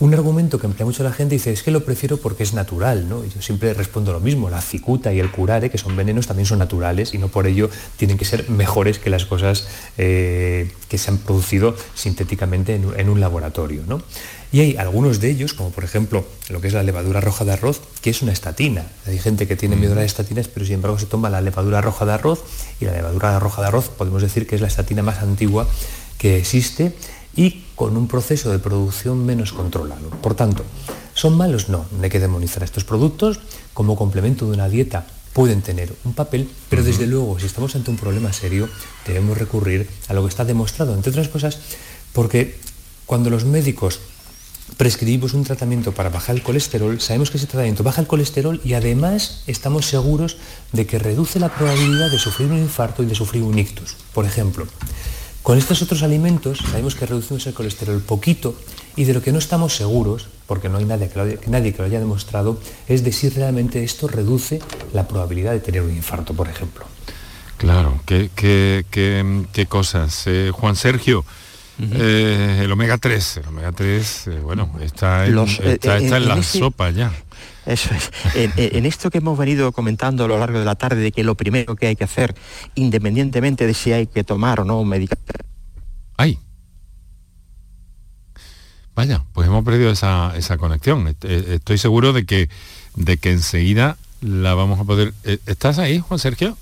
Un 0.00 0.14
argumento 0.14 0.58
que 0.58 0.66
emplea 0.66 0.86
mucho 0.86 1.04
la 1.04 1.12
gente 1.12 1.34
dice, 1.34 1.52
es 1.52 1.62
que 1.62 1.70
lo 1.70 1.84
prefiero 1.84 2.16
porque 2.16 2.42
es 2.42 2.54
natural, 2.54 3.06
¿no? 3.06 3.22
Y 3.22 3.28
yo 3.28 3.42
siempre 3.42 3.74
respondo 3.74 4.14
lo 4.14 4.20
mismo, 4.20 4.48
la 4.48 4.62
cicuta 4.62 5.12
y 5.12 5.20
el 5.20 5.30
curare, 5.30 5.68
que 5.68 5.76
son 5.76 5.94
venenos, 5.94 6.26
también 6.26 6.46
son 6.46 6.58
naturales 6.58 7.12
y 7.12 7.18
no 7.18 7.28
por 7.28 7.46
ello 7.46 7.68
tienen 7.98 8.16
que 8.16 8.24
ser 8.24 8.48
mejores 8.48 8.98
que 8.98 9.10
las 9.10 9.26
cosas 9.26 9.68
eh, 9.98 10.72
que 10.88 10.96
se 10.96 11.10
han 11.10 11.18
producido 11.18 11.76
sintéticamente 11.94 12.74
en, 12.76 13.10
un 13.10 13.20
laboratorio, 13.20 13.82
¿no? 13.86 14.00
Y 14.52 14.60
hay 14.60 14.76
algunos 14.78 15.20
de 15.20 15.30
ellos, 15.30 15.52
como 15.52 15.68
por 15.68 15.84
ejemplo 15.84 16.24
lo 16.48 16.62
que 16.62 16.68
es 16.68 16.72
la 16.72 16.82
levadura 16.82 17.20
roja 17.20 17.44
de 17.44 17.52
arroz, 17.52 17.82
que 18.00 18.08
es 18.08 18.22
una 18.22 18.32
estatina. 18.32 18.86
Hay 19.06 19.18
gente 19.18 19.46
que 19.46 19.54
tiene 19.54 19.76
miedo 19.76 19.92
a 19.92 19.96
las 19.96 20.06
estatinas, 20.06 20.48
pero 20.48 20.64
sin 20.64 20.76
embargo 20.76 20.98
se 20.98 21.06
toma 21.06 21.28
la 21.28 21.42
levadura 21.42 21.82
roja 21.82 22.06
de 22.06 22.12
arroz 22.12 22.42
y 22.80 22.86
la 22.86 22.92
levadura 22.92 23.38
roja 23.38 23.60
de 23.60 23.68
arroz 23.68 23.90
podemos 23.90 24.22
decir 24.22 24.46
que 24.46 24.54
es 24.54 24.62
la 24.62 24.68
estatina 24.68 25.02
más 25.02 25.18
antigua 25.18 25.68
que 26.16 26.38
existe 26.38 26.94
y 27.36 27.64
con 27.74 27.96
un 27.96 28.08
proceso 28.08 28.50
de 28.50 28.58
producción 28.58 29.24
menos 29.24 29.52
controlado. 29.52 30.10
Por 30.10 30.34
tanto, 30.34 30.64
¿son 31.14 31.36
malos? 31.36 31.68
No, 31.68 31.86
no 31.96 32.02
hay 32.02 32.10
que 32.10 32.20
demonizar 32.20 32.62
estos 32.62 32.84
productos. 32.84 33.40
Como 33.72 33.96
complemento 33.96 34.46
de 34.46 34.52
una 34.52 34.68
dieta 34.68 35.06
pueden 35.32 35.62
tener 35.62 35.94
un 36.04 36.12
papel, 36.12 36.50
pero 36.68 36.82
desde 36.82 37.06
luego, 37.06 37.38
si 37.38 37.46
estamos 37.46 37.74
ante 37.76 37.90
un 37.90 37.96
problema 37.96 38.32
serio, 38.32 38.68
debemos 39.06 39.38
recurrir 39.38 39.88
a 40.08 40.14
lo 40.14 40.22
que 40.22 40.28
está 40.28 40.44
demostrado, 40.44 40.94
entre 40.94 41.10
otras 41.10 41.28
cosas, 41.28 41.58
porque 42.12 42.58
cuando 43.06 43.30
los 43.30 43.44
médicos 43.44 44.00
prescribimos 44.76 45.34
un 45.34 45.44
tratamiento 45.44 45.92
para 45.92 46.10
bajar 46.10 46.36
el 46.36 46.42
colesterol, 46.42 47.00
sabemos 47.00 47.30
que 47.30 47.38
ese 47.38 47.46
tratamiento 47.46 47.82
baja 47.82 48.00
el 48.00 48.06
colesterol 48.06 48.60
y 48.64 48.74
además 48.74 49.42
estamos 49.46 49.86
seguros 49.86 50.36
de 50.72 50.86
que 50.86 50.98
reduce 50.98 51.40
la 51.40 51.48
probabilidad 51.48 52.10
de 52.10 52.18
sufrir 52.18 52.50
un 52.50 52.58
infarto 52.58 53.02
y 53.02 53.06
de 53.06 53.14
sufrir 53.14 53.42
un 53.42 53.58
ictus. 53.58 53.96
Por 54.12 54.26
ejemplo, 54.26 54.66
con 55.42 55.58
estos 55.58 55.82
otros 55.82 56.02
alimentos 56.02 56.58
sabemos 56.58 56.94
que 56.94 57.06
reducimos 57.06 57.46
el 57.46 57.54
colesterol 57.54 58.00
poquito 58.00 58.54
y 58.96 59.04
de 59.04 59.14
lo 59.14 59.22
que 59.22 59.32
no 59.32 59.38
estamos 59.38 59.74
seguros, 59.74 60.28
porque 60.46 60.68
no 60.68 60.78
hay 60.78 60.84
nadie 60.84 61.08
que, 61.08 61.18
lo, 61.18 61.26
nadie 61.46 61.72
que 61.72 61.78
lo 61.78 61.84
haya 61.84 62.00
demostrado, 62.00 62.60
es 62.88 63.04
de 63.04 63.12
si 63.12 63.28
realmente 63.28 63.82
esto 63.82 64.08
reduce 64.08 64.60
la 64.92 65.06
probabilidad 65.08 65.52
de 65.52 65.60
tener 65.60 65.82
un 65.82 65.94
infarto, 65.94 66.34
por 66.34 66.48
ejemplo. 66.48 66.84
Claro, 67.56 68.00
qué, 68.06 68.30
qué, 68.34 69.66
cosas. 69.66 70.22
Eh, 70.26 70.50
Juan 70.52 70.76
Sergio, 70.76 71.24
eh, 71.78 72.62
el 72.64 72.72
omega 72.72 72.98
3, 72.98 73.36
el 73.38 73.48
omega 73.48 73.72
3, 73.72 74.26
eh, 74.26 74.40
bueno, 74.42 74.70
está 74.80 75.26
en, 75.26 75.38
está, 75.38 75.98
en, 75.98 76.28
la 76.28 76.42
sopa 76.42 76.90
ya. 76.90 77.12
Eso 77.66 77.90
es. 77.94 78.10
En, 78.34 78.86
esto 78.86 79.10
que 79.10 79.18
hemos 79.18 79.38
venido 79.38 79.72
comentando 79.72 80.24
a 80.24 80.28
lo 80.28 80.38
largo 80.38 80.58
de 80.58 80.64
la 80.64 80.74
tarde, 80.74 81.00
de 81.00 81.12
que 81.12 81.22
lo 81.22 81.34
primero 81.34 81.76
que 81.76 81.88
hay 81.88 81.96
que 81.96 82.04
hacer, 82.04 82.34
independientemente 82.74 83.66
de 83.66 83.74
si 83.74 83.92
hay 83.92 84.06
que 84.06 84.24
tomar 84.24 84.60
o 84.60 84.64
no 84.64 84.80
un 84.80 84.88
medicamento. 84.88 85.32
¡Ay! 86.16 86.38
Vaya, 88.94 89.24
pues 89.32 89.48
hemos 89.48 89.64
perdido 89.64 89.90
esa, 89.90 90.32
conexión. 90.58 91.16
Eh, 91.22 91.44
estoy 91.54 91.78
seguro 91.78 92.12
de 92.12 92.26
que, 92.26 92.48
de 92.96 93.16
que 93.18 93.30
enseguida 93.30 93.96
la 94.20 94.54
vamos 94.54 94.80
a 94.80 94.84
poder... 94.84 95.14
Eh, 95.24 95.38
¿Estás 95.46 95.78
ahí, 95.78 96.00
Juan 96.00 96.18
Sergio? 96.18 96.56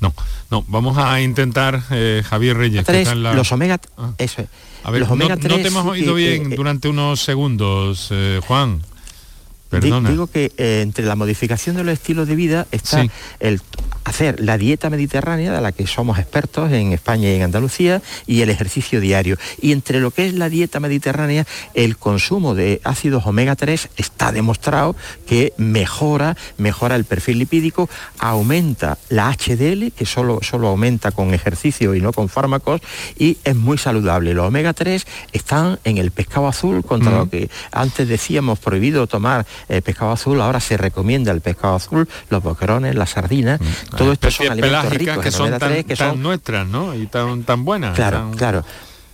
No, 0.00 0.14
no, 0.50 0.64
vamos 0.68 0.96
a 0.96 1.20
intentar, 1.20 1.82
eh, 1.90 2.22
Javier 2.24 2.56
Reyes. 2.56 2.86
Los 3.16 3.52
omega... 3.52 3.78
Ah. 3.98 4.12
Eso 4.16 4.42
es. 4.42 4.48
A 4.84 4.90
ver, 4.90 5.06
no, 5.06 5.36
te 5.36 5.68
hemos 5.68 5.84
oído 5.84 6.14
bien 6.14 6.48
durante 6.50 6.88
unos 6.88 7.20
segundos, 7.20 8.10
Juan. 8.46 8.80
Digo 9.70 10.26
que 10.26 10.52
eh, 10.56 10.80
entre 10.82 11.04
la 11.04 11.14
modificación 11.14 11.76
de 11.76 11.84
los 11.84 11.92
estilos 11.92 12.26
de 12.26 12.34
vida 12.34 12.66
está 12.72 13.04
el 13.38 13.60
hacer 14.04 14.40
la 14.40 14.58
dieta 14.58 14.90
mediterránea, 14.90 15.52
de 15.52 15.60
la 15.60 15.72
que 15.72 15.86
somos 15.86 16.18
expertos 16.18 16.72
en 16.72 16.92
España 16.92 17.30
y 17.30 17.36
en 17.36 17.42
Andalucía, 17.42 18.02
y 18.26 18.40
el 18.40 18.50
ejercicio 18.50 19.00
diario. 19.00 19.36
Y 19.60 19.72
entre 19.72 20.00
lo 20.00 20.10
que 20.10 20.26
es 20.26 20.34
la 20.34 20.48
dieta 20.48 20.80
mediterránea, 20.80 21.46
el 21.74 21.96
consumo 21.96 22.54
de 22.54 22.80
ácidos 22.84 23.26
omega 23.26 23.56
3 23.56 23.90
está 23.96 24.32
demostrado 24.32 24.96
que 25.26 25.52
mejora, 25.56 26.36
mejora 26.58 26.96
el 26.96 27.04
perfil 27.04 27.38
lipídico, 27.38 27.88
aumenta 28.18 28.98
la 29.08 29.30
HDL, 29.30 29.92
que 29.92 30.06
solo, 30.06 30.40
solo 30.42 30.68
aumenta 30.68 31.12
con 31.12 31.32
ejercicio 31.32 31.94
y 31.94 32.00
no 32.00 32.12
con 32.12 32.28
fármacos, 32.28 32.80
y 33.16 33.38
es 33.44 33.54
muy 33.54 33.78
saludable. 33.78 34.34
Los 34.34 34.46
omega 34.46 34.72
3 34.72 35.06
están 35.32 35.78
en 35.84 35.98
el 35.98 36.10
pescado 36.10 36.48
azul, 36.48 36.84
contra 36.84 37.12
lo 37.12 37.30
que 37.30 37.48
antes 37.70 38.08
decíamos 38.08 38.58
prohibido 38.58 39.06
tomar 39.06 39.46
eh, 39.68 39.82
pescado 39.82 40.12
azul, 40.12 40.40
ahora 40.40 40.60
se 40.60 40.76
recomienda 40.76 41.32
el 41.32 41.40
pescado 41.40 41.74
azul, 41.74 42.08
los 42.28 42.42
boquerones, 42.42 42.94
las 42.94 43.10
sardinas, 43.10 43.60
mm. 43.60 43.96
todo 43.96 44.12
esto 44.12 44.30
son 44.30 44.50
alimentos 44.50 44.90
ricos 44.90 45.18
que 45.18 45.30
son 45.30 45.58
tan, 45.58 45.84
que 45.84 45.96
son 45.96 46.22
nuestras, 46.22 46.66
¿no? 46.66 46.94
Y 46.94 47.06
tan, 47.06 47.42
tan 47.44 47.64
buenas. 47.64 47.94
Claro, 47.94 48.30
claro 48.36 48.64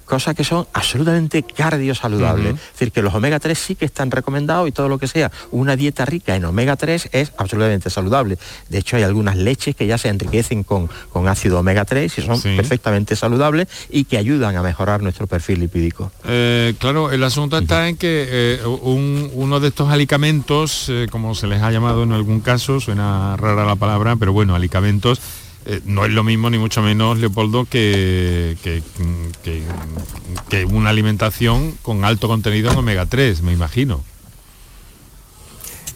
cosas 0.06 0.34
que 0.34 0.44
son 0.44 0.66
absolutamente 0.72 1.42
cardiosaludables. 1.42 2.54
Es 2.54 2.72
decir, 2.72 2.92
que 2.92 3.02
los 3.02 3.14
omega 3.14 3.38
3 3.38 3.58
sí 3.58 3.74
que 3.74 3.84
están 3.84 4.10
recomendados 4.10 4.68
y 4.68 4.72
todo 4.72 4.88
lo 4.88 4.98
que 4.98 5.08
sea 5.08 5.30
una 5.50 5.76
dieta 5.76 6.04
rica 6.04 6.36
en 6.36 6.44
omega 6.44 6.76
3 6.76 7.10
es 7.12 7.32
absolutamente 7.36 7.90
saludable. 7.90 8.38
De 8.68 8.78
hecho, 8.78 8.96
hay 8.96 9.02
algunas 9.02 9.36
leches 9.36 9.76
que 9.76 9.86
ya 9.86 9.98
se 9.98 10.08
enriquecen 10.08 10.62
con, 10.62 10.88
con 11.12 11.28
ácido 11.28 11.58
omega 11.58 11.84
3 11.84 12.18
y 12.18 12.22
son 12.22 12.40
perfectamente 12.40 13.16
saludables 13.16 13.68
y 13.90 14.04
que 14.04 14.16
ayudan 14.16 14.56
a 14.56 14.62
mejorar 14.62 15.02
nuestro 15.02 15.26
perfil 15.26 15.60
lipídico. 15.60 16.12
Eh, 16.24 16.74
claro, 16.78 17.10
el 17.10 17.22
asunto 17.24 17.58
está 17.58 17.88
en 17.88 17.96
que 17.96 18.26
eh, 18.28 18.60
uno 18.64 19.60
de 19.60 19.68
estos 19.68 19.90
alicamentos, 19.90 20.86
eh, 20.88 21.06
como 21.10 21.34
se 21.34 21.46
les 21.46 21.62
ha 21.62 21.70
llamado 21.70 22.04
en 22.04 22.12
algún 22.12 22.40
caso, 22.40 22.80
suena 22.80 23.36
rara 23.36 23.64
la 23.64 23.76
palabra, 23.76 24.16
pero 24.16 24.32
bueno, 24.32 24.54
alicamentos, 24.54 25.20
eh, 25.66 25.80
no 25.84 26.04
es 26.04 26.12
lo 26.12 26.22
mismo 26.22 26.48
ni 26.48 26.58
mucho 26.58 26.80
menos, 26.80 27.18
Leopoldo, 27.18 27.64
que, 27.64 28.56
que, 28.62 30.64
una 30.66 30.90
alimentación 30.90 31.72
con 31.82 32.04
alto 32.04 32.28
contenido 32.28 32.70
en 32.70 32.78
omega 32.78 33.06
3, 33.06 33.42
me 33.42 33.52
imagino. 33.52 34.02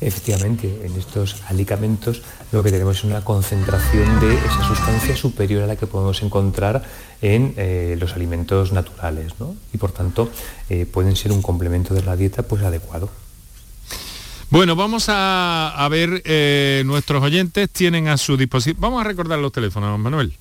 Efectivamente, 0.01 0.81
en 0.85 0.99
estos 0.99 1.37
alicamentos 1.47 2.23
lo 2.53 2.63
que 2.63 2.73
tenemos 2.73 2.99
es 2.99 3.05
una 3.05 3.23
concentración 3.23 4.19
de 4.19 4.35
esa 4.35 4.67
sustancia 4.67 5.15
superior 5.15 5.63
a 5.63 5.67
la 5.67 5.77
que 5.77 5.87
podemos 5.87 6.21
encontrar 6.23 6.83
en 7.21 7.55
eh, 7.57 7.97
los 8.01 8.15
alimentos 8.15 8.73
naturales, 8.73 9.35
Y 9.73 9.79
por 9.79 9.93
tanto 9.93 10.31
eh, 10.69 10.87
pueden 10.87 11.17
ser 11.17 11.33
un 11.33 11.43
complemento 11.43 11.95
de 11.95 12.03
la 12.03 12.17
dieta 12.17 12.43
pues 12.43 12.63
adecuado. 12.63 13.11
Bueno, 14.51 14.75
vamos 14.75 15.05
a, 15.09 15.87
ver, 15.93 16.23
eh, 16.25 16.83
nuestros 16.85 17.23
oyentes 17.23 17.71
tienen 17.71 18.09
a 18.09 18.17
su 18.17 18.37
disposición. 18.37 18.81
Vamos 18.81 19.01
a 19.01 19.05
recordar 19.05 19.39
los 19.39 19.53
teléfonos, 19.53 19.97
Manuel. 19.99 20.35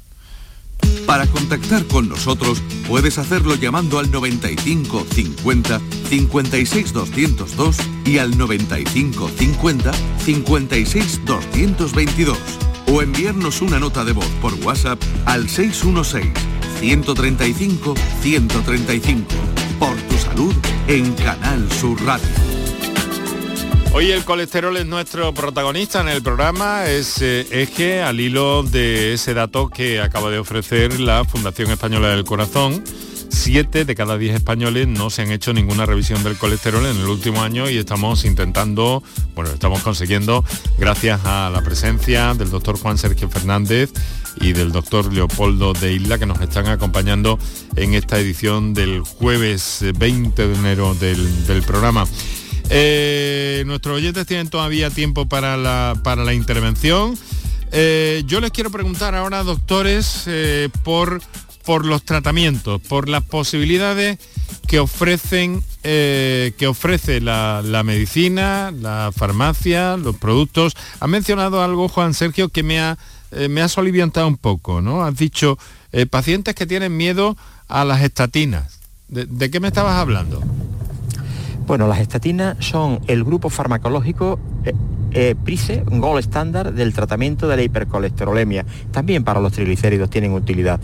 Para 1.05 1.27
contactar 1.27 1.85
con 1.85 2.09
nosotros 2.09 2.61
puedes 2.87 3.19
hacerlo 3.19 3.53
llamando 3.55 3.99
al 3.99 4.09
95 4.09 5.05
50 5.13 5.79
56 6.09 6.93
202 6.93 7.77
y 8.05 8.17
al 8.17 8.35
95 8.37 9.29
50 9.37 9.91
56 10.25 11.25
222 11.25 12.37
o 12.87 13.01
enviarnos 13.01 13.61
una 13.61 13.79
nota 13.79 14.05
de 14.05 14.13
voz 14.13 14.29
por 14.41 14.53
WhatsApp 14.65 14.99
al 15.25 15.49
616 15.49 16.31
135 16.79 17.93
135. 18.21 19.25
Por 19.77 19.95
tu 19.95 20.17
salud 20.17 20.55
en 20.87 21.13
Canal 21.13 21.71
Sur 21.71 22.01
Radio. 22.03 22.48
Hoy 23.91 24.11
el 24.11 24.23
colesterol 24.23 24.77
es 24.77 24.85
nuestro 24.85 25.33
protagonista 25.33 26.01
en 26.01 26.09
el 26.09 26.21
programa, 26.21 26.85
es 26.85 27.21
eh, 27.23 27.47
eje 27.49 28.03
al 28.03 28.19
hilo 28.19 28.61
de 28.61 29.13
ese 29.13 29.33
dato 29.33 29.67
que 29.69 29.99
acaba 29.99 30.29
de 30.29 30.37
ofrecer 30.37 30.99
la 30.99 31.25
Fundación 31.25 31.71
Española 31.71 32.09
del 32.09 32.23
Corazón. 32.23 32.83
Siete 33.29 33.85
de 33.85 33.95
cada 33.95 34.19
diez 34.19 34.35
españoles 34.35 34.87
no 34.87 35.09
se 35.09 35.23
han 35.23 35.31
hecho 35.31 35.53
ninguna 35.53 35.87
revisión 35.87 36.23
del 36.23 36.37
colesterol 36.37 36.85
en 36.85 36.97
el 36.97 37.07
último 37.07 37.41
año 37.41 37.67
y 37.67 37.77
estamos 37.77 38.25
intentando, 38.25 39.03
bueno, 39.33 39.49
estamos 39.51 39.81
consiguiendo, 39.81 40.45
gracias 40.77 41.21
a 41.25 41.49
la 41.49 41.61
presencia 41.61 42.35
del 42.35 42.51
doctor 42.51 42.77
Juan 42.77 42.99
Sergio 42.99 43.27
Fernández 43.27 43.91
y 44.39 44.53
del 44.53 44.71
doctor 44.71 45.11
Leopoldo 45.11 45.73
de 45.73 45.93
Isla 45.93 46.19
que 46.19 46.27
nos 46.27 46.39
están 46.41 46.67
acompañando 46.67 47.39
en 47.75 47.95
esta 47.95 48.19
edición 48.19 48.75
del 48.75 49.01
jueves 49.01 49.83
20 49.97 50.47
de 50.47 50.53
enero 50.53 50.93
del 50.93 51.63
programa. 51.65 52.05
Eh, 52.69 53.63
nuestros 53.65 53.97
oyentes 53.97 54.27
tienen 54.27 54.49
todavía 54.49 54.89
tiempo 54.89 55.27
para 55.27 55.57
la, 55.57 55.99
para 56.03 56.23
la 56.23 56.33
intervención. 56.33 57.17
Eh, 57.71 58.23
yo 58.25 58.39
les 58.39 58.51
quiero 58.51 58.69
preguntar 58.69 59.15
ahora, 59.15 59.43
doctores, 59.43 60.23
eh, 60.27 60.69
por, 60.83 61.21
por 61.65 61.85
los 61.85 62.03
tratamientos, 62.03 62.79
por 62.81 63.09
las 63.09 63.23
posibilidades 63.23 64.19
que 64.67 64.79
ofrecen 64.79 65.63
que 65.81 66.67
ofrece 66.67 67.21
la, 67.21 67.63
la, 67.65 67.83
medicina, 67.83 68.71
la 68.71 69.11
farmacia, 69.15 69.97
los 69.97 70.17
productos. 70.17 70.73
Ha 70.99 71.07
mencionado 71.07 71.63
algo, 71.63 71.87
Juan 71.87 72.13
Sergio, 72.13 72.49
que 72.49 72.61
me 72.61 72.79
ha, 72.79 72.97
me 73.49 73.61
ha 73.61 73.69
soliviantado 73.69 74.27
un 74.27 74.37
poco, 74.37 74.81
¿no? 74.81 75.03
Has 75.03 75.15
dicho 75.15 75.57
pacientes 76.11 76.53
que 76.53 76.67
tienen 76.67 76.95
miedo 76.95 77.35
a 77.69 77.85
las 77.85 78.01
estatinas. 78.01 78.79
¿De, 79.07 79.49
qué 79.49 79.59
me 79.59 79.69
estabas 79.69 79.95
hablando? 79.95 80.43
Bueno, 81.69 81.85
las 81.87 81.99
estatinas 81.99 82.57
son 82.61 82.99
el 83.05 83.23
grupo 83.23 83.51
farmacológico 83.51 84.39
eh, 85.11 85.35
PRISE, 85.43 85.83
un 85.89 85.99
gol 85.99 86.19
estándar 86.19 86.73
del 86.73 86.93
tratamiento 86.93 87.47
de 87.47 87.55
la 87.55 87.63
hipercolesterolemia. 87.63 88.65
También 88.91 89.23
para 89.23 89.39
los 89.39 89.51
triglicéridos 89.51 90.09
tienen 90.09 90.33
utilidad. 90.33 90.79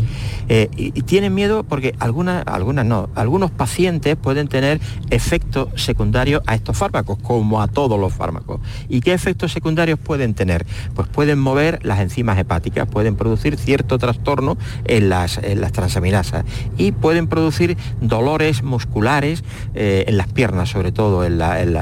Eh, 0.50 0.70
y, 0.76 0.92
tienen 1.06 1.36
miedo 1.36 1.64
porque 1.64 1.94
algunas, 2.00 2.46
algunas 2.48 2.86
no, 2.86 3.10
algunos 3.14 3.52
pacientes 3.52 4.16
pueden 4.16 4.48
tener 4.48 4.82
efectos 5.12 5.70
secundarios 5.76 6.42
a 6.48 6.56
estos 6.56 6.78
fármacos, 6.78 7.20
como 7.22 7.62
a 7.62 7.68
todos 7.68 8.00
los 8.00 8.12
fármacos. 8.12 8.60
¿Y 8.90 9.02
qué 9.02 9.14
efectos 9.14 9.52
secundarios 9.52 10.00
pueden 10.00 10.34
tener? 10.34 10.66
Pues 10.96 11.08
pueden 11.08 11.40
mover 11.40 11.80
las 11.84 12.00
enzimas 12.00 12.40
hepáticas, 12.40 12.88
pueden 12.88 13.16
producir 13.16 13.58
cierto 13.58 14.00
trastorno 14.00 14.58
en 14.86 15.10
las, 15.10 15.40
las 15.56 15.72
transaminasas 15.72 16.44
y 16.78 16.92
pueden 16.92 17.28
producir 17.28 17.78
dolores 18.02 18.64
musculares 18.64 19.44
eh, 19.74 20.06
en 20.08 20.18
las 20.18 20.28
piernas, 20.28 20.70
sobre 20.70 20.92
todo 20.92 21.26
en, 21.26 21.38
la, 21.38 21.62
en, 21.62 21.74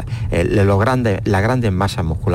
los 0.68 0.80
grandes, 0.80 1.22
las 1.26 1.42
grandes 1.42 1.72
masas 1.72 2.06
musculares 2.06 2.33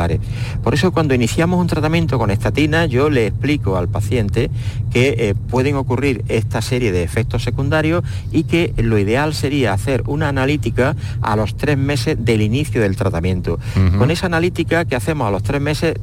por 0.62 0.74
eso 0.74 0.92
cuando 0.92 1.14
iniciamos 1.14 1.60
un 1.60 1.66
tratamiento 1.66 2.18
con 2.18 2.30
estatina, 2.30 2.86
yo 2.86 3.10
le 3.10 3.26
explico 3.26 3.76
al 3.76 3.88
paciente 3.88 4.50
que 4.90 5.14
eh, 5.18 5.34
pueden 5.34 5.76
ocurrir 5.76 6.24
esta 6.28 6.62
serie 6.62 6.92
de 6.92 7.02
efectos 7.02 7.42
secundarios 7.42 8.04
y 8.32 8.44
que 8.44 8.74
lo 8.76 8.98
ideal 8.98 9.34
sería 9.34 9.72
hacer 9.72 10.02
una 10.06 10.28
analítica 10.28 10.96
a 11.20 11.36
los 11.36 11.56
tres 11.56 11.78
meses 11.78 12.16
del 12.24 12.42
inicio 12.42 12.80
del 12.80 12.96
tratamiento. 12.96 13.58
Con 13.98 14.10
esa 14.10 14.26
analítica 14.26 14.84
que 14.84 14.96
hacemos 14.96 15.28
a 15.28 15.30
los 15.30 15.42
tres 15.42 15.60
meses 15.60 15.94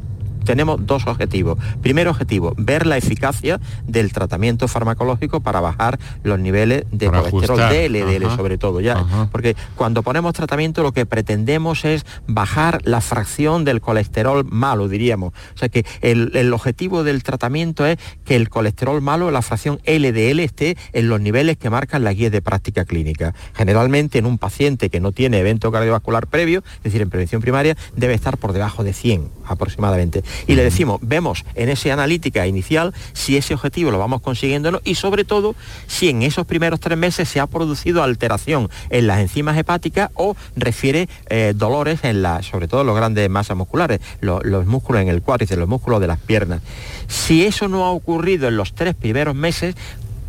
tenemos 0.45 0.85
dos 0.85 1.05
objetivos. 1.07 1.57
Primer 1.81 2.07
objetivo, 2.07 2.53
ver 2.57 2.85
la 2.85 2.97
eficacia 2.97 3.59
del 3.85 4.13
tratamiento 4.13 4.67
farmacológico 4.67 5.41
para 5.41 5.59
bajar 5.59 5.99
los 6.23 6.39
niveles 6.39 6.85
de 6.91 7.07
colesterol 7.07 7.57
DLDL 7.57 8.35
sobre 8.35 8.57
todo, 8.57 8.79
ya. 8.79 9.27
Porque 9.31 9.55
cuando 9.75 10.03
ponemos 10.03 10.33
tratamiento 10.33 10.83
lo 10.83 10.91
que 10.91 11.05
pretendemos 11.05 11.85
es 11.85 12.05
bajar 12.27 12.81
la 12.83 13.01
fracción 13.01 13.65
del 13.65 13.81
colesterol 13.81 14.45
malo, 14.45 14.87
diríamos. 14.87 15.33
O 15.53 15.57
sea 15.57 15.69
que 15.69 15.85
el, 16.01 16.53
objetivo 16.53 17.03
del 17.03 17.23
tratamiento 17.23 17.85
es 17.85 17.97
que 18.23 18.35
el 18.35 18.49
colesterol 18.49 19.01
malo, 19.01 19.31
la 19.31 19.41
fracción 19.41 19.79
LDL, 19.85 20.39
esté 20.39 20.77
en 20.93 21.09
los 21.09 21.19
niveles 21.19 21.57
que 21.57 21.69
marcan 21.69 22.03
las 22.03 22.15
guías 22.15 22.31
de 22.31 22.41
práctica 22.41 22.85
clínica. 22.85 23.33
Generalmente 23.53 24.19
en 24.19 24.25
un 24.25 24.37
paciente 24.37 24.89
que 24.89 24.99
no 24.99 25.11
tiene 25.11 25.39
evento 25.39 25.71
cardiovascular 25.71 26.27
previo, 26.27 26.63
es 26.77 26.83
decir, 26.83 27.01
en 27.01 27.09
prevención 27.09 27.41
primaria, 27.41 27.75
debe 27.95 28.13
estar 28.13 28.37
por 28.37 28.53
debajo 28.53 28.83
de 28.83 28.93
100 28.93 29.29
aproximadamente 29.45 30.23
y 30.47 30.55
le 30.55 30.63
decimos, 30.63 30.99
vemos 31.01 31.45
en 31.55 31.69
esa 31.69 31.93
analítica 31.93 32.47
inicial 32.47 32.93
si 33.13 33.37
ese 33.37 33.53
objetivo 33.53 33.91
lo 33.91 33.99
vamos 33.99 34.21
consiguiendo 34.21 34.81
y 34.83 34.95
sobre 34.95 35.23
todo 35.23 35.55
si 35.87 36.09
en 36.09 36.23
esos 36.23 36.45
primeros 36.45 36.79
tres 36.79 36.97
meses 36.97 37.29
se 37.29 37.39
ha 37.39 37.47
producido 37.47 38.03
alteración 38.03 38.69
en 38.89 39.07
las 39.07 39.19
enzimas 39.19 39.57
hepáticas 39.57 40.09
o 40.15 40.35
refiere 40.55 41.07
eh, 41.29 41.53
dolores 41.55 42.03
en 42.03 42.21
la, 42.21 42.41
sobre 42.43 42.67
todo 42.67 42.83
los 42.83 42.95
grandes 42.95 43.29
masas 43.29 43.57
musculares, 43.57 43.99
los, 44.21 44.65
músculos 44.65 45.01
en 45.01 45.09
el 45.09 45.21
cuádriceps, 45.21 45.59
los 45.59 45.69
músculos 45.69 46.01
de 46.01 46.07
las 46.07 46.19
piernas. 46.19 46.61
Si 47.07 47.45
eso 47.45 47.67
no 47.67 47.85
ha 47.85 47.91
ocurrido 47.91 48.47
en 48.47 48.57
los 48.57 48.73
tres 48.73 48.95
primeros 48.95 49.35
meses, 49.35 49.75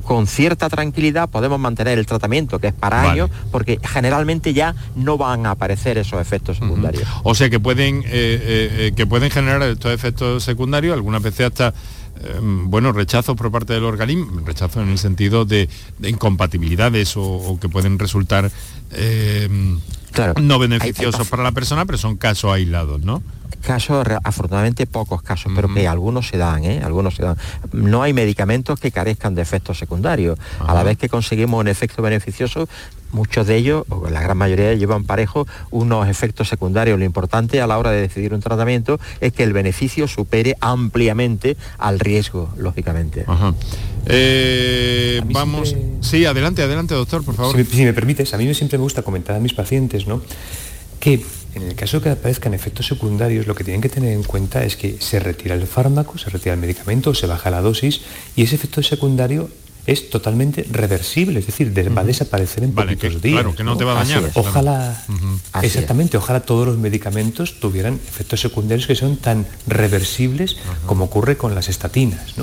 con 0.07 0.27
cierta 0.27 0.71
tranquilidad 0.71 1.29
podemos 1.29 1.59
mantener 1.59 1.99
el 1.99 2.07
tratamiento, 2.07 2.59
que 2.59 2.69
es 2.69 2.73
para 2.73 3.11
años, 3.11 3.29
porque 3.51 3.79
generalmente 3.83 4.55
ya 4.55 4.75
no 4.95 5.19
van 5.19 5.45
a 5.45 5.51
aparecer 5.51 5.99
esos 5.99 6.21
efectos 6.21 6.59
secundarios. 6.59 7.07
O 7.25 7.35
sea 7.35 7.51
que 7.51 7.61
pueden, 7.61 8.03
eh, 8.05 8.07
eh, 8.07 8.71
eh, 8.79 8.93
que 8.97 9.07
pueden 9.07 9.31
generar 9.31 9.61
estos 9.65 9.93
efectos 9.93 10.45
secundarios, 10.45 10.95
algunas 10.95 11.23
veces 11.23 11.47
hasta 11.47 11.75
bueno, 12.41 12.93
rechazos 12.93 13.37
por 13.37 13.53
parte 13.53 13.75
del 13.75 13.85
organismo, 13.85 14.41
rechazos 14.47 14.83
en 14.83 14.89
el 14.89 14.97
sentido 14.97 15.45
de, 15.45 15.69
incompatibilidades 16.03 17.13
o, 17.17 17.59
que 17.61 17.69
pueden 17.69 17.99
resultar 17.99 18.51
no 20.41 20.59
beneficiosos 20.59 21.29
para 21.29 21.43
la 21.43 21.53
persona, 21.53 21.85
pero 21.85 21.99
son 21.99 22.17
casos 22.17 22.55
aislados, 22.55 23.03
¿no? 23.03 23.23
Casos, 23.67 24.07
afortunadamente 24.23 24.87
pocos 24.87 25.23
casos, 25.23 25.51
pero 25.55 25.73
que 25.75 25.89
algunos 25.89 26.29
se 26.29 26.39
dan, 26.39 26.65
¿eh? 26.65 26.81
algunos 26.85 27.17
se 27.17 27.25
dan. 27.25 27.37
No 27.73 28.03
hay 28.03 28.13
medicamentos 28.13 28.79
que 28.79 28.93
carezcan 28.93 29.35
de 29.35 29.43
efectos 29.43 29.77
secundarios. 29.77 30.39
A 30.61 30.73
la 30.73 30.85
vez 30.85 30.97
que 30.97 31.09
conseguimos 31.09 31.61
un 31.61 31.67
efecto 31.67 32.01
beneficioso, 32.01 32.69
muchos 33.11 33.49
de 33.49 33.57
ellos, 33.57 33.85
o 33.89 34.09
la 34.09 34.21
gran 34.23 34.37
mayoría, 34.37 34.75
llevan 34.75 35.03
parejo 35.03 35.49
unos 35.73 36.07
efectos 36.09 36.49
secundarios. 36.49 36.97
Lo 36.97 37.05
importante 37.05 37.61
a 37.61 37.67
la 37.67 37.77
hora 37.77 37.91
de 37.91 38.03
decidir 38.03 38.33
un 38.35 38.41
tratamiento 38.41 39.01
es 39.21 39.33
que 39.33 39.43
el 39.43 39.53
beneficio 39.53 40.07
supere 40.07 40.55
ampliamente 40.61 41.57
al 41.79 41.99
riesgo, 41.99 42.53
lógicamente. 42.57 43.25
Eh, 44.07 45.21
vamos, 45.25 45.75
sí, 46.03 46.25
adelante, 46.25 46.63
adelante, 46.63 46.95
doctor, 46.95 47.25
por 47.25 47.35
favor. 47.35 47.57
Si, 47.57 47.65
si 47.65 47.85
me 47.85 47.93
permites, 47.93 48.33
a 48.33 48.39
mí 48.39 48.55
siempre 48.55 48.79
me 48.79 48.83
gusta 48.83 49.03
comentar 49.03 49.35
a 49.35 49.41
mis 49.41 49.55
pacientes, 49.55 50.07
¿no? 50.07 50.23
Que 51.01 51.25
en 51.55 51.63
el 51.63 51.75
caso 51.75 52.03
que 52.03 52.11
aparezcan 52.11 52.53
efectos 52.53 52.87
secundarios, 52.87 53.47
lo 53.47 53.55
que 53.55 53.65
tienen 53.65 53.81
que 53.81 53.89
tener 53.89 54.13
en 54.13 54.23
cuenta 54.23 54.65
es 54.65 54.77
que 54.77 55.01
se 55.01 55.21
retira 55.21 55.55
el 55.55 55.67
fármaco, 55.67 56.19
se 56.19 56.29
retira 56.29 56.55
el 56.55 56.61
medicamento, 56.61 57.15
se 57.15 57.27
baja 57.27 57.51
la 57.51 57.63
dosis 57.63 58.03
y 58.37 58.43
ese 58.43 58.57
efecto 58.57 58.83
secundario 58.83 59.49
es 59.87 60.11
totalmente 60.11 60.67
reversible, 60.71 61.41
es 61.41 61.47
decir, 61.47 61.73
va 61.97 62.03
a 62.03 62.05
desaparecer 62.05 62.65
en 62.65 62.73
poquitos 62.73 63.23
días. 63.23 63.35
Claro, 63.35 63.55
que 63.55 63.65
no, 63.65 63.77
te 63.77 63.85
va 63.85 63.93
a 63.93 64.05
dañar. 64.05 64.31
Ojalá, 64.35 65.05
exactamente, 65.63 66.17
ojalá 66.17 66.41
todos 66.41 66.67
los 66.67 66.77
medicamentos 66.77 67.61
tuvieran 67.61 67.95
efectos 67.95 68.41
secundarios 68.41 68.87
que 68.87 68.95
son 68.95 69.17
tan 69.17 69.47
reversibles 69.67 70.57
como 70.87 71.05
ocurre 71.05 71.37
con 71.37 71.55
las 71.55 71.69
estatinas. 71.69 72.35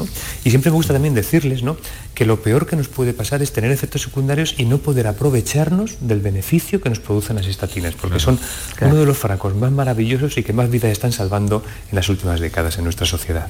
Y 0.43 0.49
siempre 0.49 0.71
me 0.71 0.75
gusta 0.75 0.93
también 0.93 1.13
decirles 1.13 1.63
¿no? 1.63 1.77
que 2.13 2.25
lo 2.25 2.41
peor 2.41 2.65
que 2.65 2.75
nos 2.75 2.87
puede 2.87 3.13
pasar 3.13 3.41
es 3.41 3.51
tener 3.51 3.71
efectos 3.71 4.03
secundarios 4.03 4.55
y 4.57 4.65
no 4.65 4.77
poder 4.77 5.07
aprovecharnos 5.07 5.97
del 5.99 6.19
beneficio 6.19 6.81
que 6.81 6.89
nos 6.89 6.99
producen 6.99 7.35
las 7.35 7.47
estatinas, 7.47 7.95
porque 7.95 8.19
son 8.19 8.39
uno 8.81 8.95
de 8.95 9.05
los 9.05 9.17
fármacos 9.17 9.55
más 9.55 9.71
maravillosos 9.71 10.37
y 10.37 10.43
que 10.43 10.53
más 10.53 10.69
vidas 10.69 10.91
están 10.91 11.11
salvando 11.11 11.63
en 11.89 11.95
las 11.95 12.09
últimas 12.09 12.39
décadas 12.39 12.77
en 12.77 12.85
nuestra 12.85 13.05
sociedad. 13.05 13.47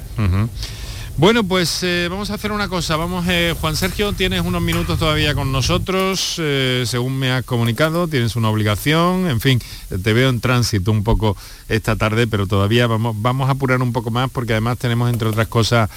Bueno, 1.16 1.43
pues 1.43 1.84
eh, 1.84 2.07
vamos 2.09 2.32
a 2.32 2.34
hacer 2.34 2.51
una 2.51 2.68
cosa. 2.68 2.97
Vamos, 2.97 3.26
eh, 3.30 3.53
Juan 3.61 3.76
Sergio, 3.76 4.14
tienes 4.14 4.41
unos 4.41 4.64
minutos 4.64 4.97
todavía 4.97 5.36
con 5.36 5.51
nosotros, 5.51 6.38
eh, 6.39 6.86
según 6.88 7.20
me 7.20 7.32
has 7.32 7.45
comunicado, 7.45 8.07
tienes 8.07 8.36
una 8.36 8.49
obligación, 8.49 9.28
en 9.28 9.39
fin, 9.39 9.61
te 9.89 10.14
veo 10.14 10.30
en 10.30 10.41
tránsito 10.41 10.91
un 10.91 11.03
poco 11.03 11.38
esta 11.70 11.95
tarde, 11.95 12.26
pero 12.26 12.47
todavía 12.47 12.88
vamos, 12.88 13.16
vamos 13.22 13.47
a 13.47 13.51
apurar 13.51 13.80
un 13.84 13.93
poco 13.93 14.09
más 14.09 14.32
porque 14.32 14.53
además 14.53 14.80
tenemos, 14.80 15.11
entre 15.11 15.28
otras 15.28 15.47
cosas, 15.47 15.89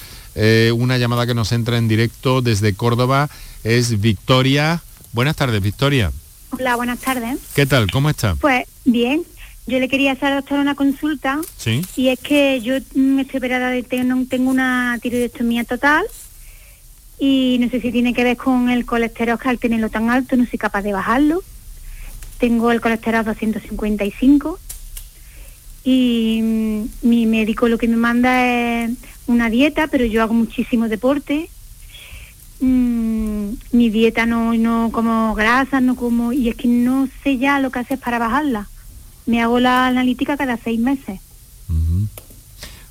una 0.75 0.99
llamada 0.99 1.25
que 1.25 1.33
nos 1.33 1.51
entra 1.51 1.79
en 1.79 1.87
directo 1.87 2.43
desde 2.43 2.75
Córdoba, 2.75 3.27
es 3.63 3.99
Victoria. 3.99 4.83
Buenas 5.13 5.35
tardes, 5.35 5.63
Victoria. 5.63 6.11
Hola, 6.51 6.75
buenas 6.75 6.99
tardes. 6.99 7.39
¿Qué 7.55 7.65
tal? 7.65 7.89
¿Cómo 7.89 8.11
está? 8.11 8.35
Pues 8.35 8.67
bien, 8.85 9.23
yo 9.67 9.79
le 9.79 9.89
quería 9.89 10.13
hacer, 10.13 10.33
doctor, 10.33 10.59
una 10.59 10.75
consulta. 10.75 11.39
Sí. 11.57 11.81
Y 11.97 12.07
es 12.07 12.19
que 12.19 12.61
yo 12.61 12.75
me 12.95 13.23
estoy 13.23 13.39
operada 13.39 13.69
de 13.69 13.83
tengo, 13.83 14.25
tengo 14.29 14.49
una 14.49 14.97
tiroidectomía 15.01 15.65
total 15.65 16.05
y 17.19 17.57
no 17.59 17.69
sé 17.69 17.81
si 17.81 17.91
tiene 17.91 18.13
que 18.13 18.23
ver 18.23 18.37
con 18.37 18.69
el 18.69 18.85
colesterol 18.85 19.37
que 19.37 19.49
al 19.49 19.59
tenerlo 19.59 19.89
tan 19.89 20.09
alto 20.09 20.37
no 20.37 20.45
soy 20.45 20.57
capaz 20.57 20.83
de 20.83 20.93
bajarlo. 20.93 21.43
Tengo 22.39 22.71
el 22.71 22.79
colesterol 22.79 23.25
255 23.25 24.57
y 25.83 26.39
mm, 26.41 26.83
mi 27.01 27.25
médico 27.25 27.67
lo 27.67 27.77
que 27.77 27.89
me 27.89 27.97
manda 27.97 28.45
es 28.85 28.91
una 29.25 29.49
dieta, 29.49 29.87
pero 29.87 30.05
yo 30.05 30.23
hago 30.23 30.33
muchísimo 30.33 30.87
deporte. 30.87 31.49
Mm, 32.61 33.49
mi 33.73 33.89
dieta 33.89 34.25
no, 34.25 34.53
no 34.53 34.91
como 34.93 35.35
grasa, 35.35 35.81
no 35.81 35.97
como... 35.97 36.31
Y 36.31 36.47
es 36.47 36.55
que 36.55 36.69
no 36.69 37.09
sé 37.21 37.37
ya 37.37 37.59
lo 37.59 37.69
que 37.69 37.79
haces 37.79 37.99
para 37.99 38.17
bajarla 38.17 38.69
me 39.27 39.41
hago 39.41 39.59
la 39.59 39.87
analítica 39.87 40.35
cada 40.35 40.57
seis 40.57 40.79
meses. 40.79 41.19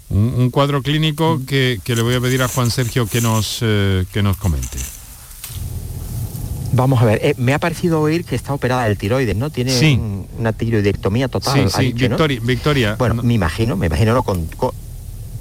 un, 0.09 0.51
cuadro 0.51 0.83
clínico 0.83 1.41
que, 1.47 1.81
le 1.85 2.03
voy 2.03 2.15
a 2.15 2.21
pedir 2.21 2.43
a 2.43 2.49
Juan 2.49 2.71
Sergio 2.71 3.07
que 3.07 3.21
nos, 3.21 3.59
eh, 3.63 4.05
que 4.13 4.23
nos 4.23 4.37
comente. 4.37 4.79
Vamos 6.73 7.01
a 7.01 7.07
ver, 7.07 7.21
eh, 7.23 7.35
me 7.39 7.55
ha 7.55 7.59
parecido 7.59 8.01
oír 8.01 8.25
que 8.25 8.37
está 8.37 8.53
operada 8.53 8.85
del 8.85 8.99
tiroides, 8.99 9.37
¿no? 9.37 9.51
Tiene 9.51 9.99
una 10.39 10.53
tiroidectomía 10.53 11.29
total. 11.29 11.71
Sí, 11.71 11.77
sí, 11.77 11.93
Victoria, 11.93 12.41
Victoria. 12.43 12.97
Bueno, 12.97 13.23
me 13.23 13.35
imagino, 13.35 13.77
me 13.77 13.87
imagino, 13.87 14.15
¿no? 14.15 14.23
Con, 14.23 14.47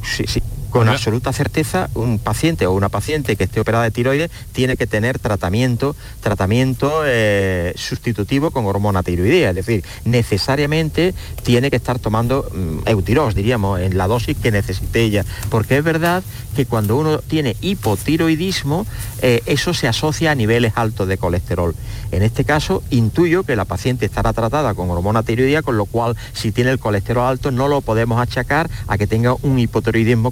sí, 0.01 0.23
sí, 0.27 0.41
con 0.76 0.89
absoluta 0.89 1.32
certeza 1.32 1.89
un 1.93 2.19
paciente 2.19 2.67
o 2.67 2.73
una 2.73 2.89
paciente 2.89 3.38
que 3.38 3.45
esté 3.45 3.61
operada 3.61 3.86
de 3.86 3.91
tiroides 3.91 4.30
tiene 4.51 4.76
que 4.76 4.88
tener 4.88 5.19
tratamiento, 5.19 5.95
tratamiento 6.19 7.03
eh, 7.05 7.71
sustitutivo 7.78 8.51
con 8.51 8.65
hormona 8.65 9.01
tiroidea, 9.01 9.51
es 9.51 9.55
decir, 9.55 9.86
necesariamente 10.03 11.13
tiene 11.43 11.69
que 11.69 11.78
estar 11.78 11.97
tomando 11.97 12.49
mm, 12.53 12.89
eutiros, 12.89 13.36
diríamos, 13.36 13.80
en 13.80 13.97
la 13.97 14.07
dosis 14.07 14.36
que 14.36 14.51
necesite 14.51 15.01
ella, 15.01 15.23
porque 15.49 15.78
es 15.78 15.84
verdad 15.84 16.23
que 16.57 16.65
cuando 16.65 16.97
uno 16.97 17.19
tiene 17.19 17.55
hipotiroidismo, 17.61 18.86
eh, 19.21 19.41
eso 19.45 19.73
se 19.73 19.88
asocia 19.88 20.32
a 20.32 20.36
niveles 20.36 20.73
altos 20.76 21.07
de 21.07 21.17
colesterol. 21.17 21.73
En 22.11 22.23
este 22.23 22.45
caso, 22.45 22.84
intuyo 22.89 23.43
que 23.43 23.55
la 23.55 23.65
paciente 23.65 24.05
estará 24.05 24.34
tratada 24.34 24.73
con 24.73 24.89
hormona 24.89 25.23
tiroidea, 25.23 25.61
con 25.61 25.78
lo 25.78 25.86
cual 25.86 26.15
si 26.34 26.51
tiene 26.51 26.71
el 26.71 26.80
colesterol 26.80 27.28
alto 27.28 27.51
no 27.51 27.67
lo 27.67 27.82
podemos 27.82 28.19
achacar 28.21 28.69
a 28.88 28.97
que 28.97 29.07
tenga 29.07 29.36
un 29.41 29.59
hipotiroidismo 29.59 30.32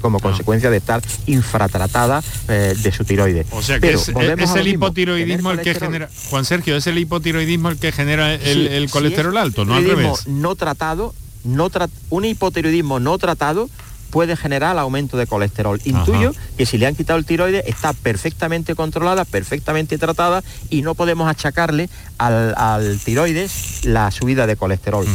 como 0.00 0.18
ah. 0.18 0.20
consecuencia 0.20 0.70
de 0.70 0.78
estar 0.78 1.02
infratratada 1.26 2.22
eh, 2.48 2.74
de 2.76 2.92
su 2.92 3.04
tiroides. 3.04 3.46
O 3.50 3.62
sea 3.62 3.80
que 3.80 3.92
es, 3.92 4.08
el 4.08 4.68
hipotiroidismo 4.68 5.52
el 5.52 5.60
que 5.60 5.74
genera, 5.74 6.08
Juan 6.30 6.44
Sergio, 6.44 6.76
es 6.76 6.86
el 6.86 6.98
hipotiroidismo 6.98 7.68
el 7.68 7.78
que 7.78 7.92
genera 7.92 8.34
el, 8.34 8.88
colesterol 8.90 9.36
alto, 9.36 9.64
no 9.64 9.74
al 9.74 9.84
revés. 9.84 10.26
No 10.26 10.54
tratado, 10.56 11.14
no 11.44 11.70
un 12.10 12.24
hipotiroidismo 12.24 13.00
no 13.00 13.18
tratado 13.18 13.68
puede 14.10 14.36
generar 14.36 14.78
aumento 14.78 15.16
de 15.16 15.26
colesterol. 15.26 15.80
Intuyo 15.84 16.32
que 16.56 16.66
si 16.66 16.78
le 16.78 16.86
han 16.86 16.94
quitado 16.94 17.18
el 17.18 17.24
tiroides 17.24 17.64
está 17.66 17.92
perfectamente 17.92 18.74
controlada, 18.74 19.24
perfectamente 19.24 19.98
tratada 19.98 20.42
y 20.68 20.82
no 20.82 20.94
podemos 20.94 21.28
achacarle 21.28 21.88
al, 22.18 23.00
tiroides 23.04 23.84
la 23.84 24.10
subida 24.10 24.46
de 24.46 24.56
colesterol. 24.56 25.06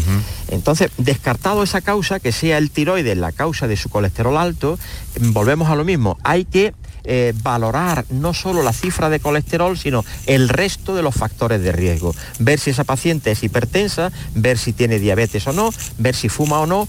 Entonces, 0.50 0.92
descartado 0.98 1.64
esa 1.64 1.82
causa, 1.82 2.20
que 2.20 2.32
sea 2.32 2.58
el 2.58 2.72
tiroides 2.72 3.18
la 3.18 3.32
causa 3.32 3.68
de 3.68 3.78
su 3.78 3.90
colesterol 3.90 4.38
alto, 4.38 4.80
volvemos 5.20 5.70
a 5.70 5.76
lo 5.76 5.84
mismo. 5.84 6.18
Hay 6.24 6.46
que 6.46 6.74
eh, 7.08 7.34
valorar 7.44 8.04
no 8.10 8.34
solo 8.34 8.64
la 8.64 8.74
cifra 8.74 9.10
de 9.10 9.20
colesterol, 9.20 9.78
sino 9.78 10.04
el 10.26 10.50
resto 10.50 10.96
de 10.96 11.04
los 11.04 11.14
factores 11.14 11.62
de 11.62 11.72
riesgo. 11.72 12.16
Ver 12.40 12.60
si 12.60 12.72
esa 12.72 12.84
paciente 12.84 13.32
es 13.32 13.44
hipertensa, 13.44 14.12
ver 14.34 14.58
si 14.58 14.74
tiene 14.74 14.98
diabetes 14.98 15.46
o 15.46 15.54
no, 15.54 15.70
ver 16.00 16.16
si 16.16 16.30
fuma 16.30 16.60
o 16.62 16.66
no, 16.66 16.88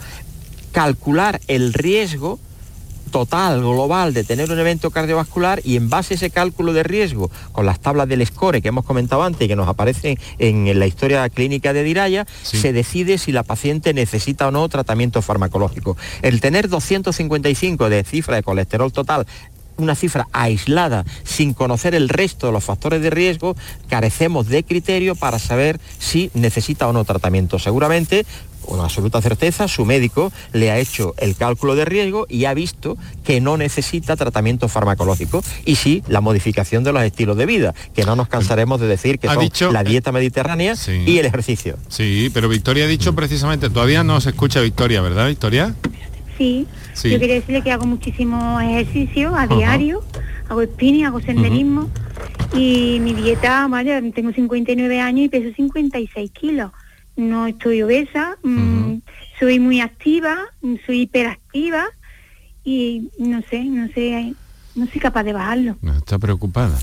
calcular 0.77 1.41
el 1.49 1.73
riesgo 1.73 2.39
total, 3.11 3.61
global, 3.61 4.13
de 4.13 4.25
tener 4.25 4.53
un 4.53 4.59
evento 4.59 4.91
cardiovascular 4.91 5.63
y 5.65 5.77
en 5.77 5.89
base 5.89 6.13
a 6.13 6.17
ese 6.17 6.29
cálculo 6.29 6.75
de 6.75 6.83
riesgo, 6.83 7.31
con 7.53 7.65
las 7.65 7.81
tablas 7.81 8.07
del 8.09 8.27
SCORE 8.27 8.61
que 8.61 8.69
hemos 8.69 8.85
comentado 8.85 9.23
antes 9.23 9.41
y 9.41 9.49
que 9.49 9.57
nos 9.57 9.69
aparecen 9.69 10.19
en 10.39 10.79
la 10.79 10.87
historia 10.87 11.27
clínica 11.31 11.73
de 11.73 11.83
Diraya, 11.83 12.27
se 12.43 12.75
decide 12.75 13.17
si 13.17 13.33
la 13.33 13.43
paciente 13.43 13.95
necesita 13.95 14.49
o 14.49 14.51
no 14.51 14.69
tratamiento 14.69 15.23
farmacológico. 15.23 15.97
El 16.21 16.43
tener 16.43 16.69
255 16.69 17.89
de 17.89 18.05
cifra 18.05 18.37
de 18.37 18.43
colesterol 18.43 18.93
total 18.93 19.27
una 19.77 19.95
cifra 19.95 20.29
aislada, 20.33 21.05
sin 21.25 21.55
conocer 21.55 21.95
el 21.95 22.09
resto 22.09 22.47
de 22.47 22.53
los 22.53 22.65
factores 22.65 23.03
de 23.03 23.11
riesgo, 23.11 23.57
carecemos 23.89 24.49
de 24.49 24.65
criterio 24.65 25.15
para 25.15 25.39
saber 25.39 25.81
si 25.99 26.31
necesita 26.35 26.89
o 26.89 26.93
no 26.93 27.05
tratamiento. 27.05 27.59
Seguramente 27.59 28.27
con 28.67 28.81
absoluta 28.81 29.23
certeza, 29.23 29.69
su 29.69 29.85
médico 29.85 30.33
le 30.53 30.71
ha 30.71 30.79
hecho 30.79 31.15
el 31.19 31.37
cálculo 31.37 31.75
de 31.75 31.85
riesgo 31.85 32.27
y 32.29 32.45
ha 32.45 32.55
visto 32.55 32.99
que 33.25 33.41
no 33.41 33.57
necesita 33.57 34.17
tratamiento 34.17 34.69
farmacológico 34.69 35.43
y 35.65 35.77
sí 35.77 36.03
la 36.09 36.21
modificación 36.21 36.85
de 36.85 36.93
los 36.93 37.03
estilos 37.03 37.37
de 37.37 37.47
vida, 37.47 37.75
que 37.95 38.05
no 38.05 38.17
nos 38.17 38.29
cansaremos 38.29 38.81
de 38.81 38.89
decir 38.89 39.19
que 39.19 39.29
son 39.29 39.73
la 39.73 39.85
dieta 39.85 40.13
mediterránea 40.13 40.75
y 41.07 41.19
el 41.19 41.27
ejercicio. 41.27 41.77
Sí, 41.89 42.31
pero 42.35 42.49
Victoria 42.49 42.85
ha 42.85 42.89
dicho 42.89 43.15
precisamente, 43.15 43.71
todavía 43.71 44.03
no 44.05 44.21
se 44.21 44.31
escucha 44.31 44.61
Victoria, 44.61 45.01
¿verdad, 45.01 45.29
Victoria? 45.29 45.75
Sí, 46.37 46.67
yo 46.95 47.19
quería 47.19 47.37
decirle 47.37 47.63
que 47.63 47.73
hago 47.73 47.87
muchísimo 47.87 48.61
ejercicio 48.61 49.35
a 49.35 49.47
diario, 49.47 50.03
hago 50.49 50.63
spinning, 50.63 51.07
hago 51.07 51.21
senderismo 51.21 51.89
y 52.55 52.99
mi 53.01 53.15
dieta, 53.15 53.67
vaya, 53.69 54.01
tengo 54.13 54.33
59 54.33 55.01
años 55.01 55.27
y 55.27 55.29
peso 55.29 55.55
56 55.55 56.31
kilos. 56.33 56.73
No 57.17 57.47
estoy 57.47 57.83
obesa, 57.83 58.37
mm, 58.43 58.97
soy 59.41 59.59
muy 59.59 59.81
activa, 59.81 60.37
soy 60.85 61.03
hiperactiva 61.03 61.87
y 62.65 63.11
no 63.19 63.41
sé, 63.49 63.65
no 63.65 63.89
sé, 63.89 64.35
no 64.75 64.87
soy 64.87 65.01
capaz 65.01 65.25
de 65.25 65.33
bajarlo. 65.33 65.77
está 65.99 66.19
preocupada. 66.19 66.79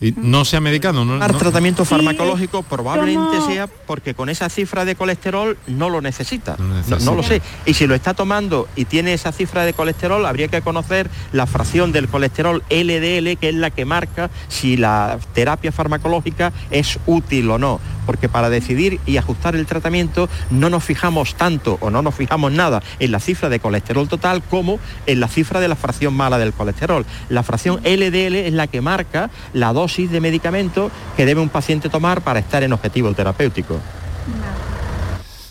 Y 0.00 0.14
no 0.16 0.44
se 0.44 0.56
ha 0.56 0.60
medicado, 0.60 1.04
¿no? 1.04 1.24
El 1.24 1.36
tratamiento 1.36 1.84
farmacológico 1.84 2.62
probablemente 2.62 3.40
sea 3.40 3.66
porque 3.66 4.14
con 4.14 4.28
esa 4.28 4.48
cifra 4.48 4.84
de 4.84 4.94
colesterol 4.94 5.58
no 5.66 5.90
lo 5.90 6.00
necesita. 6.00 6.56
No, 7.04 7.14
lo 7.14 7.22
sé. 7.22 7.42
Y 7.66 7.74
si 7.74 7.86
lo 7.86 7.96
está 7.96 8.14
tomando 8.14 8.68
y 8.76 8.84
tiene 8.84 9.12
esa 9.12 9.32
cifra 9.32 9.64
de 9.64 9.72
colesterol, 9.72 10.24
habría 10.24 10.48
que 10.48 10.62
conocer 10.62 11.10
la 11.32 11.46
fracción 11.46 11.90
del 11.90 12.08
colesterol 12.08 12.62
LDL, 12.70 13.36
que 13.38 13.48
es 13.48 13.54
la 13.54 13.70
que 13.70 13.84
marca 13.84 14.30
si 14.48 14.76
la 14.76 15.18
terapia 15.34 15.72
farmacológica 15.72 16.52
es 16.70 16.98
útil 17.06 17.50
o 17.50 17.58
no. 17.58 17.80
Porque 18.08 18.30
para 18.30 18.48
decidir 18.48 19.00
y 19.04 19.18
ajustar 19.18 19.54
el 19.54 19.66
tratamiento 19.66 20.30
no 20.48 20.70
nos 20.70 20.82
fijamos 20.82 21.34
tanto 21.34 21.76
o 21.82 21.90
no 21.90 22.00
nos 22.00 22.14
fijamos 22.14 22.52
nada 22.52 22.82
en 23.00 23.12
la 23.12 23.20
cifra 23.20 23.50
de 23.50 23.60
colesterol 23.60 24.08
total 24.08 24.42
como 24.42 24.80
en 25.04 25.20
la 25.20 25.28
cifra 25.28 25.60
de 25.60 25.68
la 25.68 25.76
fracción 25.76 26.14
mala 26.14 26.38
del 26.38 26.54
colesterol. 26.54 27.04
La 27.28 27.42
fracción 27.42 27.82
LDL 27.84 28.34
es 28.36 28.54
la 28.54 28.66
que 28.66 28.80
marca 28.80 29.28
la 29.52 29.74
dosis 29.74 30.10
de 30.10 30.22
medicamento 30.22 30.90
que 31.18 31.26
debe 31.26 31.42
un 31.42 31.50
paciente 31.50 31.90
tomar 31.90 32.22
para 32.22 32.40
estar 32.40 32.62
en 32.62 32.72
objetivo 32.72 33.12
terapéutico. 33.12 33.78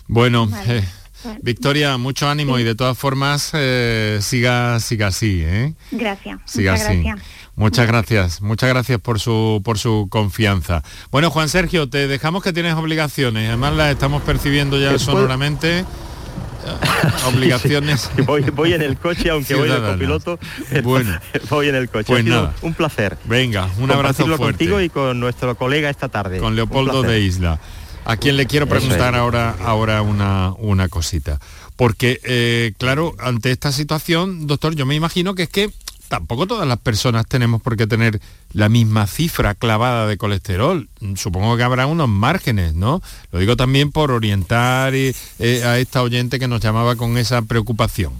Bueno, 0.08 0.50
eh, 0.66 0.84
Victoria, 1.44 1.98
mucho 1.98 2.28
ánimo 2.28 2.58
y 2.58 2.64
de 2.64 2.74
todas 2.74 2.98
formas 2.98 3.52
eh, 3.54 4.18
siga, 4.22 4.80
siga 4.80 5.08
así. 5.08 5.44
¿eh? 5.46 5.76
Gracias. 5.92 6.40
Siga 6.46 6.72
muchas 6.72 6.88
así. 6.88 7.04
gracias. 7.04 7.28
Muchas 7.58 7.88
gracias, 7.88 8.40
muchas 8.44 8.70
gracias 8.70 9.02
por 9.02 9.20
su, 9.20 9.64
por 9.66 9.80
su 9.80 10.08
confianza. 10.12 10.84
Bueno, 11.10 11.32
Juan 11.32 11.50
Sergio, 11.50 11.90
te 11.90 12.08
dejamos 12.08 12.44
que 12.44 12.54
tienes 12.54 12.76
obligaciones, 12.76 13.48
además 13.48 13.74
las 13.74 13.92
estamos 13.92 14.22
percibiendo 14.22 14.80
ya 14.80 15.00
sonoramente. 15.00 15.84
obligaciones. 17.28 18.12
voy, 18.54 18.74
en 18.74 18.84
el 18.84 18.96
coche, 18.98 19.32
aunque 19.32 19.56
voy 19.56 19.70
de 19.70 19.82
copiloto. 19.82 20.38
Bueno, 20.84 21.20
voy 21.50 21.70
en 21.70 21.76
el 21.76 21.90
coche. 21.90 22.06
Pues 22.06 22.26
un 22.62 22.76
placer. 22.76 23.18
Venga, 23.26 23.68
un 23.80 23.90
abrazo 23.90 24.26
fuerte. 24.28 24.44
contigo 24.44 24.80
y 24.80 24.90
con 24.90 25.20
nuestro 25.20 25.56
colega 25.56 25.90
esta 25.90 26.10
tarde. 26.10 26.38
Con 26.38 26.56
Leopoldo 26.56 27.02
de 27.02 27.22
Isla. 27.22 27.60
A 28.06 28.18
quien 28.18 28.38
le 28.38 28.46
quiero 28.46 28.68
preguntar 28.68 29.16
ahora, 29.16 29.56
ahora 29.64 30.04
una, 30.04 30.54
una 30.60 30.90
cosita. 30.90 31.40
Porque, 31.76 32.20
eh, 32.24 32.74
claro, 32.78 33.16
ante 33.18 33.52
esta 33.52 33.72
situación, 33.72 34.46
doctor, 34.46 34.76
yo 34.76 34.86
me 34.86 34.94
imagino 34.94 35.34
que 35.34 35.44
es 35.44 35.50
que 35.50 35.72
tampoco 36.08 36.48
todas 36.48 36.68
las 36.68 36.80
personas 36.80 37.26
tenemos 37.28 37.62
por 37.62 37.78
qué 37.78 37.88
tener 37.88 38.20
la 38.54 38.70
misma 38.70 39.08
cifra 39.08 39.56
clavada 39.56 40.08
de 40.08 40.18
colesterol. 40.18 40.90
Supongo 41.16 41.58
que 41.58 41.64
habrá 41.64 41.86
unos 41.86 42.10
márgenes, 42.10 42.74
¿no? 42.74 43.02
Lo 43.32 43.40
digo 43.40 43.56
también 43.56 43.92
por 43.92 44.12
orientar 44.12 44.94
eh, 44.96 45.14
a 45.40 45.80
esta 45.80 46.02
oyente 46.02 46.40
que 46.40 46.48
nos 46.48 46.62
llamaba 46.62 46.96
con 46.96 47.18
esa 47.18 47.42
preocupación. 47.42 48.14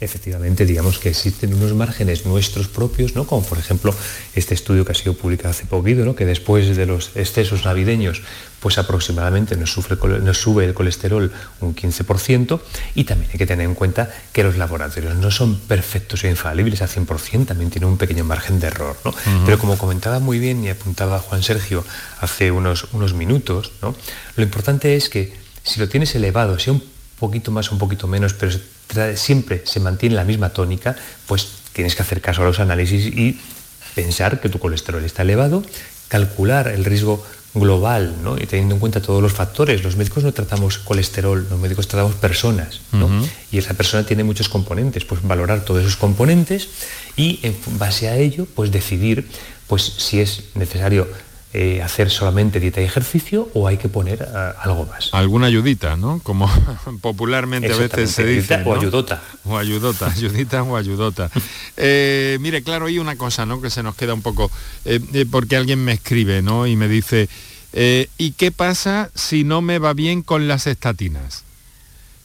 Efectivamente, 0.00 0.64
digamos 0.64 0.98
que 0.98 1.10
existen 1.10 1.52
unos 1.52 1.74
márgenes 1.74 2.24
nuestros 2.24 2.68
propios, 2.68 3.14
¿no? 3.14 3.26
como 3.26 3.44
por 3.44 3.58
ejemplo 3.58 3.94
este 4.34 4.54
estudio 4.54 4.84
que 4.84 4.92
ha 4.92 4.94
sido 4.94 5.14
publicado 5.14 5.50
hace 5.50 5.66
poquito, 5.66 6.04
¿no? 6.04 6.14
que 6.14 6.24
después 6.24 6.74
de 6.74 6.86
los 6.86 7.14
excesos 7.14 7.64
navideños, 7.64 8.22
pues 8.64 8.78
aproximadamente 8.78 9.58
nos, 9.58 9.72
sube 9.72 10.64
el 10.64 10.72
colesterol 10.72 11.30
un 11.60 11.76
15%, 11.76 12.60
y 12.94 13.04
también 13.04 13.30
hay 13.30 13.36
que 13.36 13.44
tener 13.44 13.66
en 13.66 13.74
cuenta 13.74 14.10
que 14.32 14.42
los 14.42 14.56
laboratorios 14.56 15.16
no 15.16 15.30
son 15.30 15.58
perfectos 15.58 16.24
e 16.24 16.30
infalibles 16.30 16.80
al 16.80 16.88
100%, 16.88 17.44
también 17.44 17.68
tienen 17.68 17.90
un 17.90 17.98
pequeño 17.98 18.24
margen 18.24 18.60
de 18.60 18.68
error. 18.68 18.96
Pero 19.44 19.58
como 19.58 19.76
comentaba 19.76 20.18
muy 20.18 20.38
bien 20.38 20.64
y 20.64 20.70
apuntaba 20.70 21.18
Juan 21.18 21.42
Sergio 21.42 21.84
hace 22.22 22.52
unos, 22.52 22.86
unos 22.94 23.12
minutos, 23.12 23.70
¿no? 23.82 23.94
lo 24.34 24.42
importante 24.42 24.96
es 24.96 25.10
que 25.10 25.34
si 25.62 25.78
lo 25.78 25.86
tienes 25.86 26.14
elevado, 26.14 26.58
sea 26.58 26.72
un 26.72 26.82
poquito 27.18 27.50
más, 27.50 27.70
un 27.70 27.76
poquito 27.76 28.06
menos, 28.06 28.32
pero 28.32 28.56
siempre 29.14 29.60
se 29.66 29.78
mantiene 29.78 30.14
la 30.14 30.24
misma 30.24 30.48
tónica, 30.48 30.96
pues 31.26 31.48
tienes 31.74 31.94
que 31.94 32.00
hacer 32.00 32.22
caso 32.22 32.40
a 32.40 32.46
los 32.46 32.60
análisis 32.60 33.14
y 33.14 33.38
pensar 33.94 34.40
que 34.40 34.48
tu 34.48 34.58
colesterol 34.58 35.04
está 35.04 35.20
elevado, 35.20 35.62
calcular 36.08 36.68
el 36.68 36.86
riesgo 36.86 37.22
global, 37.54 38.16
¿no? 38.22 38.36
y 38.36 38.46
teniendo 38.46 38.74
en 38.74 38.80
cuenta 38.80 39.00
todos 39.00 39.22
los 39.22 39.32
factores. 39.32 39.82
Los 39.82 39.96
médicos 39.96 40.24
no 40.24 40.32
tratamos 40.32 40.78
colesterol, 40.78 41.46
los 41.48 41.58
médicos 41.58 41.86
tratamos 41.88 42.14
personas, 42.16 42.80
y 43.50 43.58
esa 43.58 43.74
persona 43.74 44.04
tiene 44.04 44.24
muchos 44.24 44.48
componentes, 44.48 45.04
pues 45.04 45.22
valorar 45.22 45.64
todos 45.64 45.82
esos 45.82 45.96
componentes 45.96 46.68
y 47.16 47.40
en 47.42 47.56
base 47.78 48.08
a 48.08 48.16
ello, 48.16 48.46
pues 48.54 48.72
decidir 48.72 49.28
pues, 49.68 49.82
si 49.82 50.20
es 50.20 50.44
necesario 50.54 51.06
eh, 51.56 51.80
hacer 51.82 52.10
solamente 52.10 52.58
dieta 52.58 52.80
y 52.80 52.84
ejercicio 52.84 53.48
o 53.54 53.68
hay 53.68 53.76
que 53.78 53.88
poner 53.88 54.20
eh, 54.22 54.52
algo 54.60 54.86
más. 54.86 55.08
Alguna 55.12 55.46
ayudita, 55.46 55.96
¿no? 55.96 56.20
Como 56.22 56.50
popularmente 57.00 57.72
a 57.72 57.76
veces 57.76 58.10
se 58.10 58.26
dice. 58.26 58.60
O 58.64 58.74
ayudota. 58.74 59.22
O 59.44 59.56
ayudota, 59.56 60.06
ayudita 60.10 60.62
o 60.64 60.76
ayudota. 60.76 61.30
Eh, 61.76 62.38
mire, 62.40 62.62
claro, 62.62 62.86
hay 62.86 62.98
una 62.98 63.16
cosa, 63.16 63.46
¿no? 63.46 63.60
Que 63.62 63.70
se 63.70 63.82
nos 63.84 63.94
queda 63.94 64.14
un 64.14 64.22
poco, 64.22 64.50
porque 65.30 65.56
alguien 65.56 65.82
me 65.84 65.92
escribe, 65.92 66.42
¿no? 66.42 66.66
Y 66.66 66.74
me 66.76 66.88
dice, 66.88 67.28
¿y 68.18 68.32
qué 68.32 68.50
pasa 68.50 69.10
si 69.14 69.44
no 69.44 69.62
me 69.62 69.78
va 69.78 69.94
bien 69.94 70.22
con 70.22 70.48
las 70.48 70.66
estatinas? 70.66 71.44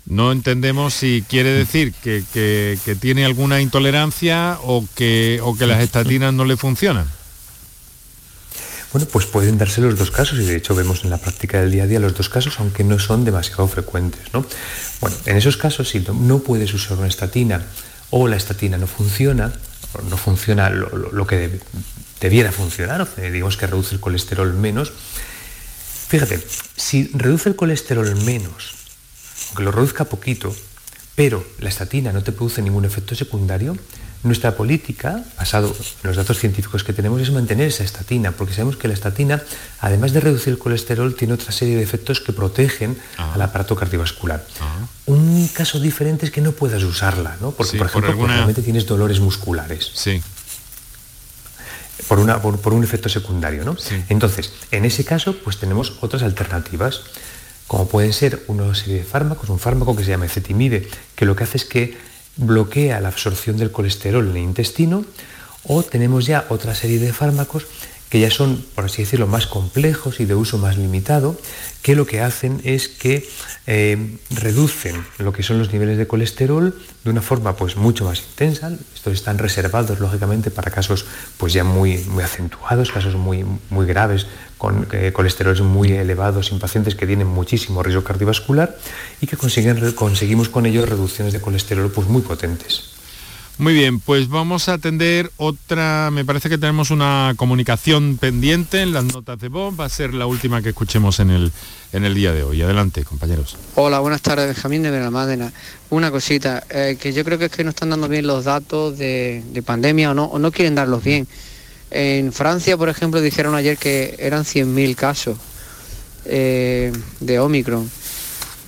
no 0.05 0.32
entendemos 0.32 0.95
si 0.95 1.23
quiere 1.30 1.51
decir 1.51 1.93
que, 1.93 2.23
que- 2.34 2.80
que 2.84 2.95
tiene 2.95 3.25
alguna 3.25 3.61
intolerancia 3.61 4.57
o 4.63 4.84
que, 4.95 5.39
o 5.43 5.55
que 5.55 5.67
las 5.67 5.82
estatinas 5.84 6.34
no 6.34 6.45
le 6.45 6.57
funcionan. 6.57 7.05
Bueno, 8.91 9.07
pues 9.07 9.25
pueden 9.27 9.57
darse 9.59 9.81
los 9.81 9.97
dos 9.99 10.09
casos 10.09 10.39
y 10.39 10.43
de 10.45 10.55
hecho 10.55 10.73
vemos 10.73 11.03
en 11.03 11.11
la 11.11 11.17
práctica 11.19 11.61
del 11.61 11.71
día 11.71 11.83
a 11.83 11.87
día 11.87 11.99
los 11.99 12.15
dos 12.15 12.27
casos, 12.27 12.59
aunque 12.59 12.83
no 12.83 12.97
son 12.97 13.23
demasiado 13.23 13.67
frecuentes. 13.67 14.21
¿no? 14.33 14.43
Bueno, 14.99 15.15
en 15.25 15.37
esos 15.37 15.57
casos, 15.57 15.89
si 15.89 15.99
no- 15.99 16.39
puedes 16.39 16.73
usar 16.73 16.97
una 16.97 17.07
estatina 17.07 17.63
o 18.09 18.27
la 18.27 18.35
estatina 18.35 18.77
no 18.77 18.87
funciona, 18.87 19.53
no 20.09 20.17
funciona 20.17 20.71
lo, 20.71 21.27
que 21.27 21.51
deb- 21.51 21.61
debiera 22.19 22.51
funcionar, 22.51 23.01
o 23.01 23.13
que 23.13 23.29
digamos 23.29 23.57
que 23.57 23.67
reduce 23.67 23.93
el 23.93 24.01
colesterol 24.01 24.51
menos, 24.55 24.91
fíjate, 26.07 26.39
si 26.75 27.11
reduce 27.13 27.49
el 27.49 27.55
colesterol 27.55 28.15
menos, 28.23 28.73
aunque 29.49 29.63
lo 29.63 29.71
reduzca 29.71 30.05
poquito, 30.05 30.55
pero 31.15 31.45
la 31.59 31.69
estatina 31.69 32.11
no 32.11 32.23
te 32.23 32.31
produce 32.31 32.63
ningún 32.63 32.85
efecto 32.85 33.13
secundario, 33.13 33.77
nuestra 34.24 34.55
política, 34.55 35.24
basado 35.38 35.67
en 36.03 36.07
los 36.07 36.17
datos 36.17 36.38
científicos 36.39 36.84
que 36.84 36.91
tenemos, 36.93 37.22
es 37.22 37.32
mantener 37.32 37.67
esa 37.67 37.84
estatina, 37.84 38.32
porque 38.34 38.53
sabemos 38.53 38.76
que 38.76 38.88
la 38.89 38.93
estatina, 38.93 39.41
además 39.80 40.11
de 40.11 40.20
reducir 40.20 40.53
el 40.53 40.59
colesterol, 40.59 41.15
tiene 41.15 41.34
otra 41.34 41.51
serie 41.53 41.78
de 41.78 41.84
efectos 41.84 42.20
que 42.20 42.34
protegen 42.34 42.97
al 43.17 43.41
aparato 43.41 43.76
cardiovascular. 43.76 44.45
Un 45.05 45.47
caso 45.53 45.80
diferente 45.80 46.26
es 46.26 46.32
que 46.32 46.41
no 46.41 46.51
puedas 46.51 46.84
usarla, 46.84 47.38
¿no? 47.39 47.51
Porque, 47.51 47.72
Sí, 47.74 47.78
por 47.78 47.88
por 47.88 47.91
ejemplo, 47.91 48.09
alguna- 48.11 48.28
probablemente 48.34 48.61
tienes 48.61 48.86
dolores 48.86 49.20
musculares. 49.22 49.89
Sí. 49.93 50.22
Por, 52.07 52.20
una, 52.20 52.41
por, 52.41 52.59
por 52.59 52.74
un 52.74 52.84
efecto 52.84 53.07
secundario, 53.09 53.63
¿no? 53.63 53.76
Entonces, 54.09 54.51
en 54.72 54.86
ese 54.86 55.05
caso, 55.05 55.36
pues 55.43 55.57
tenemos 55.57 55.93
otras 56.01 56.24
alternativas, 56.24 57.01
como 57.67 57.88
pueden 57.88 58.13
ser 58.13 58.43
una 58.47 58.74
serie 58.74 58.95
de 58.97 59.03
fármacos, 59.03 59.49
un 59.49 59.59
fármaco 59.59 59.95
que 59.95 60.03
se 60.03 60.09
llama 60.11 60.26
ecetimide, 60.26 60.88
que 61.15 61.26
lo 61.26 61.36
que 61.36 61.43
hace 61.43 61.57
es 61.57 61.65
que 61.65 61.97
bloquea 62.39 63.01
la 63.01 63.09
absorción 63.09 63.57
del 63.57 63.71
colesterol 63.71 64.25
en 64.29 64.37
el 64.37 64.43
intestino, 64.43 65.05
o 65.63 65.83
tenemos 65.83 66.25
ya 66.25 66.45
otra 66.49 66.73
serie 66.73 66.99
de 66.99 67.13
fármacos 67.13 67.67
que 68.10 68.20
ya 68.20 68.32
son, 68.32 68.66
por 68.74 68.86
así 68.86 69.03
decirlo, 69.03 69.28
más 69.28 69.45
complejos 69.45 70.20
y 70.20 70.26
de 70.26 70.34
uso 70.34 70.57
más 70.57 70.78
limitado, 70.78 71.39
que 71.84 71.95
lo 71.95 72.05
que 72.05 72.22
hacen 72.22 72.60
es 72.64 72.88
que 72.88 73.28
eh, 73.68 74.18
reducen 74.32 75.05
lo 75.20 75.32
que 75.32 75.43
son 75.43 75.60
los 75.60 75.72
niveles 75.72 75.97
de 75.97 76.07
colesterol 76.07 76.76
de 77.03 77.10
una 77.10 77.22
forma 77.22 77.55
pues 77.55 77.78
mucho 77.78 78.05
más 78.05 78.20
intensa. 78.20 78.72
Estos 78.95 79.14
están 79.14 79.38
reservados, 79.38 79.99
lógicamente, 79.99 80.49
para 80.49 80.72
casos 80.72 81.05
pues 81.38 81.53
ya 81.53 81.64
muy, 81.64 81.99
muy 81.99 82.24
acentuados, 82.24 82.91
casos 82.91 83.16
muy, 83.16 83.45
muy 83.70 83.86
graves, 83.86 84.26
con 84.57 84.88
eh, 84.91 85.14
muy 85.64 85.91
elevados 85.91 86.51
en 86.51 86.60
pacientes 86.60 86.95
que 86.95 87.05
tienen 87.07 87.28
muchísimo 87.28 87.84
riesgo 87.84 88.03
cardiovascular 88.03 88.78
y 89.22 89.28
que 89.28 89.38
conseguimos 89.38 90.49
con 90.49 90.66
ellos 90.66 90.89
reducciones 90.89 91.32
de 91.32 91.39
colesterol 91.39 91.91
pues 91.91 92.07
muy 92.07 92.24
potentes. 92.24 92.98
Muy 93.60 93.74
bien, 93.74 93.99
pues 93.99 94.30
vamos 94.30 94.70
a 94.70 94.76
atender 94.76 95.34
otra, 95.36 96.12
me 96.14 96.24
parece 96.24 96.47
que 96.47 96.57
tenemos 96.57 96.91
una 96.91 97.34
comunicación 97.36 98.18
pendiente 98.18 98.82
en 98.82 98.93
las 98.93 99.03
notas 99.03 99.38
de 99.38 99.49
voz, 99.49 99.78
va 99.78 99.84
a 99.84 99.89
ser 99.89 100.14
la 100.14 100.28
última 100.28 100.62
que 100.62 100.70
escuchemos 100.70 101.20
en 101.20 101.30
el, 101.30 101.51
en 101.91 102.05
el 102.05 102.16
día 102.16 102.32
de 102.32 102.43
hoy. 102.43 102.62
Adelante, 102.62 103.03
compañeros. 103.03 103.57
Hola, 103.76 103.99
buenas 103.99 104.22
tardes, 104.22 104.45
Benjamín 104.45 104.82
de 104.84 104.91
Benalmádena. 104.91 105.51
Una 105.89 106.10
cosita, 106.10 106.64
eh, 106.70 106.95
que 106.97 107.12
yo 107.12 107.26
creo 107.26 107.38
que 107.38 107.45
es 107.45 107.51
que 107.51 107.66
no 107.66 107.72
están 107.72 107.89
dando 107.89 108.07
bien 108.07 108.26
los 108.26 108.45
datos 108.45 108.97
de, 108.97 109.43
de 109.51 109.62
pandemia 109.62 110.12
o 110.12 110.14
no, 110.14 110.24
o 110.24 110.39
no 110.39 110.53
quieren 110.53 110.74
darlos 110.74 111.03
bien. 111.03 111.28
En 111.91 112.32
Francia, 112.32 112.78
por 112.78 112.88
ejemplo, 112.88 113.20
dijeron 113.20 113.55
ayer 113.55 113.78
que 113.78 114.16
eran 114.20 114.45
100.000 114.45 114.95
casos 114.95 115.38
eh, 116.24 116.93
de 117.20 117.39
Omicron 117.39 117.91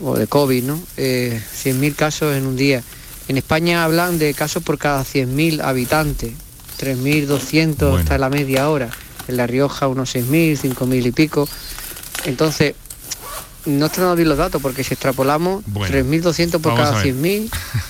o 0.02 0.18
de 0.18 0.28
COVID, 0.28 0.64
¿no? 0.66 0.84
Eh, 0.98 1.42
100.000 1.64 1.96
casos 1.96 2.36
en 2.36 2.46
un 2.46 2.58
día. 2.58 2.84
En 3.32 3.38
España 3.38 3.86
hablan 3.86 4.20
de 4.20 4.34
casos 4.34 4.62
por 4.62 4.78
cada 4.78 5.06
100.000 5.06 5.62
habitantes, 5.64 6.34
3.200 6.82 8.00
hasta 8.00 8.18
la 8.18 8.30
media 8.30 8.70
hora. 8.70 8.90
En 9.30 9.38
La 9.38 9.48
Rioja 9.48 9.88
unos 9.88 10.14
6.000, 10.14 10.60
5.000 10.76 11.06
y 11.06 11.12
pico. 11.14 11.48
Entonces, 12.26 12.76
no 13.66 13.86
están 13.86 14.02
dando 14.04 14.18
bien 14.18 14.28
los 14.28 14.38
datos 14.38 14.62
porque 14.62 14.84
si 14.84 14.96
extrapolamos 14.96 15.64
Bueno, 15.68 15.96
3.200 15.96 16.60
por 16.60 16.76
cada 16.76 17.00
a 17.00 17.04
ver. 17.04 17.16
100.000 17.16 17.50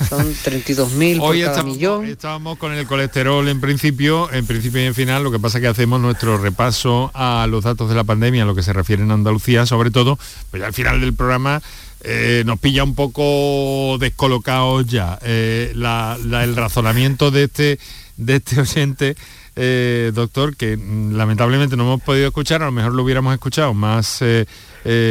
son 0.09 0.31
32.000 0.45 1.17
por 1.17 1.35
cada 1.39 1.49
estamos, 1.49 1.73
millón. 1.73 2.05
estábamos 2.05 2.59
con 2.59 2.73
el 2.73 2.85
colesterol 2.85 3.47
en 3.47 3.59
principio, 3.59 4.31
en 4.31 4.45
principio 4.45 4.83
y 4.83 4.85
en 4.85 4.93
final, 4.93 5.23
lo 5.23 5.31
que 5.31 5.39
pasa 5.39 5.57
es 5.57 5.63
que 5.63 5.69
hacemos 5.69 5.99
nuestro 5.99 6.37
repaso 6.37 7.09
a 7.15 7.47
los 7.49 7.63
datos 7.63 7.89
de 7.89 7.95
la 7.95 8.03
pandemia, 8.03 8.43
a 8.43 8.45
lo 8.45 8.53
que 8.53 8.61
se 8.61 8.73
refiere 8.73 9.01
en 9.01 9.09
Andalucía, 9.09 9.65
sobre 9.65 9.89
todo, 9.89 10.19
pues 10.51 10.61
ya 10.61 10.67
al 10.67 10.73
final 10.73 11.01
del 11.01 11.15
programa 11.15 11.63
eh, 12.03 12.43
nos 12.45 12.59
pilla 12.59 12.83
un 12.83 12.95
poco 12.95 13.97
descolocados 13.99 14.87
ya. 14.87 15.19
Eh, 15.21 15.73
el 15.73 16.55
razonamiento 16.55 17.31
de 17.31 17.43
este, 17.43 17.79
de 18.17 18.35
este 18.37 18.59
oyente, 18.61 19.15
eh, 19.55 20.11
doctor, 20.13 20.55
que 20.55 20.77
mm, 20.77 21.13
lamentablemente 21.13 21.77
no 21.77 21.83
hemos 21.83 22.01
podido 22.01 22.27
escuchar, 22.27 22.63
a 22.63 22.65
lo 22.65 22.71
mejor 22.71 22.93
lo 22.93 23.03
hubiéramos 23.03 23.33
escuchado 23.33 23.73
más, 23.73 24.23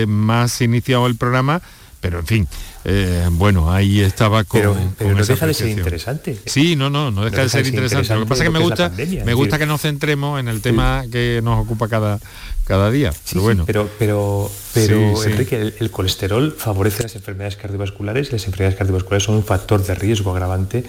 más 0.07 0.61
iniciado 0.61 1.07
el 1.07 1.17
programa, 1.17 1.63
pero 2.01 2.21
en 2.21 2.27
fin, 2.27 2.49
eh, 2.85 3.29
bueno, 3.33 3.71
ahí 3.71 4.01
estaba 4.01 4.45
con, 4.45 4.61
Pero, 4.61 4.75
con 4.99 5.13
no 5.13 5.23
esa 5.23 5.35
deja 5.35 5.47
de 5.47 5.55
ser 5.55 5.69
interesante. 5.69 6.39
Sí, 6.47 6.75
no, 6.77 6.89
no, 6.89 7.11
no 7.11 7.25
deja 7.25 7.43
de 7.43 7.49
ser 7.51 7.67
interesante. 7.67 8.15
Lo 8.15 8.21
que 8.21 8.27
pasa 8.27 8.43
es 8.43 8.49
que 8.49 8.53
me 8.53 8.65
gusta, 8.65 8.89
pandemia, 8.89 9.25
me 9.25 9.35
gusta 9.35 9.59
que 9.59 9.67
nos 9.67 9.83
centremos 9.83 10.41
en 10.41 10.49
el 10.49 10.63
tema 10.63 11.05
que 11.13 11.41
nos 11.45 11.63
ocupa 11.63 11.89
cada, 11.89 12.19
cada 12.65 12.91
día. 12.91 13.13
Sí, 13.13 13.19
pero 13.25 13.41
sí, 13.41 13.45
bueno. 13.45 13.65
pero, 13.99 14.51
pero. 14.73 15.25
Enrique, 15.25 15.61
el, 15.61 15.75
el 15.79 15.91
colesterol 15.91 16.55
favorece 16.57 17.03
las 17.03 17.15
enfermedades 17.17 17.57
cardiovasculares 17.57 18.29
y 18.31 18.33
las 18.33 18.47
enfermedades 18.47 18.79
cardiovasculares 18.79 19.25
son 19.25 19.35
un 19.35 19.45
factor 19.45 19.85
de 19.85 19.95
riesgo 19.95 20.31
agravante 20.31 20.85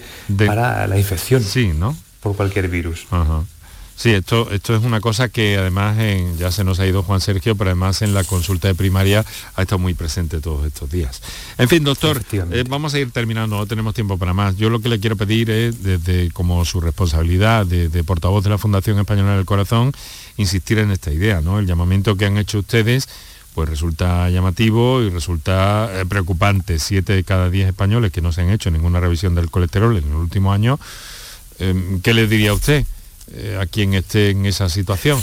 para 0.46 0.86
la 0.86 0.98
infección 0.98 1.42
sí, 1.42 1.72
¿no? 1.74 1.94
por 2.20 2.36
cualquier 2.36 2.68
virus. 2.68 3.06
Ajá. 3.10 3.44
Sí, 3.94 4.10
esto, 4.10 4.50
esto 4.50 4.74
es 4.74 4.82
una 4.82 5.00
cosa 5.00 5.28
que 5.28 5.56
además 5.58 5.96
en- 5.98 6.36
ya 6.36 6.50
se 6.50 6.64
nos 6.64 6.80
ha 6.80 6.86
ido 6.86 7.02
Juan 7.04 7.20
Sergio, 7.20 7.54
pero 7.56 7.70
además 7.70 8.02
en 8.02 8.14
la 8.14 8.24
consulta 8.24 8.66
de 8.66 8.74
primaria 8.74 9.24
ha 9.54 9.62
estado 9.62 9.78
muy 9.78 9.94
presente 9.94 10.40
todos 10.40 10.66
estos 10.66 10.90
días. 10.90 11.22
En 11.58 11.68
fin, 11.68 11.84
doctor, 11.84 12.16
eh, 12.52 12.64
vamos 12.68 12.94
a 12.94 12.98
ir 12.98 13.10
terminando, 13.12 13.56
no 13.56 13.66
tenemos 13.66 13.94
tiempo 13.94 14.18
para 14.18 14.32
más. 14.34 14.56
Yo 14.56 14.70
lo 14.70 14.80
que 14.80 14.88
le 14.88 14.98
quiero 14.98 15.16
pedir 15.16 15.50
es, 15.50 15.82
desde 15.84 16.30
como 16.32 16.64
su 16.64 16.80
responsabilidad 16.80 17.64
de, 17.66 17.88
de 17.88 18.02
portavoz 18.02 18.42
de 18.42 18.50
la 18.50 18.58
Fundación 18.58 18.98
Española 18.98 19.36
del 19.36 19.44
Corazón, 19.44 19.92
insistir 20.36 20.78
en 20.78 20.90
esta 20.90 21.12
idea, 21.12 21.40
¿no? 21.40 21.58
El 21.60 21.66
llamamiento 21.66 22.16
que 22.16 22.24
han 22.26 22.38
hecho 22.38 22.58
ustedes 22.58 23.08
pues 23.54 23.68
resulta 23.68 24.30
llamativo 24.30 25.02
y 25.02 25.10
resulta 25.10 25.90
eh, 25.92 26.06
preocupante. 26.06 26.78
Siete 26.78 27.12
de 27.12 27.22
cada 27.22 27.50
diez 27.50 27.68
españoles 27.68 28.10
que 28.10 28.22
no 28.22 28.32
se 28.32 28.40
han 28.40 28.48
hecho 28.50 28.70
ninguna 28.70 28.98
revisión 28.98 29.34
del 29.34 29.50
colesterol 29.50 29.94
en 29.96 30.04
el 30.04 30.14
último 30.14 30.54
año, 30.54 30.80
eh, 31.58 31.98
¿qué 32.02 32.14
le 32.14 32.26
diría 32.26 32.50
a 32.50 32.54
usted 32.54 32.86
eh, 33.34 33.58
a 33.60 33.66
quien 33.66 33.94
esté 33.94 34.30
en 34.30 34.46
esa 34.46 34.68
situación? 34.68 35.22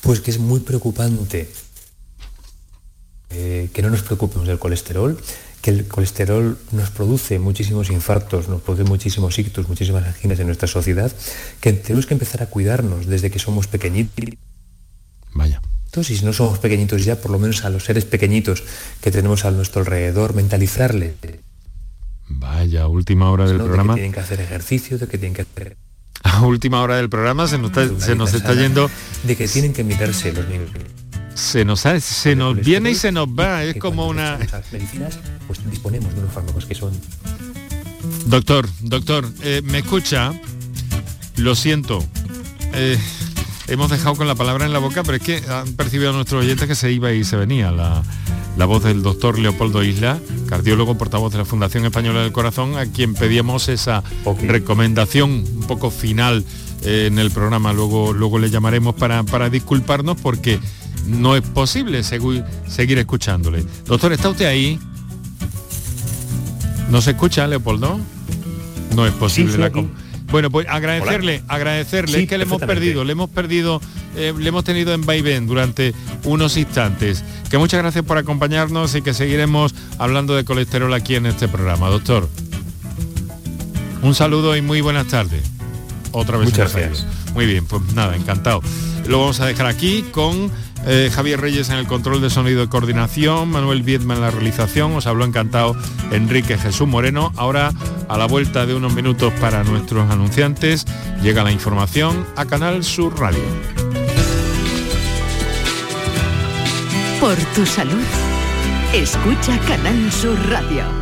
Pues 0.00 0.20
que 0.20 0.30
es 0.30 0.38
muy 0.38 0.60
preocupante 0.60 1.50
eh, 3.30 3.70
que 3.72 3.82
no 3.82 3.90
nos 3.90 4.02
preocupemos 4.02 4.46
del 4.46 4.58
colesterol, 4.58 5.18
que 5.62 5.70
el 5.70 5.86
colesterol 5.86 6.58
nos 6.72 6.90
produce 6.90 7.38
muchísimos 7.38 7.88
infartos, 7.88 8.48
nos 8.48 8.60
produce 8.60 8.84
muchísimos 8.84 9.38
ictus, 9.38 9.68
muchísimas 9.68 10.04
anginas 10.04 10.38
en 10.40 10.46
nuestra 10.46 10.68
sociedad, 10.68 11.10
que 11.60 11.72
tenemos 11.72 12.06
que 12.06 12.14
empezar 12.14 12.42
a 12.42 12.46
cuidarnos 12.46 13.06
desde 13.06 13.30
que 13.30 13.38
somos 13.38 13.68
pequeñitos. 13.68 14.24
Vaya. 15.32 15.62
Y 15.94 16.04
si 16.04 16.24
no 16.24 16.32
somos 16.32 16.58
pequeñitos 16.58 17.04
ya, 17.04 17.20
por 17.20 17.30
lo 17.30 17.38
menos 17.38 17.64
a 17.64 17.70
los 17.70 17.84
seres 17.84 18.04
pequeñitos 18.04 18.64
que 19.00 19.10
tenemos 19.10 19.44
a 19.44 19.50
nuestro 19.50 19.80
alrededor, 19.80 20.34
mentalizarles 20.34 21.14
Vaya, 22.28 22.86
última 22.88 23.30
hora 23.30 23.46
del 23.46 23.58
¿no? 23.58 23.64
de 23.64 23.68
programa. 23.68 23.94
que 23.94 24.00
tienen 24.00 24.12
que 24.12 24.20
hacer 24.20 24.40
ejercicio, 24.40 24.98
de 24.98 25.06
que 25.06 25.18
tienen 25.18 25.34
que 25.34 25.42
hacer 25.42 25.76
A 26.32 26.42
última 26.42 26.80
hora 26.82 26.96
del 26.96 27.08
programa 27.08 27.46
se 27.48 27.58
nos 27.58 27.70
está, 27.70 27.82
una 27.82 28.00
se 28.04 28.14
nos 28.14 28.32
está 28.34 28.54
yendo, 28.54 28.90
de 29.24 29.36
que 29.36 29.48
tienen 29.48 29.72
que 29.72 29.82
mirarse 29.84 30.32
los 30.32 30.46
niños. 30.48 30.70
se 31.34 31.64
nos, 31.64 31.84
ha- 31.86 31.98
se 32.00 32.36
nos 32.36 32.56
viene 32.56 32.90
y 32.92 32.94
se 32.94 33.10
nos 33.12 33.26
va, 33.28 33.64
es 33.64 33.76
como 33.76 34.06
una... 34.08 34.38
las 34.38 34.72
medicinas, 34.72 35.18
pues 35.46 35.58
disponemos 35.70 36.14
de 36.14 36.20
unos 36.20 36.32
fármacos 36.32 36.64
que 36.66 36.74
son 36.74 36.92
Doctor, 38.26 38.68
doctor, 38.80 39.28
eh, 39.42 39.62
¿me 39.64 39.78
escucha? 39.78 40.32
Lo 41.36 41.54
siento. 41.54 42.04
Eh, 42.74 42.98
hemos 43.68 43.90
dejado 43.90 44.16
con 44.16 44.26
la 44.26 44.34
palabra 44.34 44.64
en 44.66 44.72
la 44.72 44.78
boca, 44.80 45.02
pero 45.02 45.16
es 45.16 45.22
que 45.22 45.42
han 45.48 45.72
percibido 45.74 46.10
a 46.10 46.12
nuestros 46.12 46.42
oyentes 46.44 46.66
que 46.68 46.74
se 46.74 46.90
iba 46.92 47.12
y 47.12 47.24
se 47.24 47.36
venía 47.36 47.70
la, 47.70 48.02
la 48.56 48.66
voz 48.66 48.84
del 48.84 49.02
doctor 49.02 49.38
Leopoldo 49.38 49.82
Isla, 49.82 50.18
cardiólogo, 50.46 50.98
portavoz 50.98 51.32
de 51.32 51.38
la 51.38 51.44
Fundación 51.44 51.84
Española 51.86 52.22
del 52.22 52.32
Corazón, 52.32 52.76
a 52.76 52.86
quien 52.86 53.14
pedíamos 53.14 53.68
esa 53.68 54.02
recomendación 54.46 55.30
un 55.30 55.64
poco 55.66 55.90
final 55.90 56.44
eh, 56.84 57.06
en 57.10 57.18
el 57.18 57.30
programa. 57.30 57.72
Luego, 57.72 58.12
luego 58.12 58.38
le 58.38 58.50
llamaremos 58.50 58.94
para, 58.94 59.22
para 59.22 59.48
disculparnos 59.48 60.16
porque 60.20 60.58
no 61.06 61.34
es 61.34 61.42
posible 61.42 62.00
segui- 62.02 62.44
seguir 62.68 62.98
escuchándole. 62.98 63.64
Doctor, 63.86 64.12
¿está 64.12 64.28
usted 64.28 64.46
ahí? 64.46 64.78
¿No 66.90 67.00
se 67.00 67.12
escucha, 67.12 67.46
Leopoldo? 67.46 67.98
No 68.94 69.06
es 69.06 69.12
posible 69.14 69.52
Sí, 69.52 69.56
sí, 69.56 69.62
la 69.62 69.70
com- 69.70 69.88
Bueno, 70.32 70.50
pues 70.50 70.66
agradecerle, 70.68 71.42
agradecerle, 71.46 72.16
Sí, 72.16 72.22
es 72.24 72.28
que 72.28 72.38
le 72.38 72.44
hemos 72.44 72.60
perdido, 72.60 73.04
le 73.04 73.12
hemos 73.12 73.28
perdido 73.30 73.80
eh, 74.16 74.34
le 74.36 74.48
hemos 74.48 74.64
tenido 74.64 74.92
en 74.92 75.06
vaivén 75.06 75.46
durante 75.46 75.94
unos 76.24 76.56
instantes. 76.56 77.24
Que 77.50 77.58
muchas 77.58 77.80
gracias 77.80 78.04
por 78.04 78.18
acompañarnos 78.18 78.94
y 78.94 79.02
que 79.02 79.14
seguiremos 79.14 79.74
hablando 79.98 80.34
de 80.34 80.44
colesterol 80.44 80.92
aquí 80.94 81.14
en 81.14 81.26
este 81.26 81.48
programa. 81.48 81.88
Doctor, 81.88 82.28
un 84.02 84.14
saludo 84.14 84.56
y 84.56 84.62
muy 84.62 84.80
buenas 84.80 85.06
tardes. 85.06 85.42
Otra 86.12 86.36
vez. 86.36 86.50
Muchas 86.50 86.74
gracias. 86.74 87.06
Muy 87.34 87.46
bien, 87.46 87.66
pues 87.66 87.82
nada, 87.94 88.16
encantado. 88.16 88.62
Lo 89.06 89.20
vamos 89.20 89.40
a 89.40 89.46
dejar 89.46 89.66
aquí 89.66 90.04
con 90.12 90.50
eh, 90.86 91.10
Javier 91.12 91.40
Reyes 91.40 91.70
en 91.70 91.76
el 91.76 91.86
control 91.86 92.20
de 92.20 92.30
sonido 92.30 92.62
y 92.62 92.68
coordinación, 92.68 93.50
Manuel 93.50 93.82
Viedma 93.82 94.14
en 94.14 94.20
la 94.20 94.30
realización, 94.30 94.92
os 94.94 95.06
habló 95.06 95.24
encantado 95.24 95.76
Enrique 96.10 96.58
Jesús 96.58 96.88
Moreno. 96.88 97.32
Ahora, 97.36 97.72
a 98.08 98.18
la 98.18 98.26
vuelta 98.26 98.66
de 98.66 98.74
unos 98.74 98.94
minutos 98.94 99.32
para 99.40 99.64
nuestros 99.64 100.10
anunciantes, 100.10 100.86
llega 101.22 101.44
la 101.44 101.52
información 101.52 102.26
a 102.36 102.44
Canal 102.44 102.84
Sur 102.84 103.18
Radio. 103.18 103.42
Por 107.20 107.36
tu 107.54 107.64
salud, 107.64 108.02
escucha 108.92 109.58
Canal 109.68 110.10
Sur 110.10 110.36
Radio. 110.50 111.01